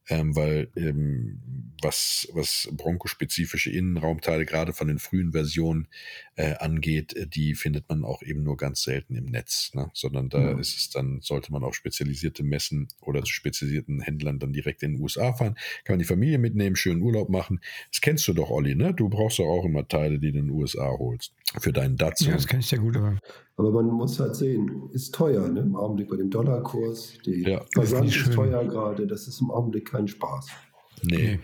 ähm, 0.08 0.36
weil 0.36 0.68
ähm, 0.76 1.40
was, 1.80 2.28
was 2.34 2.68
Bronco-spezifische 2.72 3.70
Innenraumteile 3.70 4.44
gerade 4.44 4.74
von 4.74 4.88
den 4.88 4.98
frühen 4.98 5.32
Versionen 5.32 5.88
äh, 6.36 6.56
angeht, 6.56 7.14
äh, 7.14 7.26
die 7.26 7.54
findet 7.54 7.88
man 7.88 8.04
auch 8.04 8.22
eben 8.22 8.42
nur 8.42 8.58
ganz 8.58 8.82
selten 8.82 9.14
im 9.14 9.26
Netz, 9.26 9.70
ne? 9.72 9.90
sondern 9.94 10.28
da 10.28 10.50
ja. 10.50 10.58
ist 10.58 10.76
es 10.76 10.90
dann, 10.90 11.20
sollte 11.22 11.52
man 11.52 11.64
auf 11.64 11.74
spezialisierte 11.74 12.42
Messen 12.42 12.88
oder 13.00 13.22
zu 13.22 13.32
spezialisierten 13.32 14.00
Händlern 14.00 14.38
dann 14.38 14.52
direkt 14.52 14.82
in 14.82 14.94
den 14.94 15.02
USA 15.02 15.32
fahren, 15.32 15.54
kann 15.84 15.94
man 15.94 16.00
die 16.00 16.04
Familie 16.04 16.38
mitnehmen, 16.38 16.76
schönen 16.76 17.00
Urlaub 17.00 17.30
machen. 17.30 17.60
Das 17.90 18.02
kennst 18.02 18.28
du 18.28 18.34
doch, 18.34 18.50
Olli, 18.50 18.74
ne? 18.74 18.92
Du 18.92 19.08
brauchst 19.08 19.38
doch 19.38 19.46
auch 19.46 19.64
immer 19.64 19.88
Teile, 19.88 20.18
die 20.18 20.32
du 20.32 20.38
in 20.38 20.46
den 20.48 20.54
USA 20.54 20.90
holst 20.98 21.32
für 21.58 21.72
deinen 21.72 21.96
Datsun. 21.96 22.28
Ja, 22.28 22.34
das 22.34 22.46
kenne 22.46 22.60
ich 22.60 22.66
sehr 22.66 22.78
gut, 22.78 22.96
aber 22.96 23.18
aber 23.56 23.70
man 23.70 23.86
muss 23.86 24.18
halt 24.18 24.34
sehen, 24.34 24.88
ist 24.92 25.14
teuer, 25.14 25.48
ne? 25.48 25.60
Im 25.60 25.76
Augenblick 25.76 26.08
bei 26.08 26.16
dem 26.16 26.30
Dollarkurs. 26.30 27.18
Die 27.24 27.42
ja, 27.42 27.62
Versand 27.74 28.08
ist, 28.08 28.16
ist 28.16 28.32
teuer 28.32 28.64
gerade. 28.64 29.06
Das 29.06 29.28
ist 29.28 29.40
im 29.40 29.50
Augenblick 29.50 29.90
kein 29.90 30.08
Spaß. 30.08 30.48
Nee. 31.04 31.38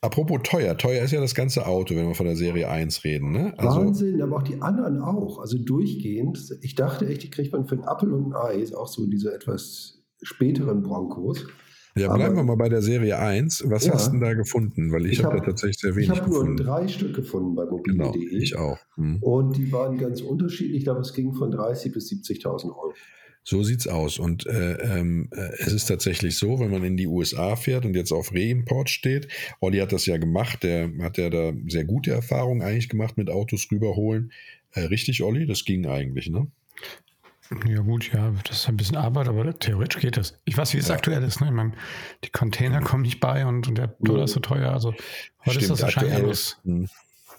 Apropos 0.00 0.40
teuer, 0.42 0.76
teuer 0.76 1.02
ist 1.02 1.12
ja 1.12 1.20
das 1.20 1.34
ganze 1.34 1.66
Auto, 1.66 1.96
wenn 1.96 2.06
wir 2.06 2.14
von 2.14 2.26
der 2.26 2.36
Serie 2.36 2.68
1 2.68 3.04
reden. 3.04 3.32
Ne? 3.32 3.54
Also 3.56 3.80
Wahnsinn, 3.80 4.22
aber 4.22 4.36
auch 4.36 4.42
die 4.42 4.60
anderen 4.60 5.00
auch. 5.00 5.38
Also 5.38 5.58
durchgehend. 5.58 6.58
Ich 6.60 6.74
dachte 6.74 7.08
echt, 7.08 7.22
die 7.22 7.30
kriegt 7.30 7.52
man 7.52 7.66
für 7.66 7.74
einen 7.74 7.84
Apfel 7.84 8.12
und 8.12 8.32
ein 8.32 8.34
Ei, 8.34 8.56
ist 8.56 8.74
auch 8.74 8.88
so 8.88 9.06
diese 9.06 9.34
etwas 9.34 10.02
späteren 10.22 10.82
Broncos. 10.82 11.46
Ja, 11.96 12.08
bleiben 12.08 12.32
Aber, 12.32 12.36
wir 12.36 12.44
mal 12.44 12.56
bei 12.56 12.68
der 12.68 12.82
Serie 12.82 13.18
1. 13.18 13.64
Was 13.68 13.86
ja, 13.86 13.94
hast 13.94 14.08
du 14.08 14.12
denn 14.12 14.20
da 14.20 14.34
gefunden? 14.34 14.90
Weil 14.90 15.06
ich, 15.06 15.12
ich 15.12 15.24
habe 15.24 15.36
hab 15.36 15.44
da 15.44 15.50
tatsächlich 15.52 15.78
sehr 15.78 15.94
wenig 15.94 16.08
gefunden. 16.08 16.32
Ich 16.32 16.36
habe 16.36 16.48
nur 16.48 16.64
drei 16.64 16.88
Stück 16.88 17.14
gefunden 17.14 17.54
bei 17.54 17.64
mobile.de. 17.66 18.12
Genau, 18.12 18.42
ich 18.42 18.56
auch. 18.56 18.78
Hm. 18.96 19.22
Und 19.22 19.56
die 19.56 19.70
waren 19.70 19.96
ganz 19.96 20.20
unterschiedlich. 20.20 20.78
Ich 20.78 20.84
glaube, 20.84 21.02
es 21.02 21.14
ging 21.14 21.34
von 21.34 21.52
30 21.52 21.92
bis 21.92 22.10
70.000 22.10 22.64
Euro. 22.64 22.92
So 23.44 23.62
sieht's 23.62 23.86
aus. 23.86 24.18
Und 24.18 24.46
äh, 24.46 24.72
ähm, 24.98 25.28
äh, 25.30 25.50
es 25.58 25.72
ist 25.72 25.86
tatsächlich 25.86 26.36
so, 26.36 26.58
wenn 26.58 26.70
man 26.70 26.82
in 26.82 26.96
die 26.96 27.06
USA 27.06 27.56
fährt 27.56 27.84
und 27.84 27.94
jetzt 27.94 28.10
auf 28.10 28.32
Reimport 28.32 28.88
steht, 28.88 29.28
Olli 29.60 29.78
hat 29.78 29.92
das 29.92 30.06
ja 30.06 30.16
gemacht, 30.16 30.62
der 30.62 30.90
hat 31.00 31.18
ja 31.18 31.28
da 31.30 31.52
sehr 31.68 31.84
gute 31.84 32.10
Erfahrungen 32.10 32.62
eigentlich 32.62 32.88
gemacht 32.88 33.18
mit 33.18 33.30
Autos 33.30 33.68
rüberholen. 33.70 34.32
Äh, 34.72 34.80
richtig, 34.86 35.22
Olli? 35.22 35.46
Das 35.46 35.64
ging 35.64 35.86
eigentlich, 35.86 36.28
ne? 36.28 36.48
Ja, 37.66 37.80
gut, 37.80 38.10
ja, 38.12 38.32
das 38.46 38.60
ist 38.60 38.68
ein 38.68 38.76
bisschen 38.76 38.96
Arbeit, 38.96 39.28
aber 39.28 39.58
theoretisch 39.58 40.00
geht 40.00 40.16
das. 40.16 40.38
Ich 40.44 40.56
weiß, 40.56 40.72
wie 40.74 40.78
es 40.78 40.88
ja. 40.88 40.94
aktuell 40.94 41.22
ist. 41.22 41.40
Ne? 41.40 41.48
Ich 41.48 41.52
meine, 41.52 41.72
die 42.24 42.30
Container 42.30 42.80
kommen 42.80 43.02
nicht 43.02 43.20
bei 43.20 43.44
und, 43.44 43.68
und 43.68 43.76
der 43.76 43.88
Dollar 44.00 44.24
ist 44.24 44.32
so 44.32 44.40
teuer. 44.40 44.72
Also 44.72 44.92
heute 45.44 45.50
Stimmt, 45.50 45.62
ist 45.62 45.70
das 45.70 45.82
wahrscheinlich 45.82 46.14
alles. 46.14 46.58
Hm. 46.64 46.88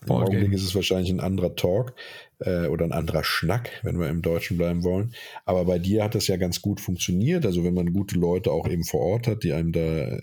Im 0.06 0.12
Augenblick 0.12 0.54
ist 0.54 0.64
es 0.64 0.76
wahrscheinlich 0.76 1.10
ein 1.10 1.20
anderer 1.20 1.56
Talk 1.56 1.96
äh, 2.40 2.68
oder 2.68 2.86
ein 2.86 2.92
anderer 2.92 3.24
Schnack, 3.24 3.72
wenn 3.82 4.00
wir 4.00 4.10
im 4.10 4.22
Deutschen 4.22 4.58
bleiben 4.58 4.84
wollen. 4.84 5.14
Aber 5.46 5.66
bei 5.66 5.80
dir 5.80 6.04
hat 6.04 6.14
das 6.14 6.28
ja 6.28 6.38
ganz 6.38 6.62
gut 6.62 6.80
funktioniert. 6.80 7.46
Also 7.46 7.64
wenn 7.64 7.74
man 7.74 7.94
gute 7.94 8.20
Leute 8.20 8.52
auch 8.52 8.68
eben 8.68 8.84
vor 8.84 9.02
Ort 9.02 9.28
hat, 9.28 9.44
die 9.44 9.54
einem 9.54 9.72
da, 9.72 9.80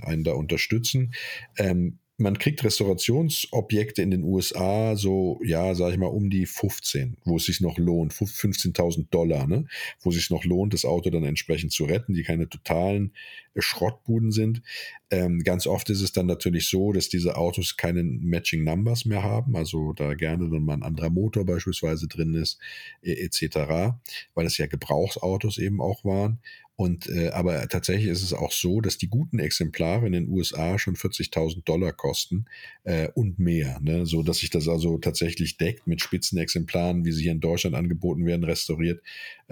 einen 0.07 0.23
da 0.23 0.35
unterstützen. 0.35 1.14
Ähm, 1.57 1.99
man 2.23 2.39
kriegt 2.39 2.65
Restaurationsobjekte 2.65 4.01
in 4.01 4.11
den 4.11 4.25
USA 4.25 4.97
so, 4.97 5.41
ja, 5.45 5.75
sag 5.75 5.93
ich 5.93 5.99
mal, 5.99 6.07
um 6.07 6.31
die 6.31 6.47
15, 6.47 7.17
wo 7.25 7.37
es 7.37 7.45
sich 7.45 7.61
noch 7.61 7.77
lohnt, 7.77 8.15
15.000 8.15 9.09
Dollar, 9.11 9.47
ne? 9.47 9.67
wo 10.01 10.11
es 10.11 10.17
sich 10.17 10.31
noch 10.31 10.45
lohnt, 10.45 10.73
das 10.73 10.85
Auto 10.85 11.11
dann 11.11 11.25
entsprechend 11.25 11.73
zu 11.73 11.85
retten, 11.85 12.15
die 12.15 12.23
keine 12.23 12.49
totalen 12.49 13.13
äh, 13.55 13.61
Schrottbuden 13.61 14.33
sind. 14.33 14.63
Ähm, 15.11 15.43
ganz 15.43 15.67
oft 15.67 15.91
ist 15.91 16.01
es 16.01 16.13
dann 16.13 16.27
natürlich 16.27 16.69
so, 16.69 16.93
dass 16.93 17.09
diese 17.09 17.37
Autos 17.37 17.77
keine 17.77 18.03
Matching 18.03 18.65
Numbers 18.65 19.05
mehr 19.05 19.23
haben, 19.23 19.57
also 19.57 19.93
da 19.93 20.15
gerne 20.15 20.49
dann 20.49 20.65
mal 20.65 20.75
ein 20.75 20.83
anderer 20.83 21.11
Motor 21.11 21.45
beispielsweise 21.45 22.09
drin 22.09 22.35
ist, 22.35 22.59
etc., 23.03 23.93
weil 24.35 24.47
es 24.47 24.57
ja 24.57 24.67
Gebrauchsautos 24.67 25.59
eben 25.59 25.81
auch 25.81 26.05
waren. 26.05 26.39
Und 26.83 27.09
äh, 27.09 27.29
aber 27.29 27.68
tatsächlich 27.68 28.09
ist 28.09 28.25
es 28.25 28.33
auch 28.33 28.51
so, 28.51 28.81
dass 28.81 28.99
die 28.99 29.07
guten 29.07 29.38
Exemplare 29.38 30.05
in 30.05 30.12
den 30.14 30.29
USA 30.29 30.81
schon 30.81 30.97
40.000 30.97 31.62
Dollar 31.64 31.92
kosten 31.92 32.47
äh, 32.83 33.07
und 33.14 33.38
mehr, 33.38 33.79
ne? 33.81 34.05
so 34.05 34.25
dass 34.25 34.38
sich 34.38 34.51
das 34.51 34.66
also 34.66 34.99
tatsächlich 34.99 35.59
deckt 35.59 35.87
mit 35.87 36.01
Spitzenexemplaren, 36.01 37.05
wie 37.05 37.12
sie 37.12 37.23
hier 37.23 37.31
in 37.31 37.40
Deutschland 37.40 37.77
angeboten 37.77 38.27
werden, 38.27 38.42
restauriert 38.42 39.01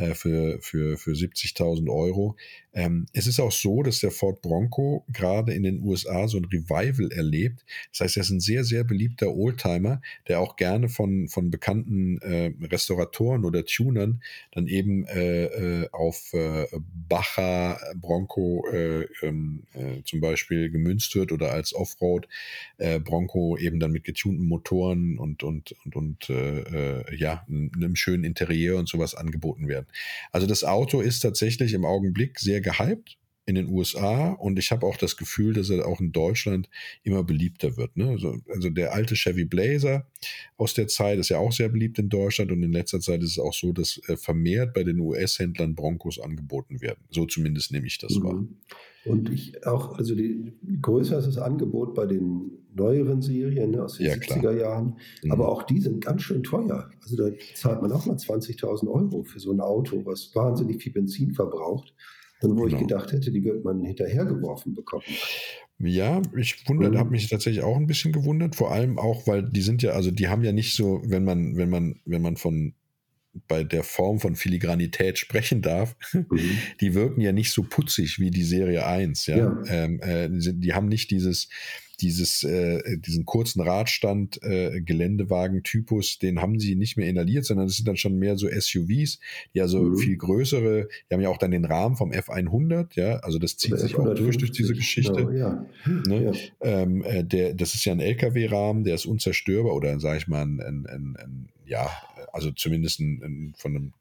äh, 0.00 0.14
für 0.14 0.58
für 0.62 0.96
für 0.96 1.12
70.000 1.12 1.90
Euro. 1.90 2.36
Ähm, 2.72 3.06
es 3.12 3.26
ist 3.26 3.40
auch 3.40 3.52
so, 3.52 3.82
dass 3.82 4.00
der 4.00 4.10
Ford 4.10 4.40
Bronco 4.40 5.04
gerade 5.12 5.52
in 5.52 5.62
den 5.62 5.82
USA 5.82 6.28
so 6.28 6.38
ein 6.38 6.44
Revival 6.46 7.10
erlebt. 7.12 7.64
Das 7.90 8.00
heißt, 8.00 8.16
er 8.16 8.22
ist 8.22 8.30
ein 8.30 8.40
sehr 8.40 8.64
sehr 8.64 8.84
beliebter 8.84 9.34
Oldtimer, 9.34 10.00
der 10.28 10.40
auch 10.40 10.56
gerne 10.56 10.88
von 10.88 11.28
von 11.28 11.50
bekannten 11.50 12.18
äh, 12.22 12.52
Restauratoren 12.62 13.44
oder 13.44 13.64
Tunern 13.66 14.22
dann 14.52 14.68
eben 14.68 15.04
äh, 15.06 15.44
äh 15.44 15.88
auf 15.92 16.32
äh, 16.32 16.66
Baja 17.08 17.78
Bronco 17.96 18.66
äh, 18.72 19.06
ähm, 19.22 19.64
äh, 19.74 20.02
zum 20.04 20.20
Beispiel 20.20 20.70
gemünzt 20.70 21.14
wird 21.14 21.32
oder 21.32 21.52
als 21.52 21.74
Offroad 21.74 22.26
Bronco 23.04 23.58
eben 23.58 23.78
dann 23.78 23.92
mit 23.92 24.04
getunten 24.04 24.46
Motoren 24.46 25.18
und 25.18 25.42
und 25.42 25.74
und, 25.84 25.96
und 25.96 26.28
ja 26.28 27.44
einem 27.48 27.96
schönen 27.96 28.24
Interieur 28.24 28.78
und 28.78 28.88
sowas 28.88 29.14
angeboten 29.14 29.68
werden. 29.68 29.86
Also 30.32 30.46
das 30.46 30.64
Auto 30.64 31.00
ist 31.00 31.20
tatsächlich 31.20 31.72
im 31.72 31.84
Augenblick 31.84 32.38
sehr 32.38 32.60
gehypt 32.60 33.18
in 33.46 33.56
den 33.56 33.68
USA 33.68 34.30
und 34.32 34.58
ich 34.58 34.70
habe 34.70 34.86
auch 34.86 34.96
das 34.96 35.16
Gefühl, 35.16 35.54
dass 35.54 35.70
er 35.70 35.86
auch 35.86 36.00
in 36.00 36.12
Deutschland 36.12 36.70
immer 37.02 37.24
beliebter 37.24 37.76
wird. 37.76 37.96
Ne? 37.96 38.08
Also, 38.08 38.38
also, 38.48 38.70
der 38.70 38.92
alte 38.94 39.16
Chevy 39.16 39.44
Blazer 39.44 40.06
aus 40.56 40.74
der 40.74 40.86
Zeit 40.86 41.18
ist 41.18 41.30
ja 41.30 41.38
auch 41.38 41.52
sehr 41.52 41.68
beliebt 41.68 41.98
in 41.98 42.08
Deutschland 42.08 42.52
und 42.52 42.62
in 42.62 42.72
letzter 42.72 43.00
Zeit 43.00 43.22
ist 43.22 43.32
es 43.32 43.38
auch 43.38 43.54
so, 43.54 43.72
dass 43.72 44.00
äh, 44.06 44.16
vermehrt 44.16 44.72
bei 44.72 44.84
den 44.84 45.00
US-Händlern 45.00 45.74
Broncos 45.74 46.20
angeboten 46.20 46.80
werden. 46.80 47.04
So 47.10 47.26
zumindest 47.26 47.72
nehme 47.72 47.86
ich 47.86 47.98
das 47.98 48.14
mhm. 48.14 48.24
wahr. 48.24 48.44
Und 49.04 49.30
ich 49.30 49.66
auch, 49.66 49.96
also 49.96 50.14
die, 50.14 50.52
größer 50.82 51.18
ist 51.18 51.26
das 51.26 51.38
Angebot 51.38 51.94
bei 51.94 52.06
den 52.06 52.50
neueren 52.74 53.22
Serien 53.22 53.70
ne, 53.70 53.84
aus 53.84 53.96
den 53.96 54.06
ja, 54.06 54.12
70er 54.14 54.40
klar. 54.40 54.52
Jahren, 54.54 54.96
mhm. 55.22 55.32
aber 55.32 55.48
auch 55.50 55.62
die 55.62 55.80
sind 55.80 56.04
ganz 56.04 56.22
schön 56.22 56.42
teuer. 56.42 56.90
Also 57.02 57.16
da 57.16 57.30
zahlt 57.54 57.82
man 57.82 57.92
auch 57.92 58.06
mal 58.06 58.16
20.000 58.16 58.88
Euro 58.88 59.22
für 59.22 59.40
so 59.40 59.52
ein 59.52 59.60
Auto, 59.60 60.04
was 60.04 60.34
wahnsinnig 60.34 60.82
viel 60.82 60.92
Benzin 60.92 61.32
verbraucht. 61.32 61.94
Und 62.42 62.56
wo 62.56 62.64
genau. 62.64 62.76
ich 62.76 62.82
gedacht 62.88 63.12
hätte, 63.12 63.30
die 63.30 63.44
wird 63.44 63.64
man 63.64 63.84
hinterhergeworfen 63.84 64.74
bekommen. 64.74 65.04
Ja, 65.78 66.22
ich 66.36 66.66
wundert, 66.68 66.92
mhm. 66.92 66.98
habe 66.98 67.10
mich 67.10 67.28
tatsächlich 67.28 67.62
auch 67.62 67.76
ein 67.76 67.86
bisschen 67.86 68.12
gewundert, 68.12 68.54
vor 68.54 68.70
allem 68.70 68.98
auch, 68.98 69.26
weil 69.26 69.42
die 69.42 69.60
sind 69.60 69.82
ja, 69.82 69.92
also 69.92 70.10
die 70.10 70.28
haben 70.28 70.42
ja 70.42 70.52
nicht 70.52 70.74
so, 70.74 71.02
wenn 71.04 71.24
man, 71.24 71.56
wenn 71.56 71.68
man, 71.68 72.00
wenn 72.04 72.22
man 72.22 72.36
von 72.36 72.74
bei 73.48 73.64
der 73.64 73.84
Form 73.84 74.18
von 74.18 74.36
Filigranität 74.36 75.18
sprechen 75.18 75.62
darf, 75.62 75.96
mhm. 76.12 76.58
die 76.80 76.94
wirken 76.94 77.20
ja 77.20 77.32
nicht 77.32 77.52
so 77.52 77.62
putzig 77.62 78.18
wie 78.18 78.30
die 78.30 78.44
Serie 78.44 78.86
1. 78.86 79.26
Ja? 79.26 79.36
ja. 79.36 79.62
Ähm, 79.66 80.00
äh, 80.00 80.28
die 80.30 80.74
haben 80.74 80.88
nicht 80.88 81.10
dieses, 81.10 81.48
dieses, 82.00 82.42
äh, 82.42 82.98
diesen 82.98 83.24
kurzen 83.24 83.60
Radstand 83.60 84.42
äh, 84.42 84.80
Geländewagen-Typus, 84.80 86.18
den 86.18 86.40
haben 86.40 86.58
sie 86.58 86.74
nicht 86.74 86.96
mehr 86.96 87.08
inhaliert, 87.08 87.44
sondern 87.44 87.66
es 87.66 87.76
sind 87.76 87.88
dann 87.88 87.96
schon 87.96 88.18
mehr 88.18 88.36
so 88.36 88.48
SUVs, 88.48 89.18
die 89.54 89.60
also 89.60 89.82
mhm. 89.82 89.96
viel 89.96 90.16
größere, 90.16 90.88
die 91.08 91.14
haben 91.14 91.20
ja 91.20 91.28
auch 91.28 91.38
dann 91.38 91.50
den 91.50 91.64
Rahmen 91.64 91.96
vom 91.96 92.12
F100, 92.12 92.94
ja, 92.94 93.16
also 93.18 93.38
das 93.38 93.56
zieht 93.56 93.72
Oder 93.72 93.80
sich 93.80 93.96
auch 93.96 94.14
durch 94.14 94.38
durch 94.38 94.52
diese 94.52 94.74
Geschichte. 94.74 95.12
Genau, 95.12 95.30
ja. 95.30 95.66
Ne? 96.06 96.24
Ja. 96.24 96.32
Ähm, 96.60 97.02
äh, 97.02 97.24
der, 97.24 97.54
das 97.54 97.74
ist 97.74 97.84
ja 97.84 97.92
ein 97.92 98.00
LKW-Rahmen, 98.00 98.84
der 98.84 98.94
ist 98.94 99.06
unzerstörbar 99.06 99.74
oder 99.74 99.98
sage 100.00 100.18
ich 100.18 100.28
mal 100.28 100.42
ein, 100.42 100.60
ein, 100.60 100.86
ein, 100.86 101.16
ein, 101.16 101.48
ja, 101.66 101.90
also 102.32 102.50
zumindest 102.50 103.00
ein, 103.00 103.54
von 103.56 103.76
einem 103.76 103.92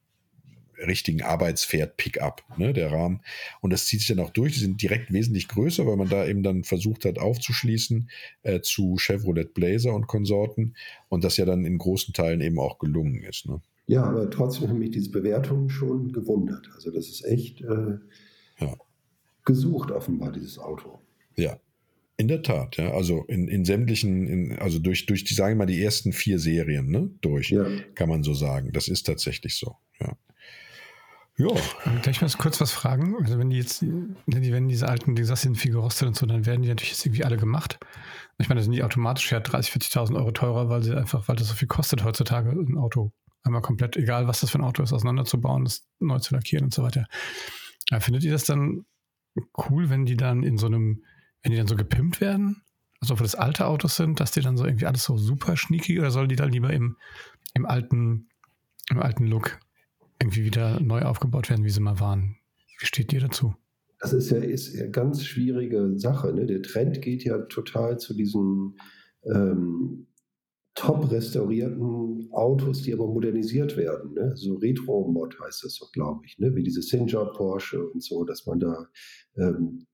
richtigen 0.85 1.21
Arbeitspferd-Pickup, 1.21 2.43
ne, 2.57 2.73
der 2.73 2.91
Rahmen. 2.91 3.21
Und 3.61 3.71
das 3.71 3.85
zieht 3.85 3.99
sich 3.99 4.09
dann 4.09 4.19
auch 4.19 4.31
durch. 4.31 4.53
Die 4.53 4.59
sind 4.59 4.81
direkt 4.81 5.11
wesentlich 5.11 5.47
größer, 5.47 5.85
weil 5.85 5.97
man 5.97 6.09
da 6.09 6.25
eben 6.25 6.43
dann 6.43 6.63
versucht 6.63 7.05
hat 7.05 7.19
aufzuschließen 7.19 8.09
äh, 8.43 8.61
zu 8.61 8.97
Chevrolet 8.97 9.53
Blazer 9.53 9.93
und 9.93 10.07
Konsorten 10.07 10.75
und 11.09 11.23
das 11.23 11.37
ja 11.37 11.45
dann 11.45 11.65
in 11.65 11.77
großen 11.77 12.13
Teilen 12.13 12.41
eben 12.41 12.59
auch 12.59 12.79
gelungen 12.79 13.23
ist. 13.23 13.47
Ne? 13.47 13.61
Ja, 13.87 14.03
aber 14.03 14.29
trotzdem 14.29 14.69
haben 14.69 14.79
mich 14.79 14.91
diese 14.91 15.09
Bewertungen 15.09 15.69
schon 15.69 16.11
gewundert. 16.13 16.69
Also 16.75 16.91
das 16.91 17.09
ist 17.09 17.25
echt 17.25 17.61
äh, 17.61 17.97
ja. 18.59 18.77
gesucht 19.45 19.91
offenbar, 19.91 20.31
dieses 20.31 20.59
Auto. 20.59 20.99
Ja, 21.35 21.59
in 22.19 22.27
der 22.27 22.41
Tat, 22.41 22.75
ja. 22.75 22.91
Also 22.91 23.23
in, 23.29 23.47
in 23.47 23.63
sämtlichen, 23.63 24.27
in, 24.27 24.59
also 24.59 24.77
durch, 24.77 25.05
durch 25.05 25.23
die, 25.23 25.33
sagen 25.33 25.53
wir 25.53 25.59
mal, 25.59 25.71
die 25.71 25.81
ersten 25.81 26.11
vier 26.11 26.37
Serien, 26.37 26.89
ne, 26.89 27.09
durch, 27.21 27.49
ja. 27.49 27.65
kann 27.95 28.09
man 28.09 28.23
so 28.23 28.33
sagen. 28.33 28.73
Das 28.73 28.89
ist 28.89 29.03
tatsächlich 29.03 29.55
so, 29.55 29.77
ja. 30.01 30.17
Ja. 31.39 31.47
Darf 31.85 32.07
ich 32.07 32.21
mal 32.21 32.29
kurz 32.37 32.59
was 32.59 32.73
fragen? 32.73 33.15
Also 33.17 33.39
wenn 33.39 33.49
die 33.49 33.57
jetzt, 33.57 33.81
wenn 33.81 34.41
die, 34.41 34.51
wenn 34.51 34.67
diese 34.67 34.89
alten, 34.89 35.15
die 35.15 35.23
sagst, 35.23 35.43
sind 35.43 35.57
viel 35.57 35.71
gerostet 35.71 36.09
und 36.09 36.15
so, 36.17 36.25
dann 36.25 36.45
werden 36.45 36.61
die 36.63 36.67
natürlich 36.67 36.91
jetzt 36.91 37.05
irgendwie 37.05 37.23
alle 37.23 37.37
gemacht. 37.37 37.79
Ich 38.39 38.49
meine, 38.49 38.59
das 38.59 38.65
sind 38.65 38.73
die 38.73 38.83
automatisch 38.83 39.31
ja 39.31 39.39
30, 39.39 39.73
40.000 39.73 40.17
Euro 40.17 40.31
teurer, 40.31 40.67
weil 40.67 40.83
sie 40.83 40.97
einfach, 40.97 41.29
weil 41.29 41.37
das 41.37 41.47
so 41.47 41.53
viel 41.53 41.69
kostet 41.69 42.03
heutzutage, 42.03 42.51
ein 42.51 42.77
Auto 42.77 43.13
einmal 43.43 43.61
komplett, 43.61 43.95
egal 43.95 44.27
was 44.27 44.41
das 44.41 44.49
für 44.49 44.59
ein 44.59 44.65
Auto 44.65 44.83
ist, 44.83 44.91
auseinanderzubauen, 44.91 45.63
das 45.63 45.87
neu 45.99 46.19
zu 46.19 46.35
lackieren 46.35 46.65
und 46.65 46.73
so 46.73 46.83
weiter. 46.83 47.07
Ja, 47.89 48.01
findet 48.01 48.25
ihr 48.25 48.33
das 48.33 48.43
dann 48.43 48.85
cool, 49.69 49.89
wenn 49.89 50.05
die 50.05 50.17
dann 50.17 50.43
in 50.43 50.57
so 50.57 50.65
einem, 50.65 51.05
wenn 51.41 51.53
die 51.53 51.57
dann 51.57 51.67
so 51.67 51.77
gepimpt 51.77 52.19
werden? 52.19 52.63
Also 52.99 53.13
ob 53.13 53.21
das 53.21 53.35
alte 53.35 53.65
Autos 53.65 53.95
sind, 53.95 54.19
dass 54.19 54.31
die 54.31 54.41
dann 54.41 54.57
so 54.57 54.65
irgendwie 54.65 54.87
alles 54.87 55.05
so 55.05 55.17
super 55.17 55.55
schniekig 55.55 55.99
oder 55.99 56.11
sollen 56.11 56.27
die 56.27 56.35
dann 56.35 56.51
lieber 56.51 56.73
im, 56.73 56.97
im 57.53 57.65
alten, 57.65 58.27
im 58.89 58.99
alten 58.99 59.25
Look 59.25 59.57
irgendwie 60.21 60.45
wieder 60.45 60.79
neu 60.79 61.01
aufgebaut 61.01 61.49
werden, 61.49 61.65
wie 61.65 61.69
sie 61.69 61.79
mal 61.79 61.99
waren. 61.99 62.37
Wie 62.79 62.85
steht 62.85 63.11
dir 63.11 63.21
dazu? 63.21 63.55
Das 63.99 64.13
ist 64.13 64.29
ja, 64.29 64.37
ist 64.37 64.73
ja 64.73 64.87
ganz 64.87 65.25
schwierige 65.25 65.97
Sache. 65.97 66.33
Ne? 66.33 66.45
Der 66.45 66.61
Trend 66.61 67.01
geht 67.01 67.23
ja 67.23 67.37
total 67.39 67.99
zu 67.99 68.13
diesen 68.13 68.77
ähm, 69.25 70.07
top 70.75 71.11
restaurierten 71.11 72.29
Autos, 72.31 72.83
die 72.83 72.93
aber 72.93 73.07
modernisiert 73.07 73.75
werden. 73.75 74.13
Ne? 74.13 74.31
So 74.35 74.55
Retro-Mod 74.55 75.37
heißt 75.41 75.65
das 75.65 75.77
doch, 75.79 75.91
glaube 75.91 76.21
ich, 76.25 76.39
ne? 76.39 76.55
wie 76.55 76.63
diese 76.63 76.81
Singer 76.81 77.25
Porsche 77.25 77.85
und 77.85 78.01
so, 78.01 78.23
dass 78.23 78.45
man 78.45 78.59
da 78.59 78.87
ähm, 79.37 79.85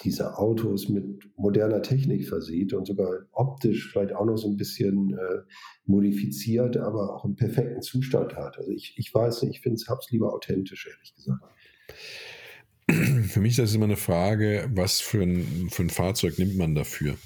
diese 0.00 0.38
Autos 0.38 0.88
mit 0.88 1.04
moderner 1.36 1.82
Technik 1.82 2.28
versieht 2.28 2.72
und 2.72 2.86
sogar 2.86 3.26
optisch 3.32 3.90
vielleicht 3.92 4.14
auch 4.14 4.24
noch 4.24 4.36
so 4.36 4.48
ein 4.48 4.56
bisschen 4.56 5.12
äh, 5.12 5.42
modifiziert, 5.84 6.76
aber 6.76 7.14
auch 7.14 7.24
im 7.24 7.36
perfekten 7.36 7.82
Zustand 7.82 8.34
hat. 8.34 8.58
Also 8.58 8.70
ich, 8.70 8.94
ich 8.96 9.14
weiß 9.14 9.42
nicht, 9.42 9.56
ich 9.56 9.60
finde 9.60 9.76
es 9.76 10.10
lieber 10.10 10.32
authentisch, 10.34 10.88
ehrlich 10.88 11.14
gesagt. 11.14 11.42
Für 13.28 13.40
mich 13.40 13.52
ist 13.52 13.58
das 13.58 13.74
immer 13.74 13.84
eine 13.84 13.96
Frage, 13.96 14.68
was 14.74 15.00
für 15.00 15.22
ein, 15.22 15.68
für 15.70 15.82
ein 15.82 15.90
Fahrzeug 15.90 16.38
nimmt 16.38 16.56
man 16.56 16.74
dafür? 16.74 17.16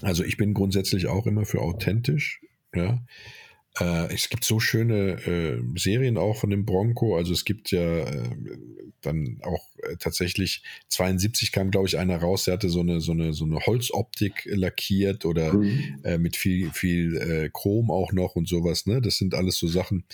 Also 0.00 0.24
ich 0.24 0.36
bin 0.36 0.54
grundsätzlich 0.54 1.06
auch 1.06 1.26
immer 1.26 1.44
für 1.44 1.60
authentisch, 1.60 2.40
ja. 2.74 3.04
Äh, 3.80 4.12
es 4.12 4.28
gibt 4.28 4.44
so 4.44 4.60
schöne 4.60 5.12
äh, 5.26 5.62
Serien 5.76 6.18
auch 6.18 6.36
von 6.36 6.50
dem 6.50 6.66
Bronco. 6.66 7.16
Also 7.16 7.32
es 7.32 7.44
gibt 7.44 7.70
ja 7.70 8.00
äh, 8.00 8.30
dann 9.00 9.38
auch 9.42 9.68
äh, 9.82 9.96
tatsächlich 9.96 10.62
72 10.88 11.52
kam, 11.52 11.70
glaube 11.70 11.88
ich, 11.88 11.98
einer 11.98 12.18
raus, 12.18 12.44
der 12.44 12.54
hatte 12.54 12.68
so 12.68 12.80
eine, 12.80 13.00
so 13.00 13.12
eine, 13.12 13.32
so 13.32 13.44
eine 13.44 13.60
Holzoptik 13.60 14.44
lackiert 14.44 15.24
oder 15.24 15.54
mhm. 15.54 16.00
Äh, 16.04 16.18
mit 16.18 16.36
viel, 16.36 16.70
viel 16.70 17.16
äh, 17.16 17.50
Chrom 17.52 17.90
auch 17.90 18.12
noch 18.12 18.36
und 18.36 18.48
sowas. 18.48 18.86
Ne? 18.86 19.00
Das 19.00 19.16
sind 19.16 19.34
alles 19.34 19.56
so 19.58 19.66
Sachen, 19.66 20.04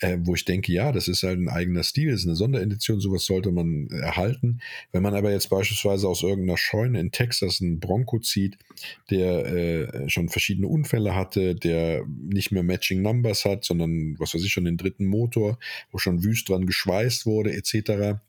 äh, 0.00 0.18
wo 0.20 0.34
ich 0.34 0.44
denke, 0.44 0.72
ja, 0.72 0.92
das 0.92 1.08
ist 1.08 1.22
halt 1.22 1.38
ein 1.38 1.48
eigener 1.48 1.82
Stil, 1.82 2.10
das 2.10 2.20
ist 2.20 2.26
eine 2.26 2.36
Sonderedition, 2.36 3.00
sowas 3.00 3.24
sollte 3.24 3.50
man 3.50 3.88
erhalten. 3.90 4.60
Wenn 4.92 5.02
man 5.02 5.14
aber 5.14 5.30
jetzt 5.30 5.48
beispielsweise 5.48 6.08
aus 6.08 6.22
irgendeiner 6.22 6.58
Scheune 6.58 7.00
in 7.00 7.12
Texas 7.12 7.60
einen 7.60 7.80
Bronco 7.80 8.18
zieht, 8.18 8.58
der 9.10 9.46
äh, 9.46 10.08
schon 10.08 10.28
verschiedene 10.28 10.68
Unfälle 10.68 11.14
hatte, 11.14 11.54
der 11.54 12.04
nicht 12.06 12.52
mehr 12.52 12.62
Matching 12.62 13.02
Numbers 13.02 13.44
hat, 13.44 13.64
sondern, 13.64 14.16
was 14.18 14.34
weiß 14.34 14.44
ich, 14.44 14.52
schon 14.52 14.64
den 14.64 14.76
dritten 14.76 15.06
Motor, 15.06 15.58
wo 15.90 15.98
schon 15.98 16.22
wüst 16.22 16.48
dran 16.48 16.66
geschweißt 16.66 17.26
wurde, 17.26 17.52
etc., 17.52 18.20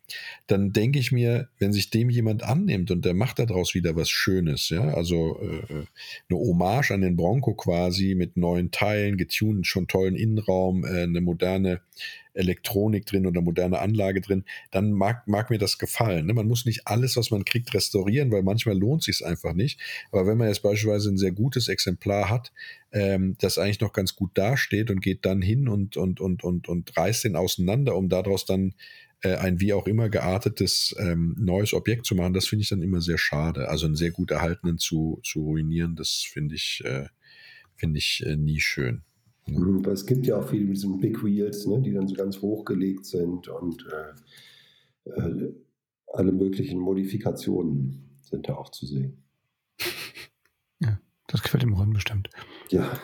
dann 0.48 0.72
denke 0.72 1.00
ich 1.00 1.12
mir, 1.12 1.50
wenn 1.60 1.74
sich 1.74 1.90
dem 1.90 2.10
jemand 2.10 2.44
annimmt 2.44 2.92
und 2.92 3.06
der 3.06 3.14
macht 3.14 3.40
daraus 3.40 3.74
wieder 3.74 3.96
was 3.96 4.10
Schönes, 4.10 4.70
ja, 4.70 4.94
also 4.94 5.40
äh, 5.42 5.74
äh, 5.74 5.86
eine 6.30 6.40
Hommage 6.40 6.92
an 6.92 7.02
den 7.02 7.16
Bronco 7.16 7.54
quasi 7.54 8.16
mit 8.16 8.38
neuen 8.38 8.72
Teilen, 8.72 9.18
getuned, 9.18 9.68
schon 9.68 9.88
tollen 9.88 10.16
Innenraum, 10.16 10.86
äh, 10.86 11.04
eine 11.04 11.22
moderne 11.22 11.48
moderne 11.58 11.82
Elektronik 12.34 13.08
drin 13.08 13.26
oder 13.26 13.42
moderne 13.42 13.80
Anlage 13.80 14.22
drin, 14.22 14.44
dann 14.70 14.92
mag, 14.92 15.28
mag 15.28 15.50
mir 15.50 15.58
das 15.58 15.80
gefallen. 15.80 16.28
Ne? 16.28 16.34
Man 16.36 16.48
muss 16.48 16.66
nicht 16.66 16.82
alles, 16.86 17.18
was 17.18 17.32
man 17.32 17.46
kriegt, 17.46 17.74
restaurieren, 17.74 18.32
weil 18.32 18.44
manchmal 18.44 18.78
lohnt 18.78 19.02
sich 19.02 19.26
einfach 19.26 19.54
nicht. 19.54 19.80
Aber 20.12 20.28
wenn 20.28 20.38
man 20.38 20.48
jetzt 20.48 20.62
beispielsweise 20.62 21.10
ein 21.10 21.18
sehr 21.18 21.32
gutes 21.32 21.68
Exemplar 21.68 22.30
hat, 22.30 22.52
ähm, 22.92 23.36
das 23.40 23.58
eigentlich 23.58 23.82
noch 23.82 23.92
ganz 23.92 24.16
gut 24.16 24.32
dasteht 24.36 24.92
und 24.92 25.02
geht 25.02 25.26
dann 25.26 25.42
hin 25.42 25.68
und, 25.68 25.98
und, 25.98 26.20
und, 26.22 26.44
und, 26.44 26.70
und 26.70 26.96
reißt 26.96 27.24
den 27.24 27.36
auseinander, 27.36 27.96
um 27.96 28.08
daraus 28.08 28.46
dann 28.46 28.76
äh, 29.22 29.36
ein 29.36 29.60
wie 29.60 29.74
auch 29.74 29.88
immer 29.88 30.10
geartetes 30.10 30.96
ähm, 31.00 31.36
neues 31.40 31.74
Objekt 31.74 32.06
zu 32.06 32.16
machen, 32.16 32.34
das 32.34 32.48
finde 32.48 32.64
ich 32.64 32.70
dann 32.70 32.82
immer 32.82 33.02
sehr 33.02 33.18
schade. 33.18 33.70
Also 33.70 33.86
einen 33.86 33.96
sehr 33.96 34.12
gut 34.12 34.32
erhaltenen 34.32 34.78
zu, 34.78 35.20
zu 35.24 35.42
ruinieren, 35.42 35.96
das 35.96 36.26
finde 36.32 36.56
ich, 36.56 36.82
äh, 36.86 37.08
finde 37.76 38.00
ich 38.00 38.24
äh, 38.26 38.36
nie 38.36 38.60
schön. 38.60 39.04
Mhm, 39.48 39.86
es 39.86 40.06
gibt 40.06 40.28
ja 40.28 40.38
auch 40.38 40.50
viele 40.50 40.66
mit 40.66 40.76
diesen 40.76 41.00
Big 41.00 41.24
Wheels, 41.24 41.66
ne, 41.66 41.82
die 41.82 41.94
dann 41.94 42.08
so 42.08 42.16
ganz 42.16 42.42
hochgelegt 42.42 43.06
sind 43.06 43.48
und 43.48 43.88
äh, 43.92 45.10
äh, 45.10 45.54
alle 46.08 46.32
möglichen 46.32 46.80
Modifikationen 46.80 48.20
sind 48.22 48.48
da 48.50 48.56
auch 48.56 48.72
zu 48.72 48.86
sehen. 48.86 49.24
Ja, 50.80 51.00
das 51.28 51.42
gefällt 51.42 51.64
dem 51.64 51.74
Ron 51.74 51.94
bestimmt. 51.94 52.30
Ja, 52.70 53.00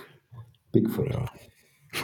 Bigfoot. 0.71 1.09
Ja. 1.09 1.31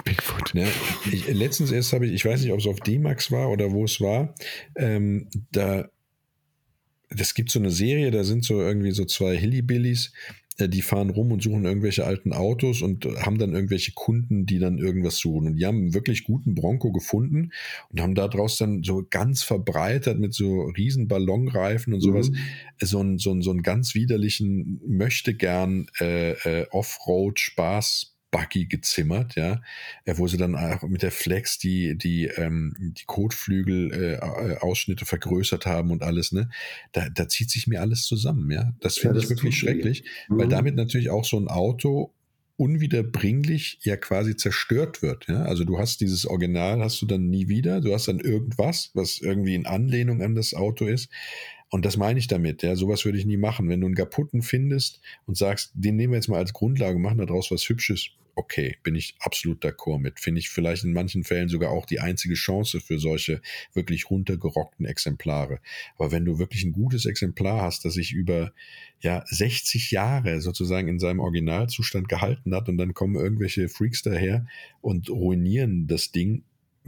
Bigfoot. 0.04 0.54
Ja, 0.54 0.68
ich, 1.12 1.28
letztens 1.28 1.72
erst 1.72 1.94
habe 1.94 2.08
ich, 2.08 2.14
ich 2.14 2.26
weiß 2.26 2.42
nicht, 2.42 2.52
ob 2.52 2.60
es 2.60 2.68
auf 2.68 2.80
D-Max 2.80 3.32
war 3.32 3.50
oder 3.50 3.72
wo 3.72 3.86
es 3.86 4.00
war, 4.02 4.36
ähm, 4.76 5.28
da, 5.52 5.90
das 7.10 7.34
gibt 7.34 7.52
so 7.52 7.60
eine 7.60 7.72
Serie, 7.72 8.12
da 8.12 8.24
sind 8.24 8.44
so 8.44 8.62
irgendwie 8.62 8.92
so 8.92 9.06
zwei 9.06 9.36
Hillybillys, 9.36 10.12
äh, 10.60 10.70
die 10.70 10.82
fahren 10.82 11.10
rum 11.10 11.32
und 11.32 11.42
suchen 11.42 11.66
irgendwelche 11.66 12.06
alten 12.06 12.34
Autos 12.34 12.82
und 12.82 13.06
haben 13.06 13.38
dann 13.38 13.54
irgendwelche 13.54 13.94
Kunden, 13.94 14.46
die 14.46 14.60
dann 14.60 14.78
irgendwas 14.78 15.18
suchen. 15.18 15.48
Und 15.48 15.56
die 15.56 15.66
haben 15.66 15.78
einen 15.78 15.94
wirklich 15.94 16.24
guten 16.24 16.54
Bronco 16.54 16.92
gefunden 16.92 17.52
und 17.90 18.02
haben 18.02 18.16
daraus 18.16 18.58
dann 18.58 18.84
so 18.84 19.06
ganz 19.10 19.44
verbreitert 19.44 20.20
mit 20.20 20.34
so 20.34 20.64
riesen 20.78 21.08
Ballonreifen 21.08 21.94
und 21.94 22.02
sowas, 22.02 22.30
mhm. 22.30 22.38
so, 22.80 23.00
einen, 23.00 23.18
so, 23.18 23.32
einen, 23.32 23.42
so 23.42 23.52
einen 23.52 23.64
ganz 23.64 23.96
widerlichen, 23.96 24.82
möchte 24.86 25.34
gern 25.34 25.88
äh, 26.00 26.32
äh, 26.32 26.68
Offroad-Spaß 26.72 28.16
Buggy 28.32 28.66
gezimmert, 28.66 29.36
ja, 29.36 29.62
wo 30.06 30.28
sie 30.28 30.38
dann 30.38 30.56
auch 30.56 30.84
mit 30.84 31.02
der 31.02 31.12
Flex 31.12 31.58
die, 31.58 31.98
die, 31.98 32.26
ähm, 32.26 32.76
die 32.80 33.06
Kotflügel 33.06 33.92
äh, 33.92 34.14
äh, 34.16 34.58
Ausschnitte 34.60 35.06
vergrößert 35.06 35.66
haben 35.66 35.92
und 35.92 36.04
alles, 36.04 36.32
ne? 36.32 36.50
Da, 36.92 37.10
da 37.10 37.28
zieht 37.28 37.50
sich 37.50 37.68
mir 37.68 37.82
alles 37.82 38.04
zusammen, 38.04 38.52
ja. 38.52 38.74
Das 38.82 38.98
finde 38.98 39.18
ja, 39.18 39.24
ich 39.24 39.30
wirklich 39.30 39.58
schrecklich, 39.58 40.04
mhm. 40.28 40.38
weil 40.38 40.48
damit 40.48 40.76
natürlich 40.76 41.10
auch 41.10 41.26
so 41.26 41.38
ein 41.38 41.48
Auto 41.48 42.14
unwiederbringlich 42.60 43.80
ja 43.84 43.96
quasi 43.96 44.36
zerstört 44.36 45.02
wird. 45.02 45.28
Ja? 45.30 45.44
Also 45.44 45.64
du 45.64 45.80
hast 45.80 46.02
dieses 46.02 46.26
Original, 46.26 46.82
hast 46.82 47.02
du 47.02 47.06
dann 47.06 47.30
nie 47.30 47.48
wieder, 47.48 47.80
du 47.80 47.94
hast 47.94 48.10
dann 48.10 48.20
irgendwas, 48.20 48.92
was 48.94 49.20
irgendwie 49.20 49.56
in 49.56 49.66
Anlehnung 49.66 50.22
an 50.22 50.36
das 50.36 50.54
Auto 50.54 50.86
ist. 50.86 51.10
Und 51.70 51.86
das 51.86 51.98
meine 51.98 52.20
ich 52.20 52.28
damit, 52.28 52.64
ja, 52.64 52.76
sowas 52.76 53.06
würde 53.06 53.18
ich 53.18 53.26
nie 53.26 53.38
machen. 53.38 53.70
Wenn 53.70 53.82
du 53.82 53.88
einen 53.88 53.96
kaputten 53.96 54.42
findest 54.42 55.02
und 55.26 55.38
sagst, 55.38 55.72
den 55.76 55.96
nehmen 55.96 56.14
wir 56.14 56.18
jetzt 56.18 56.28
mal 56.28 56.38
als 56.38 56.54
Grundlage, 56.54 56.98
machen 56.98 57.20
daraus 57.20 57.52
was 57.52 57.68
Hübsches, 57.70 58.10
okay, 58.40 58.78
bin 58.84 58.96
ich 58.96 59.16
absolut 59.20 59.64
d'accord 59.64 60.00
mit. 60.00 60.20
Finde 60.20 60.40
ich 60.40 60.50
vielleicht 60.50 60.86
in 60.86 60.94
manchen 60.94 61.24
Fällen 61.26 61.50
sogar 61.50 61.72
auch 61.72 61.86
die 61.86 62.00
einzige 62.00 62.36
Chance 62.36 62.80
für 62.80 62.98
solche 62.98 63.42
wirklich 63.74 64.10
runtergerockten 64.10 64.86
Exemplare. 64.86 65.60
Aber 65.98 66.12
wenn 66.12 66.26
du 66.26 66.40
wirklich 66.40 66.64
ein 66.64 66.72
gutes 66.72 67.06
Exemplar 67.06 67.62
hast, 67.62 67.84
das 67.84 67.96
sich 67.96 68.14
über 68.14 68.54
ja 69.02 69.24
60 69.28 69.92
Jahre 69.92 70.40
sozusagen 70.42 70.88
in 70.88 71.00
seinem 71.00 71.20
Originalzustand 71.20 72.08
gehalten 72.08 72.56
hat 72.56 72.70
und 72.70 72.78
dann 72.78 72.94
kommen 72.94 73.16
irgendwelche 73.16 73.68
Freaks 73.68 74.04
daher 74.04 74.48
und 74.82 75.10
ruinieren 75.10 75.88
das 75.88 76.12
Ding, 76.12 76.44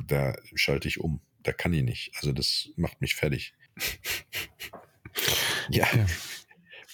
da 0.07 0.35
schalte 0.55 0.87
ich 0.87 0.99
um. 0.99 1.19
Da 1.43 1.51
kann 1.51 1.73
ich 1.73 1.83
nicht. 1.83 2.11
Also 2.15 2.31
das 2.31 2.69
macht 2.77 3.01
mich 3.01 3.15
fertig. 3.15 3.53
Ja. 5.71 5.87
ja. 5.95 6.05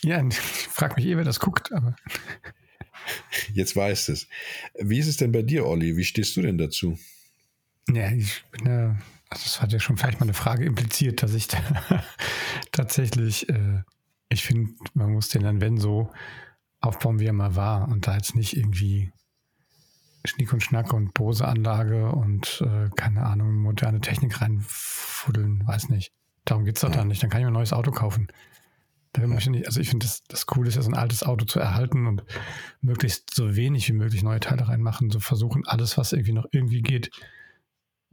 Ja, 0.04 0.28
ich 0.28 0.38
frage 0.38 0.96
mich 0.96 1.06
eh, 1.06 1.18
wer 1.18 1.24
das 1.24 1.40
guckt, 1.40 1.72
aber. 1.72 1.96
Jetzt 3.54 3.76
weißt 3.76 4.10
es. 4.10 4.28
Wie 4.80 5.00
ist 5.00 5.08
es 5.08 5.18
denn 5.18 5.32
bei 5.32 5.42
dir, 5.42 5.66
Olli? 5.66 5.96
Wie 5.96 6.04
stehst 6.04 6.36
du 6.36 6.42
denn 6.42 6.58
dazu? 6.58 6.98
Ja, 7.90 8.12
ich 8.12 8.44
bin 8.52 8.66
ja, 8.66 8.98
also 9.30 9.44
das 9.44 9.62
hat 9.62 9.72
ja 9.72 9.80
schon 9.80 9.98
vielleicht 9.98 10.20
mal 10.20 10.26
eine 10.26 10.34
Frage 10.34 10.66
impliziert, 10.66 11.24
dass 11.24 11.34
ich 11.34 11.48
da 11.48 11.58
tatsächlich, 12.72 13.48
äh, 13.50 13.84
ich 14.30 14.44
finde, 14.44 14.74
man 14.94 15.14
muss 15.14 15.30
den 15.30 15.44
dann, 15.44 15.62
wenn 15.62 15.78
so, 15.78 16.12
aufbauen, 16.82 17.20
wie 17.20 17.26
er 17.26 17.34
mal 17.34 17.56
war 17.56 17.88
und 17.88 18.08
da 18.08 18.16
jetzt 18.16 18.36
nicht 18.36 18.56
irgendwie 18.56 19.12
Schnick 20.26 20.52
und 20.54 20.62
Schnack 20.62 20.94
und 20.94 21.14
Bose-Anlage 21.14 22.12
und 22.12 22.62
äh, 22.62 22.90
keine 22.96 23.26
Ahnung, 23.26 23.56
moderne 23.56 24.02
Technik 24.02 24.42
reinfuddeln, 24.42 25.66
weiß 25.66 25.90
nicht. 25.90 26.12
Darum 26.46 26.66
geht 26.66 26.76
es 26.76 26.82
doch 26.82 26.90
ja. 26.90 26.98
dann 26.98 27.08
nicht. 27.08 27.24
Dann 27.24 27.30
kann 27.30 27.40
ich 27.40 27.46
mir 27.46 27.52
ein 27.52 27.54
neues 27.54 27.74
Auto 27.74 27.92
kaufen. 27.92 28.28
Also 29.24 29.80
ich 29.80 29.90
finde, 29.90 30.06
das, 30.06 30.24
das 30.28 30.46
Coole 30.46 30.70
ist 30.70 30.76
ja, 30.76 30.82
so 30.82 30.90
ein 30.90 30.96
altes 30.96 31.24
Auto 31.24 31.46
zu 31.46 31.60
erhalten 31.60 32.08
und 32.08 32.24
möglichst 32.82 33.34
so 33.34 33.56
wenig 33.56 33.88
wie 33.88 33.94
möglich 33.94 34.24
neue 34.24 34.40
Teile 34.40 34.68
reinmachen, 34.68 35.10
so 35.10 35.20
versuchen, 35.20 35.64
alles, 35.66 35.98
was 35.98 36.14
irgendwie 36.14 36.34
noch 36.34 36.46
irgendwie 36.52 36.82
geht, 36.82 37.12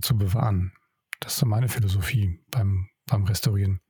zu 0.00 0.16
bewahren. 0.16 0.72
Das 1.20 1.34
ist 1.34 1.40
so 1.40 1.46
meine 1.46 1.68
Philosophie 1.68 2.40
beim, 2.50 2.88
beim 3.06 3.24
Restaurieren. 3.24 3.80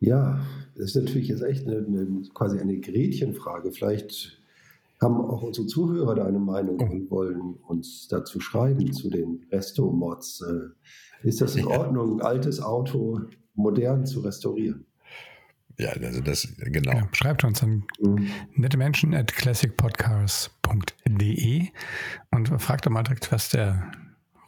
Ja, 0.00 0.44
das 0.74 0.86
ist 0.86 0.96
natürlich 0.96 1.28
jetzt 1.28 1.42
echt 1.42 1.66
eine, 1.66 1.78
eine, 1.78 2.22
quasi 2.34 2.58
eine 2.58 2.78
Gretchenfrage. 2.78 3.70
Vielleicht 3.70 4.42
haben 5.00 5.20
auch 5.20 5.42
unsere 5.42 5.66
Zuhörer 5.66 6.14
da 6.14 6.26
eine 6.26 6.38
Meinung 6.38 6.80
oh. 6.80 6.84
und 6.84 7.10
wollen 7.10 7.54
uns 7.66 8.08
dazu 8.08 8.40
schreiben, 8.40 8.92
zu 8.92 9.10
den 9.10 9.44
Resto-Mods. 9.50 10.42
Äh, 10.42 11.28
ist 11.28 11.40
das 11.40 11.56
in 11.56 11.66
Ordnung, 11.66 12.18
ein 12.18 12.26
altes 12.26 12.60
Auto 12.60 13.20
modern 13.54 14.06
zu 14.06 14.20
restaurieren? 14.20 14.86
Ja, 15.78 15.90
also 15.90 16.20
das, 16.20 16.48
genau. 16.58 16.92
Ja, 16.92 17.08
schreibt 17.12 17.44
uns 17.44 17.62
an 17.62 17.84
mhm. 18.00 18.28
nette 18.54 18.76
Menschen 18.76 19.14
at 19.14 19.32
classicpodcast.de 19.34 21.68
und 22.30 22.60
fragt 22.60 22.84
doch 22.86 22.90
mal 22.90 23.02
direkt, 23.02 23.32
was 23.32 23.48
der 23.50 23.90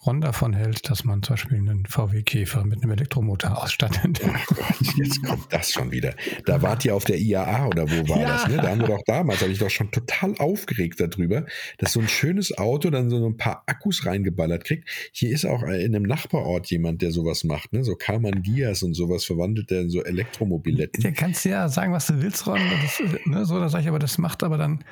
Ron 0.07 0.21
davon 0.21 0.53
hält, 0.53 0.91
dass 0.91 1.05
man 1.05 1.23
zum 1.23 1.35
Beispiel 1.35 1.59
einen 1.59 1.87
VW-Käfer 1.87 2.65
mit 2.65 2.83
einem 2.83 2.93
Elektromotor 2.93 3.63
ausstattet. 3.63 4.21
Jetzt 4.97 5.23
kommt 5.25 5.51
das 5.53 5.73
schon 5.73 5.91
wieder. 5.93 6.15
Da 6.45 6.61
wart 6.61 6.85
ihr 6.85 6.95
auf 6.95 7.05
der 7.05 7.19
IAA 7.19 7.69
oder 7.69 7.91
wo 7.91 8.09
war 8.09 8.21
ja. 8.21 8.29
das? 8.29 8.49
Ne? 8.49 8.57
Da 8.57 8.69
haben 8.71 8.81
wir 8.81 8.89
doch 8.89 9.03
damals, 9.07 9.41
habe 9.41 9.53
ich 9.53 9.59
doch 9.59 9.71
schon 9.71 9.91
total 9.91 10.35
aufgeregt 10.39 11.01
darüber, 11.01 11.47
dass 11.79 11.93
so 11.93 12.01
ein 12.01 12.09
schönes 12.09 12.57
Auto 12.59 12.91
dann 12.91 13.09
so 13.09 13.25
ein 13.27 13.37
paar 13.37 13.63
Akkus 13.67 14.05
reingeballert 14.05 14.65
kriegt. 14.65 14.89
Hier 15.13 15.31
ist 15.31 15.47
auch 15.47 15.63
in 15.63 15.95
einem 15.95 16.03
Nachbarort 16.03 16.67
jemand, 16.67 17.01
der 17.01 17.11
sowas 17.11 17.45
macht. 17.45 17.73
Ne? 17.73 17.83
So 17.83 17.95
Karman 17.95 18.43
Diaz 18.43 18.83
und 18.83 18.95
sowas 18.95 19.25
verwandelt 19.25 19.71
der 19.71 19.83
in 19.83 19.91
so 19.91 20.05
Elektromobiletten. 20.05 21.03
Der 21.03 21.13
kannst 21.13 21.45
ja 21.45 21.69
sagen, 21.69 21.93
was 21.93 22.07
du 22.07 22.21
willst, 22.21 22.47
Ron. 22.47 22.61
Das, 22.83 23.03
ne, 23.25 23.45
so, 23.47 23.59
da 23.59 23.69
sage 23.69 23.83
ich 23.83 23.89
aber, 23.89 23.99
das 23.99 24.19
macht 24.19 24.43
aber 24.43 24.59
dann 24.59 24.85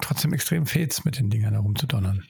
trotzdem 0.00 0.34
extrem 0.34 0.66
Fets 0.66 1.04
mit 1.04 1.18
den 1.18 1.30
Dingern 1.30 1.54
herumzudonnern. 1.54 2.24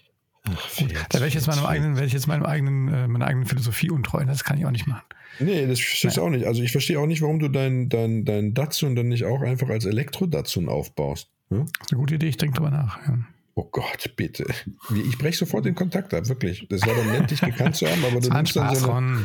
Ach, 0.56 0.76
Gut, 0.76 0.94
da 1.08 1.14
werde 1.14 1.28
ich 1.28 1.34
jetzt 1.34 1.46
meinem 1.46 1.66
eigenen, 1.66 1.94
werde 1.94 2.06
ich 2.06 2.12
jetzt 2.12 2.26
meinem 2.26 2.44
eigenen, 2.44 2.88
äh, 2.88 3.08
meiner 3.08 3.26
eigenen 3.26 3.46
Philosophie 3.46 3.90
untreu. 3.90 4.24
Das 4.24 4.44
kann 4.44 4.58
ich 4.58 4.66
auch 4.66 4.70
nicht 4.70 4.86
machen. 4.86 5.02
Nee, 5.40 5.66
das 5.66 5.80
verstehe 5.80 6.10
ich 6.10 6.18
auch 6.18 6.30
nicht. 6.30 6.46
Also 6.46 6.62
ich 6.62 6.72
verstehe 6.72 6.98
auch 6.98 7.06
nicht, 7.06 7.22
warum 7.22 7.38
du 7.38 7.48
dein, 7.48 7.88
dein, 7.88 8.24
dein 8.24 8.54
Datsun 8.54 8.96
dann 8.96 9.08
nicht 9.08 9.24
auch 9.24 9.42
einfach 9.42 9.68
als 9.68 9.84
Elektro-Datsun 9.84 10.68
aufbaust. 10.68 11.30
Ja? 11.50 11.58
Das 11.58 11.66
ist 11.66 11.92
eine 11.92 12.00
gute 12.00 12.14
Idee, 12.16 12.28
ich 12.28 12.36
denke 12.36 12.56
drüber 12.56 12.70
nach. 12.70 12.98
Ja. 13.06 13.18
Oh 13.58 13.68
Gott, 13.72 14.12
bitte. 14.14 14.46
Ich 14.94 15.18
breche 15.18 15.38
sofort 15.38 15.64
den 15.64 15.74
Kontakt 15.74 16.14
ab, 16.14 16.28
wirklich. 16.28 16.64
Das 16.68 16.86
war 16.86 16.94
dann 16.94 17.10
nett, 17.10 17.28
dich 17.28 17.40
gekannt 17.40 17.74
zu 17.74 17.88
haben, 17.88 18.04
aber 18.04 18.20
du 18.20 18.30
nimmst 18.30 18.54
dann 18.54 18.72
so 18.76 18.92
eine, 18.92 19.18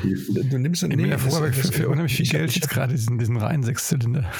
Du 0.49 0.57
nimmst 0.57 0.81
dann, 0.81 0.89
nee, 0.89 1.07
das, 1.07 1.23
das, 1.23 1.69
für, 1.69 1.71
für 1.71 1.89
unheimlich 1.89 2.15
viel 2.15 2.25
Geld 2.25 2.55
jetzt 2.55 2.67
gerade 2.67 2.93
diesen, 2.93 3.19
diesen 3.19 3.37
reinen 3.37 3.61
Sechszylinder. 3.61 4.31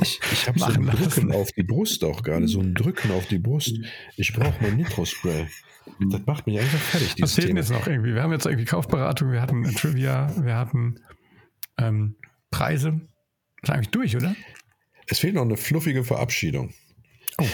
Ich, 0.00 0.20
ich 0.32 0.48
habe 0.48 0.58
so 0.58 0.64
ein 0.66 0.86
Drücken 0.86 1.30
auf 1.30 1.52
die 1.52 1.62
Brust 1.62 2.02
auch 2.02 2.24
gerade, 2.24 2.48
so 2.48 2.58
ein 2.58 2.74
Drücken 2.74 3.12
auf 3.12 3.26
die 3.26 3.38
Brust. 3.38 3.78
Ich 4.16 4.32
brauche 4.32 4.60
mein 4.60 4.78
Nitro-Spray. 4.78 5.46
Das 6.00 6.26
macht 6.26 6.46
mich 6.46 6.58
einfach 6.58 6.78
fertig. 6.78 7.14
Was 7.20 7.34
fehlt 7.34 7.48
denn 7.48 7.56
jetzt 7.56 7.70
noch 7.70 7.86
irgendwie? 7.86 8.14
Wir 8.14 8.22
haben 8.22 8.32
jetzt 8.32 8.46
irgendwie 8.46 8.64
Kaufberatung, 8.64 9.32
wir 9.32 9.40
hatten 9.40 9.64
Trivia, 9.74 10.32
wir 10.44 10.56
hatten 10.56 11.00
ähm, 11.78 12.16
Preise. 12.50 13.00
Das 13.60 13.70
ist 13.70 13.74
eigentlich 13.74 13.90
durch, 13.90 14.16
oder? 14.16 14.34
Es 15.06 15.18
fehlt 15.18 15.34
noch 15.34 15.42
eine 15.42 15.56
fluffige 15.56 16.04
Verabschiedung. 16.04 16.72
Oh. 17.38 17.46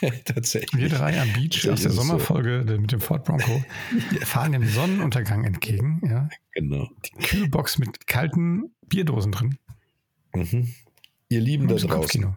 Tatsächlich. 0.24 0.80
Wir 0.80 0.88
drei 0.88 1.20
am 1.20 1.32
Beach 1.32 1.68
aus 1.68 1.82
der 1.82 1.90
Sommerfolge 1.90 2.64
so. 2.66 2.80
mit 2.80 2.92
dem 2.92 3.00
Ford 3.00 3.24
Bronco 3.24 3.64
fahren 4.22 4.52
dem 4.52 4.68
Sonnenuntergang 4.68 5.44
entgegen. 5.44 6.00
Ja. 6.08 6.28
Genau. 6.52 6.88
Die 7.04 7.22
Kühlbox 7.22 7.78
mit 7.78 8.06
kalten 8.06 8.74
Bierdosen 8.86 9.32
drin. 9.32 9.58
Mhm. 10.34 10.72
Ihr 11.28 11.40
Lieben 11.40 11.66
da 11.66 11.74
draußen. 11.74 11.90
Kopfkino. 11.90 12.36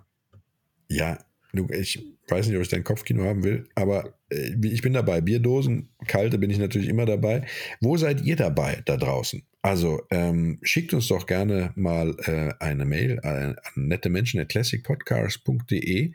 Ja, 0.90 1.20
ich 1.54 2.06
weiß 2.28 2.48
nicht, 2.48 2.56
ob 2.56 2.62
ich 2.62 2.70
dein 2.70 2.84
Kopfkino 2.84 3.24
haben 3.24 3.44
will, 3.44 3.68
aber 3.76 4.14
äh, 4.30 4.56
ich 4.64 4.82
bin 4.82 4.94
dabei. 4.94 5.22
Bierdosen, 5.22 5.90
kalte 6.08 6.38
bin 6.38 6.50
ich 6.50 6.58
natürlich 6.58 6.88
immer 6.88 7.06
dabei. 7.06 7.46
Wo 7.82 7.98
seid 7.98 8.22
ihr 8.22 8.36
dabei 8.36 8.82
da 8.86 8.98
draußen? 8.98 9.44
Also 9.64 10.02
ähm, 10.10 10.58
schickt 10.64 10.94
uns 10.94 11.08
doch 11.08 11.28
gerne 11.28 11.72
mal 11.76 12.16
äh, 12.26 12.52
eine 12.60 12.86
Mail 12.86 13.20
äh, 13.22 13.28
an 13.28 13.56
nette 13.76 14.10
Menschen 14.10 14.40
at 14.40 14.50
classicpodcast.de 14.50 16.14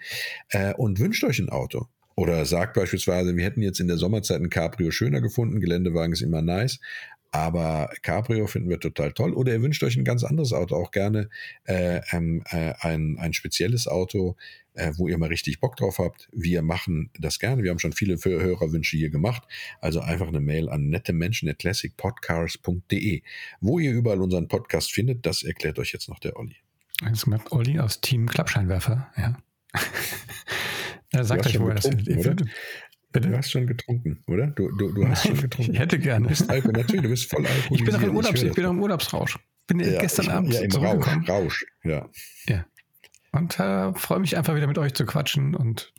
äh, 0.50 0.74
und 0.74 0.98
wünscht 0.98 1.22
euch 1.24 1.38
ein 1.38 1.50
Auto. 1.50 1.86
oder 2.16 2.44
sagt 2.46 2.74
beispielsweise, 2.74 3.36
wir 3.36 3.44
hätten 3.44 3.62
jetzt 3.62 3.78
in 3.78 3.88
der 3.88 3.98
Sommerzeit 3.98 4.40
ein 4.40 4.50
Cabrio 4.50 4.90
schöner 4.90 5.20
gefunden, 5.20 5.60
Geländewagen 5.60 6.12
ist 6.12 6.22
immer 6.22 6.42
nice, 6.42 6.80
aber 7.30 7.88
Cabrio 8.02 8.46
finden 8.46 8.68
wir 8.68 8.78
total 8.80 9.12
toll. 9.12 9.32
Oder 9.32 9.52
ihr 9.52 9.62
wünscht 9.62 9.82
euch 9.82 9.96
ein 9.96 10.04
ganz 10.04 10.24
anderes 10.24 10.52
Auto, 10.52 10.76
auch 10.76 10.90
gerne 10.90 11.30
äh, 11.64 12.02
ähm, 12.12 12.42
äh, 12.50 12.74
ein, 12.80 13.16
ein 13.18 13.32
spezielles 13.32 13.88
Auto, 13.88 14.36
äh, 14.74 14.92
wo 14.96 15.08
ihr 15.08 15.16
mal 15.18 15.28
richtig 15.28 15.60
Bock 15.60 15.76
drauf 15.76 15.98
habt. 15.98 16.28
Wir 16.32 16.62
machen 16.62 17.10
das 17.18 17.38
gerne. 17.38 17.62
Wir 17.62 17.70
haben 17.70 17.78
schon 17.78 17.92
viele 17.92 18.16
Hörerwünsche 18.16 18.96
hier 18.96 19.10
gemacht. 19.10 19.44
Also 19.80 20.00
einfach 20.00 20.28
eine 20.28 20.40
Mail 20.40 20.68
an 20.68 20.88
nettemenschen.classicpodcars.de. 20.88 23.22
Wo 23.60 23.78
ihr 23.78 23.92
überall 23.92 24.22
unseren 24.22 24.48
Podcast 24.48 24.92
findet, 24.92 25.26
das 25.26 25.42
erklärt 25.42 25.78
euch 25.78 25.92
jetzt 25.92 26.08
noch 26.08 26.18
der 26.18 26.36
Olli. 26.36 26.56
Jetzt 27.02 27.26
macht 27.26 27.52
Olli 27.52 27.78
aus 27.78 28.00
Team 28.00 28.26
Klappscheinwerfer, 28.26 29.12
ja. 29.16 29.36
er 31.10 31.24
sagt 31.24 31.46
euch, 31.46 31.60
wo 31.60 31.68
er 31.68 31.74
das 31.74 31.88
findet. 31.88 32.42
Bitte? 33.16 33.30
Du 33.30 33.38
hast 33.38 33.50
schon 33.50 33.66
getrunken, 33.66 34.22
oder? 34.26 34.48
Du, 34.48 34.70
du, 34.72 34.92
du 34.92 35.08
hast 35.08 35.26
schon 35.26 35.36
getrunken. 35.40 35.72
ich 35.72 35.78
hätte 35.78 35.98
gerne. 35.98 36.24
Du 36.24 36.28
bist 36.28 36.50
Alkohol, 36.50 36.72
natürlich, 36.72 37.02
du 37.02 37.08
bist 37.08 37.30
voll 37.30 37.46
alkoholisiert. 37.46 37.70
Ich 37.80 37.84
bin 37.84 37.94
noch 37.94 38.02
im, 38.02 38.16
Urlaubs, 38.16 38.42
ich 38.42 38.52
bin 38.52 38.64
noch 38.64 38.70
im 38.72 38.82
Urlaubsrausch. 38.82 39.38
Bin 39.66 39.80
ja, 39.80 40.00
gestern 40.00 40.28
Abend 40.28 40.52
ja, 40.52 40.60
im 40.60 40.70
zurückgekommen. 40.70 41.24
Rausch, 41.26 41.64
Rausch, 41.64 41.66
ja. 41.82 42.08
Ja. 42.46 42.66
Und 43.32 43.58
äh, 43.58 43.94
freue 43.94 44.20
mich 44.20 44.36
einfach 44.36 44.54
wieder 44.54 44.66
mit 44.66 44.76
euch 44.76 44.92
zu 44.92 45.06
quatschen. 45.06 45.54
Und 45.54 45.94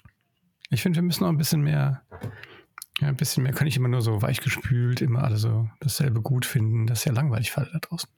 ich 0.70 0.84
finde, 0.84 0.98
wir 0.98 1.04
müssen 1.04 1.24
noch 1.24 1.30
ein 1.30 1.38
bisschen 1.38 1.62
mehr, 1.62 2.04
ja, 3.02 3.08
ein 3.08 3.16
bisschen 3.16 3.42
mehr, 3.44 3.54
kann 3.54 3.66
ich 3.66 3.78
immer 3.78 3.90
nur 3.90 4.02
so 4.02 4.22
weichgespült, 4.22 5.02
immer 5.02 5.24
alle 5.24 5.38
so 5.38 5.68
dasselbe 5.80 6.22
gut 6.22 6.46
finden. 6.46 6.86
Das 6.86 7.00
ist 7.00 7.06
ja 7.06 7.14
langweilig 7.14 7.52
für 7.52 7.62
alle 7.62 7.72
da 7.74 7.80
draußen. 7.80 8.10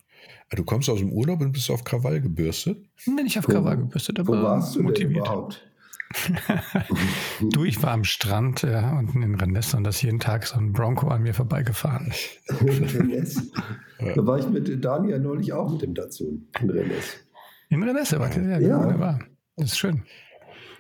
Ah, 0.50 0.56
du 0.58 0.66
kommst 0.66 0.90
aus 0.90 1.00
dem 1.00 1.14
Urlaub 1.14 1.40
und 1.40 1.54
bist 1.54 1.72
auf 1.72 1.86
Krawall 1.86 2.20
gebürstet? 2.20 2.86
Nee, 3.06 3.24
nicht 3.24 3.40
auf 3.40 3.48
Krawall 3.48 3.78
gebürstet, 3.78 4.20
aber 4.20 4.38
wo 4.38 4.44
warst 4.44 4.76
du 4.76 4.84
motiviert. 4.84 5.12
Denn 5.12 5.18
überhaupt? 5.22 5.69
du, 7.42 7.64
ich 7.64 7.82
war 7.84 7.92
am 7.92 8.04
Strand 8.04 8.64
ja, 8.64 8.98
unten 8.98 9.22
in 9.22 9.36
Rennes 9.36 9.74
und 9.74 9.84
das 9.84 10.02
jeden 10.02 10.20
Tag 10.20 10.48
so 10.48 10.58
ein 10.58 10.74
Bronco 10.74 11.08
an 11.08 11.22
mir 11.22 11.34
vorbeigefahren. 11.34 12.12
Rennes? 12.50 13.52
Da 14.00 14.26
war 14.26 14.40
ich 14.40 14.48
mit 14.48 14.84
Daniel 14.84 15.20
neulich 15.20 15.54
auch 15.54 15.72
mit 15.72 15.82
dem 15.82 15.94
dazu 15.94 16.42
in 16.60 16.70
Rennes. 16.70 17.18
In 17.70 17.84
Rennes, 17.84 18.18
war 18.18 18.36
ja, 18.36 18.60
ja. 18.60 18.80
wunderbar. 18.80 19.20
Das 19.56 19.74
ist 19.74 19.78
schön. 19.78 20.04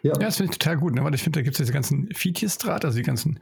Ja, 0.01 0.13
ja 0.13 0.19
das 0.19 0.37
finde 0.37 0.51
ich 0.51 0.57
total 0.57 0.77
gut, 0.77 0.95
ne? 0.95 1.03
weil 1.03 1.13
ich 1.13 1.21
finde, 1.21 1.39
da 1.39 1.43
gibt 1.43 1.55
es 1.55 1.59
diese 1.59 1.73
ganzen 1.73 2.09
Fietjesdraht, 2.13 2.83
also 2.83 2.97
die 2.97 3.03
ganzen, 3.03 3.39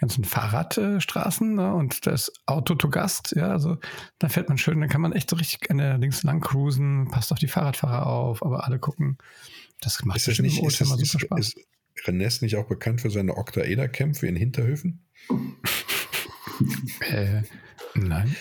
ganzen 0.00 0.24
Fahrradstraßen 0.24 1.54
ne? 1.54 1.74
und 1.74 2.06
das 2.06 2.32
Auto 2.46 2.74
to 2.74 2.88
Gast, 2.88 3.34
ja, 3.36 3.50
also 3.50 3.76
da 4.18 4.28
fährt 4.28 4.48
man 4.48 4.58
schön, 4.58 4.80
dann 4.80 4.88
kann 4.88 5.02
man 5.02 5.12
echt 5.12 5.30
so 5.30 5.36
richtig 5.36 5.70
an 5.70 5.78
der 5.78 5.98
links 5.98 6.24
lang 6.24 6.40
cruisen, 6.40 7.08
passt 7.10 7.30
auf 7.30 7.38
die 7.38 7.48
Fahrradfahrer 7.48 8.06
auf, 8.06 8.42
aber 8.42 8.64
alle 8.64 8.80
gucken 8.80 9.18
das 9.80 10.04
macht 10.04 10.16
ist 10.18 10.40
nicht, 10.40 10.62
ist, 10.62 10.80
das, 10.80 10.88
super 10.88 11.02
ist, 11.02 11.20
Spaß. 11.20 11.54
Ist 11.94 12.06
Rennes 12.06 12.42
nicht 12.42 12.56
auch 12.56 12.66
bekannt 12.66 13.00
für 13.00 13.10
seine 13.10 13.36
Oktaeder-Kämpfe 13.36 14.26
in 14.26 14.36
Hinterhöfen? 14.36 15.04
äh, 17.10 17.42
nein. 17.94 18.36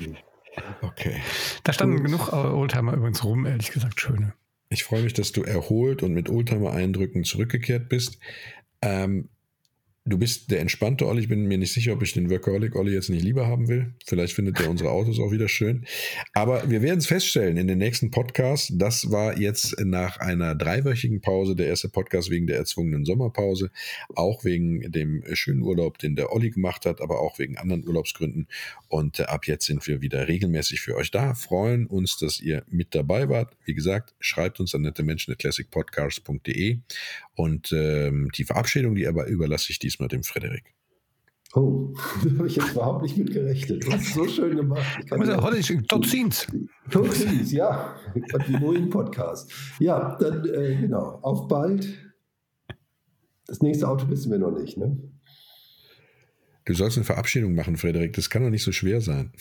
okay. 0.82 1.20
Da 1.62 1.72
standen 1.72 1.96
Gut. 1.96 2.06
genug 2.06 2.32
Oldtimer 2.32 2.94
übrigens 2.94 3.24
rum, 3.24 3.46
ehrlich 3.46 3.70
gesagt, 3.70 4.00
schöne. 4.00 4.34
Ich 4.70 4.84
freue 4.84 5.02
mich, 5.02 5.12
dass 5.12 5.32
du 5.32 5.42
erholt 5.42 6.02
und 6.02 6.14
mit 6.14 6.28
Oldtimer-Eindrücken 6.28 7.24
zurückgekehrt 7.24 7.88
bist. 7.88 8.18
Ähm, 8.82 9.28
Du 10.06 10.18
bist 10.18 10.50
der 10.50 10.60
entspannte 10.60 11.06
Olli. 11.06 11.22
Ich 11.22 11.28
bin 11.28 11.46
mir 11.46 11.56
nicht 11.56 11.72
sicher, 11.72 11.94
ob 11.94 12.02
ich 12.02 12.12
den 12.12 12.28
Workaholic 12.28 12.76
Olli 12.76 12.92
jetzt 12.92 13.08
nicht 13.08 13.24
lieber 13.24 13.46
haben 13.46 13.68
will. 13.68 13.94
Vielleicht 14.04 14.34
findet 14.34 14.60
er 14.60 14.68
unsere 14.68 14.90
Autos 14.90 15.18
auch 15.18 15.32
wieder 15.32 15.48
schön. 15.48 15.86
Aber 16.34 16.68
wir 16.68 16.82
werden 16.82 16.98
es 16.98 17.06
feststellen 17.06 17.56
in 17.56 17.68
den 17.68 17.78
nächsten 17.78 18.10
Podcast. 18.10 18.72
Das 18.74 19.10
war 19.10 19.38
jetzt 19.38 19.80
nach 19.80 20.18
einer 20.18 20.54
dreiwöchigen 20.54 21.22
Pause 21.22 21.56
der 21.56 21.68
erste 21.68 21.88
Podcast 21.88 22.28
wegen 22.28 22.46
der 22.46 22.58
erzwungenen 22.58 23.06
Sommerpause. 23.06 23.70
Auch 24.14 24.44
wegen 24.44 24.92
dem 24.92 25.24
schönen 25.32 25.62
Urlaub, 25.62 25.96
den 25.96 26.16
der 26.16 26.32
Olli 26.34 26.50
gemacht 26.50 26.84
hat, 26.84 27.00
aber 27.00 27.20
auch 27.20 27.38
wegen 27.38 27.56
anderen 27.56 27.88
Urlaubsgründen. 27.88 28.46
Und 28.88 29.20
äh, 29.20 29.22
ab 29.22 29.46
jetzt 29.46 29.64
sind 29.64 29.86
wir 29.86 30.02
wieder 30.02 30.28
regelmäßig 30.28 30.82
für 30.82 30.96
euch 30.96 31.12
da. 31.12 31.32
Freuen 31.32 31.86
uns, 31.86 32.18
dass 32.18 32.40
ihr 32.40 32.62
mit 32.68 32.94
dabei 32.94 33.30
wart. 33.30 33.56
Wie 33.64 33.72
gesagt, 33.72 34.14
schreibt 34.20 34.60
uns 34.60 34.74
an 34.74 34.82
nette 34.82 35.02
Menschen 35.02 35.32
at 35.32 35.38
classicpodcast.de 35.38 36.80
und 37.36 37.72
ähm, 37.72 38.30
die 38.36 38.44
Verabschiedung, 38.44 38.94
die 38.94 39.06
aber 39.08 39.26
überlasse 39.26 39.72
ich 39.72 39.78
diesmal 39.94 40.08
dem 40.08 40.22
Frederik. 40.22 40.74
Oh, 41.54 41.94
da 42.24 42.38
habe 42.38 42.48
ich 42.48 42.56
jetzt 42.56 42.72
überhaupt 42.72 43.02
nicht 43.02 43.16
mit 43.16 43.32
gerechnet. 43.32 43.84
Du 43.84 43.92
hast 43.92 44.08
es 44.08 44.14
so 44.14 44.26
schön 44.26 44.56
gemacht. 44.56 44.82
Ist 45.00 45.88
Totzins. 45.88 46.46
Totzins, 46.90 47.52
ja. 47.52 47.94
Die 48.14 48.86
Podcast. 48.88 49.52
Ja, 49.78 50.16
dann 50.16 50.44
äh, 50.48 50.76
genau. 50.80 51.20
Auf 51.22 51.46
bald. 51.46 51.86
Das 53.46 53.60
nächste 53.60 53.86
Auto 53.86 54.08
wissen 54.08 54.32
wir 54.32 54.38
noch 54.38 54.50
nicht, 54.50 54.76
ne? 54.76 54.98
Du 56.64 56.72
sollst 56.72 56.96
eine 56.96 57.04
Verabschiedung 57.04 57.54
machen, 57.54 57.76
Frederik. 57.76 58.14
Das 58.14 58.30
kann 58.30 58.42
doch 58.42 58.50
nicht 58.50 58.64
so 58.64 58.72
schwer 58.72 59.02
sein. 59.02 59.32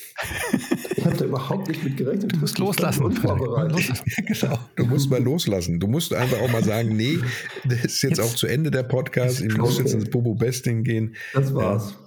Ich 0.98 1.06
habe 1.06 1.16
da 1.16 1.26
überhaupt 1.26 1.70
nicht 1.70 1.82
mit 1.84 1.96
gerechnet. 1.96 2.34
Du 2.34 2.38
musst 2.38 2.60
loslassen. 2.60 3.10
genau. 3.16 4.60
Du 4.76 4.86
musst 4.86 5.10
mal 5.10 5.22
loslassen. 5.22 5.80
Du 5.80 5.88
musst 5.88 6.14
einfach 6.14 6.40
auch 6.40 6.52
mal 6.52 6.64
sagen, 6.64 6.96
nee, 6.96 7.20
das 7.66 7.86
ist 7.86 8.02
jetzt, 8.02 8.18
jetzt 8.18 8.20
auch 8.22 8.36
zu 8.36 8.48
Ende 8.48 8.72
der 8.72 8.84
Podcast. 8.84 9.42
Ich 9.42 9.58
muss 9.58 9.78
jetzt 9.78 9.94
ins 9.94 10.10
Bobo 10.10 10.36
Besting 10.36 10.84
gehen. 10.84 11.16
Das 11.34 11.54
war's. 11.54 11.92
Ja. 11.92 11.98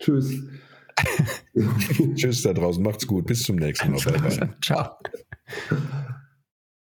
Tschüss. 0.00 0.42
Tschüss 2.14 2.42
da 2.42 2.52
draußen. 2.52 2.82
Macht's 2.82 3.06
gut. 3.06 3.26
Bis 3.26 3.42
zum 3.42 3.56
nächsten 3.56 3.92
Mal. 3.92 4.54
Ciao. 4.62 4.90